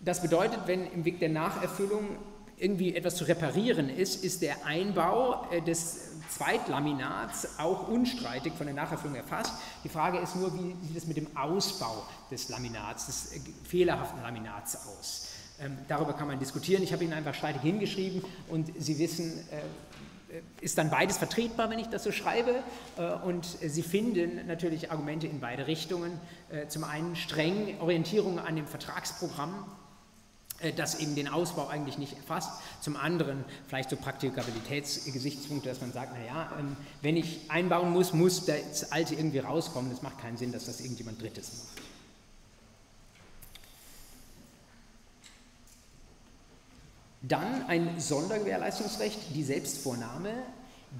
das 0.00 0.22
bedeutet, 0.22 0.60
wenn 0.66 0.90
im 0.92 1.04
Weg 1.04 1.20
der 1.20 1.28
Nacherfüllung 1.28 2.16
irgendwie 2.62 2.94
etwas 2.94 3.16
zu 3.16 3.24
reparieren 3.24 3.88
ist, 3.90 4.22
ist 4.24 4.40
der 4.40 4.64
Einbau 4.64 5.46
äh, 5.50 5.60
des 5.60 6.12
Zweitlaminats 6.30 7.58
auch 7.58 7.88
unstreitig 7.88 8.52
von 8.54 8.66
der 8.66 8.74
Nacherfüllung 8.74 9.16
erfasst. 9.16 9.52
Die 9.82 9.88
Frage 9.88 10.18
ist 10.18 10.36
nur, 10.36 10.54
wie 10.54 10.86
sieht 10.86 10.96
es 10.96 11.06
mit 11.06 11.16
dem 11.16 11.36
Ausbau 11.36 12.06
des 12.30 12.48
Laminats, 12.48 13.06
des 13.06 13.32
äh, 13.32 13.40
fehlerhaften 13.64 14.22
Laminats 14.22 14.86
aus. 14.86 15.28
Ähm, 15.60 15.76
darüber 15.88 16.12
kann 16.12 16.28
man 16.28 16.38
diskutieren. 16.38 16.84
Ich 16.84 16.92
habe 16.92 17.02
Ihnen 17.02 17.12
einfach 17.12 17.34
streitig 17.34 17.62
hingeschrieben 17.62 18.22
und 18.48 18.70
Sie 18.78 18.98
wissen, 18.98 19.40
äh, 19.50 20.40
ist 20.60 20.78
dann 20.78 20.88
beides 20.88 21.18
vertretbar, 21.18 21.68
wenn 21.68 21.80
ich 21.80 21.88
das 21.88 22.04
so 22.04 22.10
schreibe. 22.10 22.62
Und 23.26 23.44
Sie 23.44 23.82
finden 23.82 24.46
natürlich 24.46 24.90
Argumente 24.90 25.26
in 25.26 25.40
beide 25.40 25.66
Richtungen. 25.66 26.18
Zum 26.68 26.84
einen 26.84 27.16
streng 27.16 27.78
Orientierung 27.80 28.38
an 28.38 28.56
dem 28.56 28.66
Vertragsprogramm, 28.66 29.66
das 30.76 31.00
eben 31.00 31.14
den 31.14 31.28
Ausbau 31.28 31.66
eigentlich 31.66 31.98
nicht 31.98 32.16
erfasst. 32.16 32.50
Zum 32.80 32.96
anderen 32.96 33.44
vielleicht 33.66 33.90
so 33.90 33.96
Praktikabilitätsgesichtspunkte, 33.96 35.68
dass 35.68 35.80
man 35.80 35.92
sagt, 35.92 36.16
naja, 36.16 36.52
ähm, 36.58 36.76
wenn 37.00 37.16
ich 37.16 37.40
einbauen 37.48 37.90
muss, 37.90 38.12
muss 38.12 38.44
das 38.44 38.92
Alte 38.92 39.14
irgendwie 39.14 39.40
rauskommen. 39.40 39.90
Das 39.90 40.02
macht 40.02 40.20
keinen 40.20 40.36
Sinn, 40.36 40.52
dass 40.52 40.66
das 40.66 40.80
irgendjemand 40.80 41.20
Drittes 41.20 41.50
macht. 41.52 41.82
Dann 47.22 47.66
ein 47.68 48.00
Sondergewährleistungsrecht, 48.00 49.18
die 49.34 49.44
Selbstvornahme, 49.44 50.32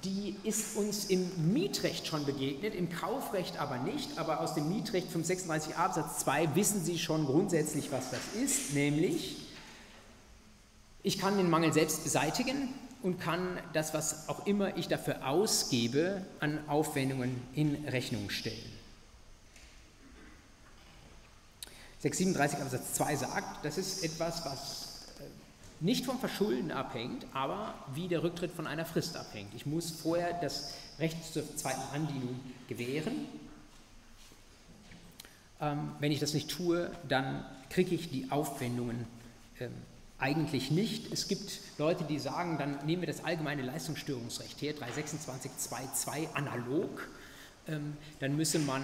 die 0.04 0.36
ist 0.44 0.76
uns 0.76 1.06
im 1.06 1.52
Mietrecht 1.52 2.06
schon 2.06 2.24
begegnet, 2.24 2.74
im 2.74 2.88
Kaufrecht 2.90 3.58
aber 3.58 3.78
nicht, 3.78 4.18
aber 4.18 4.40
aus 4.40 4.54
dem 4.54 4.68
Mietrecht 4.68 5.08
536 5.08 5.76
Absatz 5.76 6.20
2 6.20 6.54
wissen 6.54 6.82
Sie 6.82 6.98
schon 6.98 7.26
grundsätzlich, 7.26 7.92
was 7.92 8.10
das 8.10 8.20
ist, 8.42 8.72
nämlich 8.72 9.41
ich 11.02 11.18
kann 11.18 11.36
den 11.36 11.50
Mangel 11.50 11.72
selbst 11.72 12.04
beseitigen 12.04 12.68
und 13.02 13.20
kann 13.20 13.58
das, 13.72 13.94
was 13.94 14.28
auch 14.28 14.46
immer 14.46 14.76
ich 14.76 14.88
dafür 14.88 15.26
ausgebe, 15.26 16.24
an 16.40 16.60
Aufwendungen 16.68 17.42
in 17.54 17.74
Rechnung 17.88 18.30
stellen. 18.30 18.72
637 21.98 22.60
Absatz 22.60 22.94
2 22.94 23.16
sagt, 23.16 23.64
das 23.64 23.78
ist 23.78 24.04
etwas, 24.04 24.44
was 24.44 24.88
nicht 25.80 26.04
vom 26.04 26.18
Verschulden 26.18 26.70
abhängt, 26.70 27.26
aber 27.32 27.74
wie 27.94 28.06
der 28.06 28.22
Rücktritt 28.22 28.52
von 28.52 28.68
einer 28.68 28.84
Frist 28.84 29.16
abhängt. 29.16 29.52
Ich 29.54 29.66
muss 29.66 29.90
vorher 29.90 30.32
das 30.40 30.74
Recht 31.00 31.32
zur 31.32 31.56
zweiten 31.56 31.82
Andienung 31.92 32.38
gewähren. 32.68 33.26
Ähm, 35.60 35.92
wenn 35.98 36.12
ich 36.12 36.20
das 36.20 36.34
nicht 36.34 36.50
tue, 36.50 36.90
dann 37.08 37.44
kriege 37.68 37.94
ich 37.96 38.10
die 38.10 38.30
Aufwendungen 38.30 39.06
ähm, 39.58 39.72
eigentlich 40.22 40.70
nicht. 40.70 41.12
Es 41.12 41.28
gibt 41.28 41.60
Leute, 41.78 42.04
die 42.04 42.18
sagen, 42.18 42.56
dann 42.56 42.78
nehmen 42.86 43.02
wir 43.02 43.08
das 43.08 43.24
allgemeine 43.24 43.62
Leistungsstörungsrecht 43.62 44.62
her, 44.62 44.74
326.2.2 44.74 46.32
analog. 46.32 47.08
Ähm, 47.68 47.96
dann 48.20 48.36
müsse 48.36 48.58
man 48.58 48.82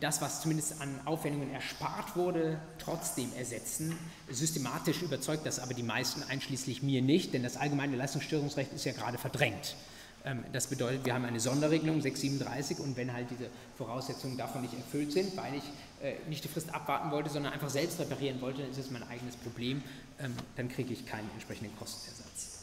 das, 0.00 0.20
was 0.20 0.42
zumindest 0.42 0.80
an 0.80 1.00
Aufwendungen 1.06 1.50
erspart 1.50 2.14
wurde, 2.14 2.60
trotzdem 2.78 3.32
ersetzen. 3.36 3.96
Systematisch 4.30 5.02
überzeugt 5.02 5.46
das 5.46 5.58
aber 5.58 5.74
die 5.74 5.82
meisten, 5.82 6.22
einschließlich 6.22 6.82
mir 6.82 7.00
nicht, 7.00 7.32
denn 7.32 7.42
das 7.42 7.56
allgemeine 7.56 7.96
Leistungsstörungsrecht 7.96 8.72
ist 8.72 8.84
ja 8.84 8.92
gerade 8.92 9.18
verdrängt. 9.18 9.76
Ähm, 10.24 10.44
das 10.52 10.66
bedeutet, 10.66 11.04
wir 11.04 11.14
haben 11.14 11.24
eine 11.24 11.40
Sonderregelung 11.40 12.00
637 12.00 12.78
und 12.80 12.96
wenn 12.96 13.12
halt 13.12 13.30
diese 13.30 13.48
Voraussetzungen 13.76 14.36
davon 14.36 14.62
nicht 14.62 14.74
erfüllt 14.74 15.12
sind, 15.12 15.36
weil 15.36 15.54
ich 15.54 15.64
äh, 16.02 16.14
nicht 16.28 16.44
die 16.44 16.48
Frist 16.48 16.74
abwarten 16.74 17.10
wollte, 17.10 17.30
sondern 17.30 17.52
einfach 17.52 17.70
selbst 17.70 17.98
reparieren 18.00 18.40
wollte, 18.40 18.62
dann 18.62 18.70
ist 18.70 18.78
es 18.78 18.90
mein 18.90 19.02
eigenes 19.04 19.36
Problem, 19.36 19.82
ähm, 20.20 20.34
dann 20.56 20.68
kriege 20.68 20.92
ich 20.92 21.06
keinen 21.06 21.30
entsprechenden 21.32 21.76
Kostenersatz. 21.76 22.58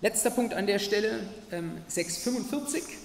Letzter 0.00 0.30
Punkt 0.30 0.52
an 0.52 0.66
der 0.66 0.78
Stelle, 0.78 1.26
ähm, 1.50 1.78
645. 1.88 3.03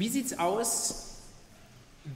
Wie 0.00 0.08
sieht 0.08 0.24
es 0.24 0.38
aus, 0.38 1.08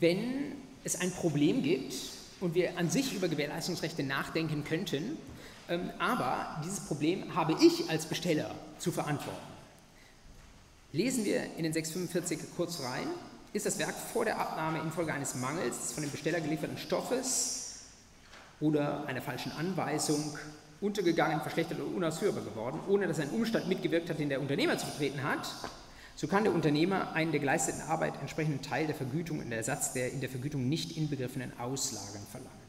wenn 0.01 0.53
es 0.85 0.99
ein 1.03 1.11
Problem 1.11 1.63
gibt 1.63 1.93
und 2.41 2.55
wir 2.55 2.79
an 2.79 2.89
sich 2.89 3.13
über 3.13 3.29
Gewährleistungsrechte 3.29 4.03
nachdenken 4.03 4.65
könnten, 4.65 5.19
ähm, 5.69 5.91
aber 5.99 6.63
dieses 6.65 6.81
Problem 6.81 7.35
habe 7.35 7.55
ich 7.61 7.91
als 7.91 8.07
Besteller 8.07 8.55
zu 8.79 8.91
verantworten? 8.91 9.37
Lesen 10.93 11.27
wir 11.27 11.43
in 11.59 11.65
den 11.65 11.75
645 11.75 12.57
kurz 12.57 12.81
rein. 12.81 13.07
Ist 13.53 13.67
das 13.67 13.79
Werk 13.79 13.95
vor 14.15 14.25
der 14.25 14.39
Abnahme 14.39 14.79
infolge 14.79 15.13
eines 15.13 15.35
Mangels 15.35 15.93
von 15.93 16.03
dem 16.03 16.11
Besteller 16.11 16.41
gelieferten 16.41 16.79
Stoffes 16.79 17.81
oder 18.61 19.07
einer 19.07 19.21
falschen 19.21 19.53
Anweisung 19.53 20.39
untergegangen, 20.81 21.43
verschlechtert 21.43 21.81
oder 21.81 21.95
unausführbar 21.95 22.45
geworden, 22.45 22.81
ohne 22.89 23.07
dass 23.07 23.21
ein 23.21 23.29
Umstand 23.29 23.69
mitgewirkt 23.69 24.09
hat, 24.09 24.19
den 24.19 24.31
der 24.31 24.41
Unternehmer 24.41 24.79
zu 24.79 24.87
vertreten 24.87 25.23
hat, 25.23 25.47
so 26.17 26.29
kann 26.29 26.45
der 26.45 26.55
Unternehmer 26.55 27.13
einen 27.13 27.33
der 27.33 27.41
geleisteten 27.41 27.83
Arbeit 27.83 28.15
entsprechenden 28.21 28.63
Teil 28.63 28.87
der 28.87 28.95
Vergütung 28.95 29.43
in 29.43 29.51
der 29.51 29.59
Ersatz 29.59 29.93
der 29.93 30.13
in 30.13 30.21
der 30.21 30.31
Vergütung 30.31 30.69
nicht 30.69 30.97
inbegriffenen 30.97 31.59
Auslagen 31.59 32.27
verlangen. 32.31 32.65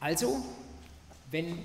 Also, 0.00 0.44
wenn 1.30 1.58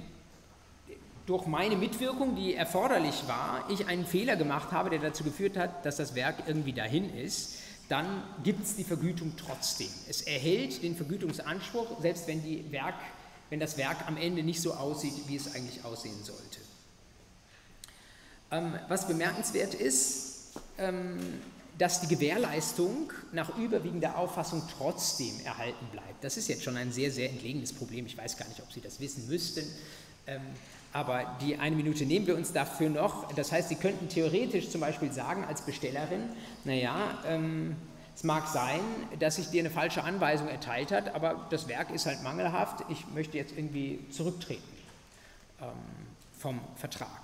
durch 1.26 1.46
meine 1.46 1.76
Mitwirkung, 1.76 2.36
die 2.36 2.54
erforderlich 2.54 3.24
war, 3.28 3.70
ich 3.70 3.88
einen 3.88 4.06
Fehler 4.06 4.36
gemacht 4.36 4.72
habe, 4.72 4.90
der 4.90 5.00
dazu 5.00 5.24
geführt 5.24 5.58
hat, 5.58 5.86
dass 5.86 5.98
das 5.98 6.16
Werk 6.16 6.44
irgendwie 6.48 6.74
dahin 6.74 7.14
ist, 7.16 7.60
dann 7.90 8.24
gibt 8.44 8.64
es 8.64 8.76
die 8.76 8.84
Vergütung 8.84 9.34
trotzdem. 9.38 9.90
Es 10.10 10.22
erhält 10.22 10.84
den 10.84 10.96
Vergütungsanspruch, 10.96 12.02
selbst 12.02 12.28
wenn, 12.28 12.72
Werk, 12.72 12.96
wenn 13.50 13.60
das 13.60 13.78
Werk 13.78 14.08
am 14.08 14.18
Ende 14.18 14.44
nicht 14.44 14.62
so 14.62 14.74
aussieht, 14.74 15.14
wie 15.28 15.36
es 15.36 15.54
eigentlich 15.54 15.84
aussehen 15.86 16.24
sollte. 16.24 16.63
Ähm, 18.54 18.74
was 18.88 19.08
bemerkenswert 19.08 19.74
ist, 19.74 20.52
ähm, 20.78 21.18
dass 21.80 22.02
die 22.02 22.08
Gewährleistung 22.08 23.12
nach 23.32 23.58
überwiegender 23.58 24.16
Auffassung 24.16 24.62
trotzdem 24.78 25.34
erhalten 25.44 25.88
bleibt. 25.92 26.24
Das 26.24 26.38
ist 26.38 26.48
jetzt 26.48 26.64
schon 26.64 26.78
ein 26.78 26.92
sehr, 26.92 27.10
sehr 27.10 27.30
entlegenes 27.30 27.74
Problem. 27.74 28.06
Ich 28.06 28.16
weiß 28.16 28.38
gar 28.38 28.48
nicht, 28.48 28.62
ob 28.62 28.72
Sie 28.72 28.80
das 28.80 29.00
wissen 29.00 29.28
müssten. 29.28 29.64
Ähm, 30.28 30.42
aber 30.92 31.36
die 31.42 31.58
eine 31.58 31.76
Minute 31.76 32.06
nehmen 32.06 32.28
wir 32.28 32.36
uns 32.36 32.54
dafür 32.54 32.92
noch. 32.92 33.34
Das 33.34 33.52
heißt, 33.52 33.70
Sie 33.70 33.76
könnten 33.76 34.08
theoretisch 34.08 34.70
zum 34.70 34.82
Beispiel 34.82 35.12
sagen 35.12 35.44
als 35.46 35.62
Bestellerin, 35.62 36.30
naja, 36.64 37.18
ähm, 37.26 37.76
es 38.16 38.24
mag 38.24 38.48
sein, 38.48 38.82
dass 39.18 39.38
sich 39.38 39.48
dir 39.48 39.62
eine 39.62 39.72
falsche 39.72 40.04
Anweisung 40.04 40.48
erteilt 40.48 40.92
hat, 40.92 41.16
aber 41.16 41.48
das 41.50 41.68
Werk 41.68 41.90
ist 41.90 42.06
halt 42.06 42.22
mangelhaft, 42.22 42.86
ich 42.90 43.08
möchte 43.08 43.38
jetzt 43.38 43.58
irgendwie 43.58 44.08
zurücktreten 44.12 44.62
ähm, 45.60 45.70
vom 46.38 46.60
Vertrag. 46.76 47.23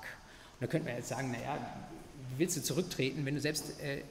Da 0.60 0.68
könnte 0.68 0.88
man 0.88 0.98
jetzt 0.98 1.10
sagen, 1.10 1.32
naja, 1.32 1.58
wie 2.32 2.40
willst 2.40 2.58
du 2.58 2.62
zurücktreten, 2.62 3.26
wenn 3.26 3.36
du 3.36 3.42
selbst 3.42 3.80
äh, 3.82 4.02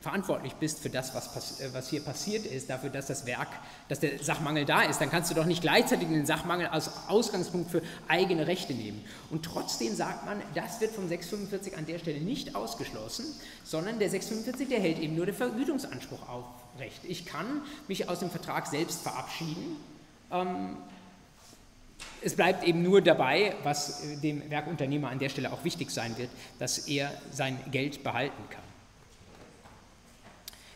verantwortlich 0.00 0.54
bist 0.54 0.78
für 0.78 0.90
das, 0.90 1.14
was, 1.14 1.60
äh, 1.60 1.70
was 1.72 1.88
hier 1.90 2.00
passiert 2.00 2.46
ist, 2.46 2.70
dafür, 2.70 2.90
dass 2.90 3.06
das 3.06 3.26
Werk, 3.26 3.48
dass 3.88 3.98
der 3.98 4.22
Sachmangel 4.22 4.64
da 4.64 4.82
ist, 4.82 5.00
dann 5.00 5.10
kannst 5.10 5.30
du 5.30 5.34
doch 5.34 5.44
nicht 5.44 5.60
gleichzeitig 5.60 6.08
den 6.08 6.24
Sachmangel 6.24 6.68
als 6.68 6.90
Ausgangspunkt 7.08 7.70
für 7.70 7.82
eigene 8.06 8.46
Rechte 8.46 8.74
nehmen. 8.74 9.04
Und 9.30 9.44
trotzdem 9.44 9.94
sagt 9.96 10.24
man, 10.24 10.40
das 10.54 10.80
wird 10.80 10.92
vom 10.92 11.08
645 11.08 11.76
an 11.76 11.86
der 11.86 11.98
Stelle 11.98 12.20
nicht 12.20 12.54
ausgeschlossen, 12.54 13.24
sondern 13.64 13.98
der 13.98 14.10
645, 14.10 14.68
der 14.68 14.80
hält 14.80 14.98
eben 14.98 15.16
nur 15.16 15.26
den 15.26 15.34
Vergütungsanspruch 15.34 16.28
aufrecht. 16.28 17.00
Ich 17.04 17.26
kann 17.26 17.62
mich 17.88 18.08
aus 18.08 18.20
dem 18.20 18.30
Vertrag 18.30 18.68
selbst 18.68 19.02
verabschieden. 19.02 19.76
Ähm, 20.30 20.76
es 22.22 22.34
bleibt 22.34 22.64
eben 22.64 22.82
nur 22.82 23.00
dabei, 23.00 23.54
was 23.62 24.04
äh, 24.04 24.16
dem 24.16 24.48
Werkunternehmer 24.50 25.08
an 25.08 25.18
der 25.18 25.28
Stelle 25.28 25.52
auch 25.52 25.64
wichtig 25.64 25.90
sein 25.90 26.16
wird, 26.18 26.30
dass 26.58 26.88
er 26.88 27.12
sein 27.30 27.58
Geld 27.70 28.02
behalten 28.02 28.42
kann. 28.50 28.62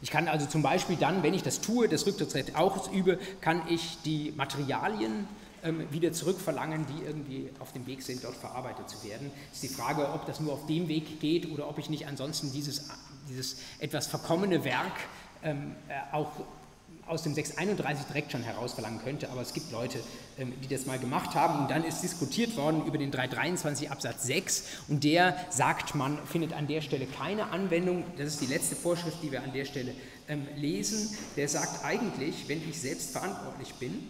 Ich 0.00 0.10
kann 0.10 0.26
also 0.26 0.46
zum 0.46 0.62
Beispiel 0.62 0.96
dann, 0.96 1.22
wenn 1.22 1.32
ich 1.32 1.42
das 1.44 1.60
tue, 1.60 1.88
das 1.88 2.06
Rücktrittsrecht 2.06 2.56
auch 2.56 2.92
übe, 2.92 3.18
kann 3.40 3.62
ich 3.68 3.98
die 4.04 4.32
Materialien 4.36 5.28
ähm, 5.62 5.86
wieder 5.92 6.12
zurückverlangen, 6.12 6.86
die 6.86 7.04
irgendwie 7.04 7.50
auf 7.60 7.72
dem 7.72 7.86
Weg 7.86 8.02
sind, 8.02 8.24
dort 8.24 8.36
verarbeitet 8.36 8.90
zu 8.90 9.04
werden. 9.08 9.30
Es 9.52 9.62
ist 9.62 9.70
die 9.70 9.74
Frage, 9.74 10.12
ob 10.12 10.26
das 10.26 10.40
nur 10.40 10.52
auf 10.54 10.66
dem 10.66 10.88
Weg 10.88 11.20
geht 11.20 11.50
oder 11.52 11.68
ob 11.68 11.78
ich 11.78 11.88
nicht 11.88 12.08
ansonsten 12.08 12.52
dieses, 12.52 12.88
dieses 13.28 13.58
etwas 13.78 14.08
verkommene 14.08 14.64
Werk 14.64 14.92
ähm, 15.44 15.76
äh, 15.88 16.14
auch 16.14 16.32
aus 17.06 17.22
dem 17.22 17.34
631 17.34 18.06
direkt 18.06 18.32
schon 18.32 18.42
herausverlangen 18.42 19.00
könnte, 19.02 19.30
aber 19.30 19.40
es 19.40 19.52
gibt 19.52 19.72
Leute, 19.72 19.98
ähm, 20.38 20.52
die 20.62 20.68
das 20.68 20.86
mal 20.86 20.98
gemacht 20.98 21.34
haben 21.34 21.60
und 21.60 21.70
dann 21.70 21.84
ist 21.84 22.02
diskutiert 22.02 22.56
worden 22.56 22.86
über 22.86 22.98
den 22.98 23.10
323 23.10 23.90
Absatz 23.90 24.24
6 24.24 24.64
und 24.88 25.04
der 25.04 25.36
sagt 25.50 25.94
man, 25.94 26.18
findet 26.26 26.52
an 26.52 26.66
der 26.66 26.80
Stelle 26.80 27.06
keine 27.06 27.50
Anwendung, 27.50 28.04
das 28.16 28.28
ist 28.28 28.40
die 28.40 28.46
letzte 28.46 28.76
Vorschrift, 28.76 29.18
die 29.22 29.32
wir 29.32 29.42
an 29.42 29.52
der 29.52 29.64
Stelle 29.64 29.94
ähm, 30.28 30.46
lesen, 30.56 31.16
der 31.36 31.48
sagt 31.48 31.84
eigentlich, 31.84 32.48
wenn 32.48 32.66
ich 32.68 32.80
selbst 32.80 33.10
verantwortlich 33.10 33.74
bin, 33.74 34.08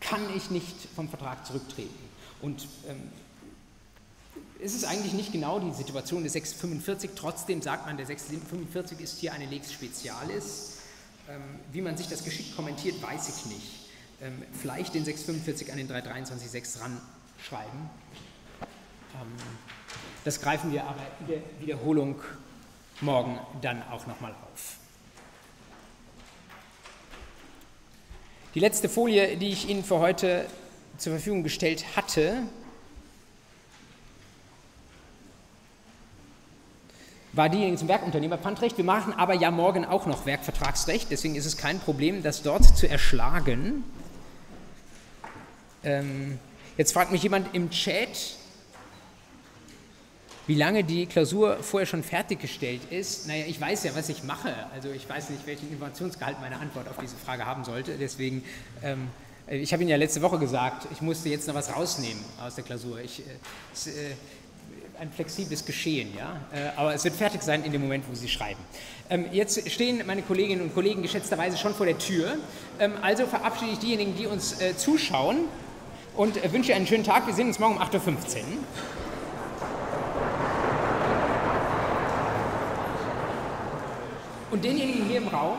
kann 0.00 0.20
ich 0.34 0.50
nicht 0.50 0.74
vom 0.96 1.08
Vertrag 1.08 1.44
zurücktreten. 1.44 2.08
Und 2.40 2.66
ähm, 4.58 4.64
ist 4.64 4.74
es 4.74 4.84
eigentlich 4.84 5.12
nicht 5.12 5.32
genau 5.32 5.58
die 5.60 5.72
Situation 5.72 6.22
des 6.24 6.32
645, 6.34 7.10
trotzdem 7.16 7.62
sagt 7.62 7.86
man, 7.86 7.96
der 7.96 8.06
645 8.06 9.00
ist 9.00 9.18
hier 9.18 9.32
eine 9.32 9.46
Lex 9.46 9.72
Specialis. 9.72 10.78
Ähm, 11.28 11.42
wie 11.72 11.82
man 11.82 11.96
sich 11.96 12.08
das 12.08 12.24
geschickt 12.24 12.56
kommentiert, 12.56 13.02
weiß 13.02 13.28
ich 13.28 13.46
nicht. 13.46 13.88
Ähm, 14.20 14.42
vielleicht 14.60 14.94
den 14.94 15.04
645 15.04 15.70
an 15.70 15.78
den 15.78 15.88
323.6 15.88 16.80
ran 16.80 17.00
schreiben. 17.42 17.90
Ähm, 19.14 19.32
das 20.24 20.40
greifen 20.40 20.72
wir 20.72 20.84
aber 20.84 21.02
in 21.20 21.26
der 21.26 21.40
Wiederholung 21.60 22.20
morgen 23.00 23.38
dann 23.62 23.82
auch 23.90 24.06
nochmal 24.06 24.34
auf. 24.52 24.76
Die 28.54 28.60
letzte 28.60 28.88
Folie, 28.88 29.36
die 29.36 29.50
ich 29.50 29.68
Ihnen 29.68 29.84
für 29.84 29.98
heute 29.98 30.46
zur 30.96 31.12
Verfügung 31.12 31.42
gestellt 31.42 31.84
hatte, 31.94 32.42
war 37.38 37.48
diejenige 37.48 37.76
zum 37.78 37.88
Werkunternehmerpfandrecht. 37.88 38.76
Wir 38.76 38.84
machen 38.84 39.14
aber 39.16 39.32
ja 39.32 39.50
morgen 39.50 39.84
auch 39.84 40.06
noch 40.06 40.26
Werkvertragsrecht, 40.26 41.10
deswegen 41.10 41.36
ist 41.36 41.46
es 41.46 41.56
kein 41.56 41.78
Problem, 41.78 42.22
das 42.22 42.42
dort 42.42 42.76
zu 42.76 42.88
erschlagen. 42.88 43.84
Ähm, 45.84 46.38
jetzt 46.76 46.92
fragt 46.92 47.12
mich 47.12 47.22
jemand 47.22 47.54
im 47.54 47.70
Chat, 47.70 48.36
wie 50.48 50.54
lange 50.54 50.82
die 50.82 51.06
Klausur 51.06 51.58
vorher 51.62 51.86
schon 51.86 52.02
fertiggestellt 52.02 52.80
ist. 52.90 53.28
Naja, 53.28 53.44
ich 53.46 53.60
weiß 53.60 53.84
ja, 53.84 53.94
was 53.94 54.08
ich 54.08 54.24
mache. 54.24 54.52
Also 54.74 54.90
ich 54.90 55.08
weiß 55.08 55.30
nicht, 55.30 55.46
welchen 55.46 55.70
Informationsgehalt 55.70 56.40
meine 56.40 56.58
Antwort 56.58 56.88
auf 56.88 56.96
diese 57.00 57.16
Frage 57.16 57.46
haben 57.46 57.64
sollte. 57.64 57.98
Deswegen, 57.98 58.42
ähm, 58.82 59.08
ich 59.46 59.72
habe 59.72 59.82
Ihnen 59.82 59.90
ja 59.90 59.96
letzte 59.96 60.22
Woche 60.22 60.38
gesagt, 60.38 60.88
ich 60.90 61.02
musste 61.02 61.28
jetzt 61.28 61.46
noch 61.46 61.54
was 61.54 61.74
rausnehmen 61.74 62.24
aus 62.42 62.56
der 62.56 62.64
Klausur. 62.64 62.98
Ich, 62.98 63.20
äh, 63.20 63.90
äh, 63.90 64.14
ein 65.00 65.10
flexibles 65.12 65.64
Geschehen, 65.64 66.12
ja. 66.16 66.36
Äh, 66.52 66.76
aber 66.76 66.94
es 66.94 67.04
wird 67.04 67.14
fertig 67.14 67.42
sein 67.42 67.64
in 67.64 67.72
dem 67.72 67.80
Moment, 67.80 68.04
wo 68.10 68.14
Sie 68.14 68.28
schreiben. 68.28 68.58
Ähm, 69.10 69.26
jetzt 69.32 69.70
stehen 69.70 70.02
meine 70.06 70.22
Kolleginnen 70.22 70.62
und 70.62 70.74
Kollegen 70.74 71.02
geschätzterweise 71.02 71.56
schon 71.56 71.74
vor 71.74 71.86
der 71.86 71.98
Tür. 71.98 72.36
Ähm, 72.80 72.94
also 73.00 73.26
verabschiede 73.26 73.72
ich 73.72 73.78
diejenigen, 73.78 74.16
die 74.16 74.26
uns 74.26 74.60
äh, 74.60 74.76
zuschauen 74.76 75.44
und 76.16 76.42
äh, 76.42 76.52
wünsche 76.52 76.74
einen 76.74 76.86
schönen 76.86 77.04
Tag. 77.04 77.26
Wir 77.26 77.34
sehen 77.34 77.46
uns 77.46 77.58
morgen 77.58 77.76
um 77.76 77.82
8.15 77.82 77.96
Uhr. 77.96 78.12
Und 84.50 84.64
denjenigen 84.64 85.06
hier 85.06 85.18
im 85.18 85.28
Raum, 85.28 85.58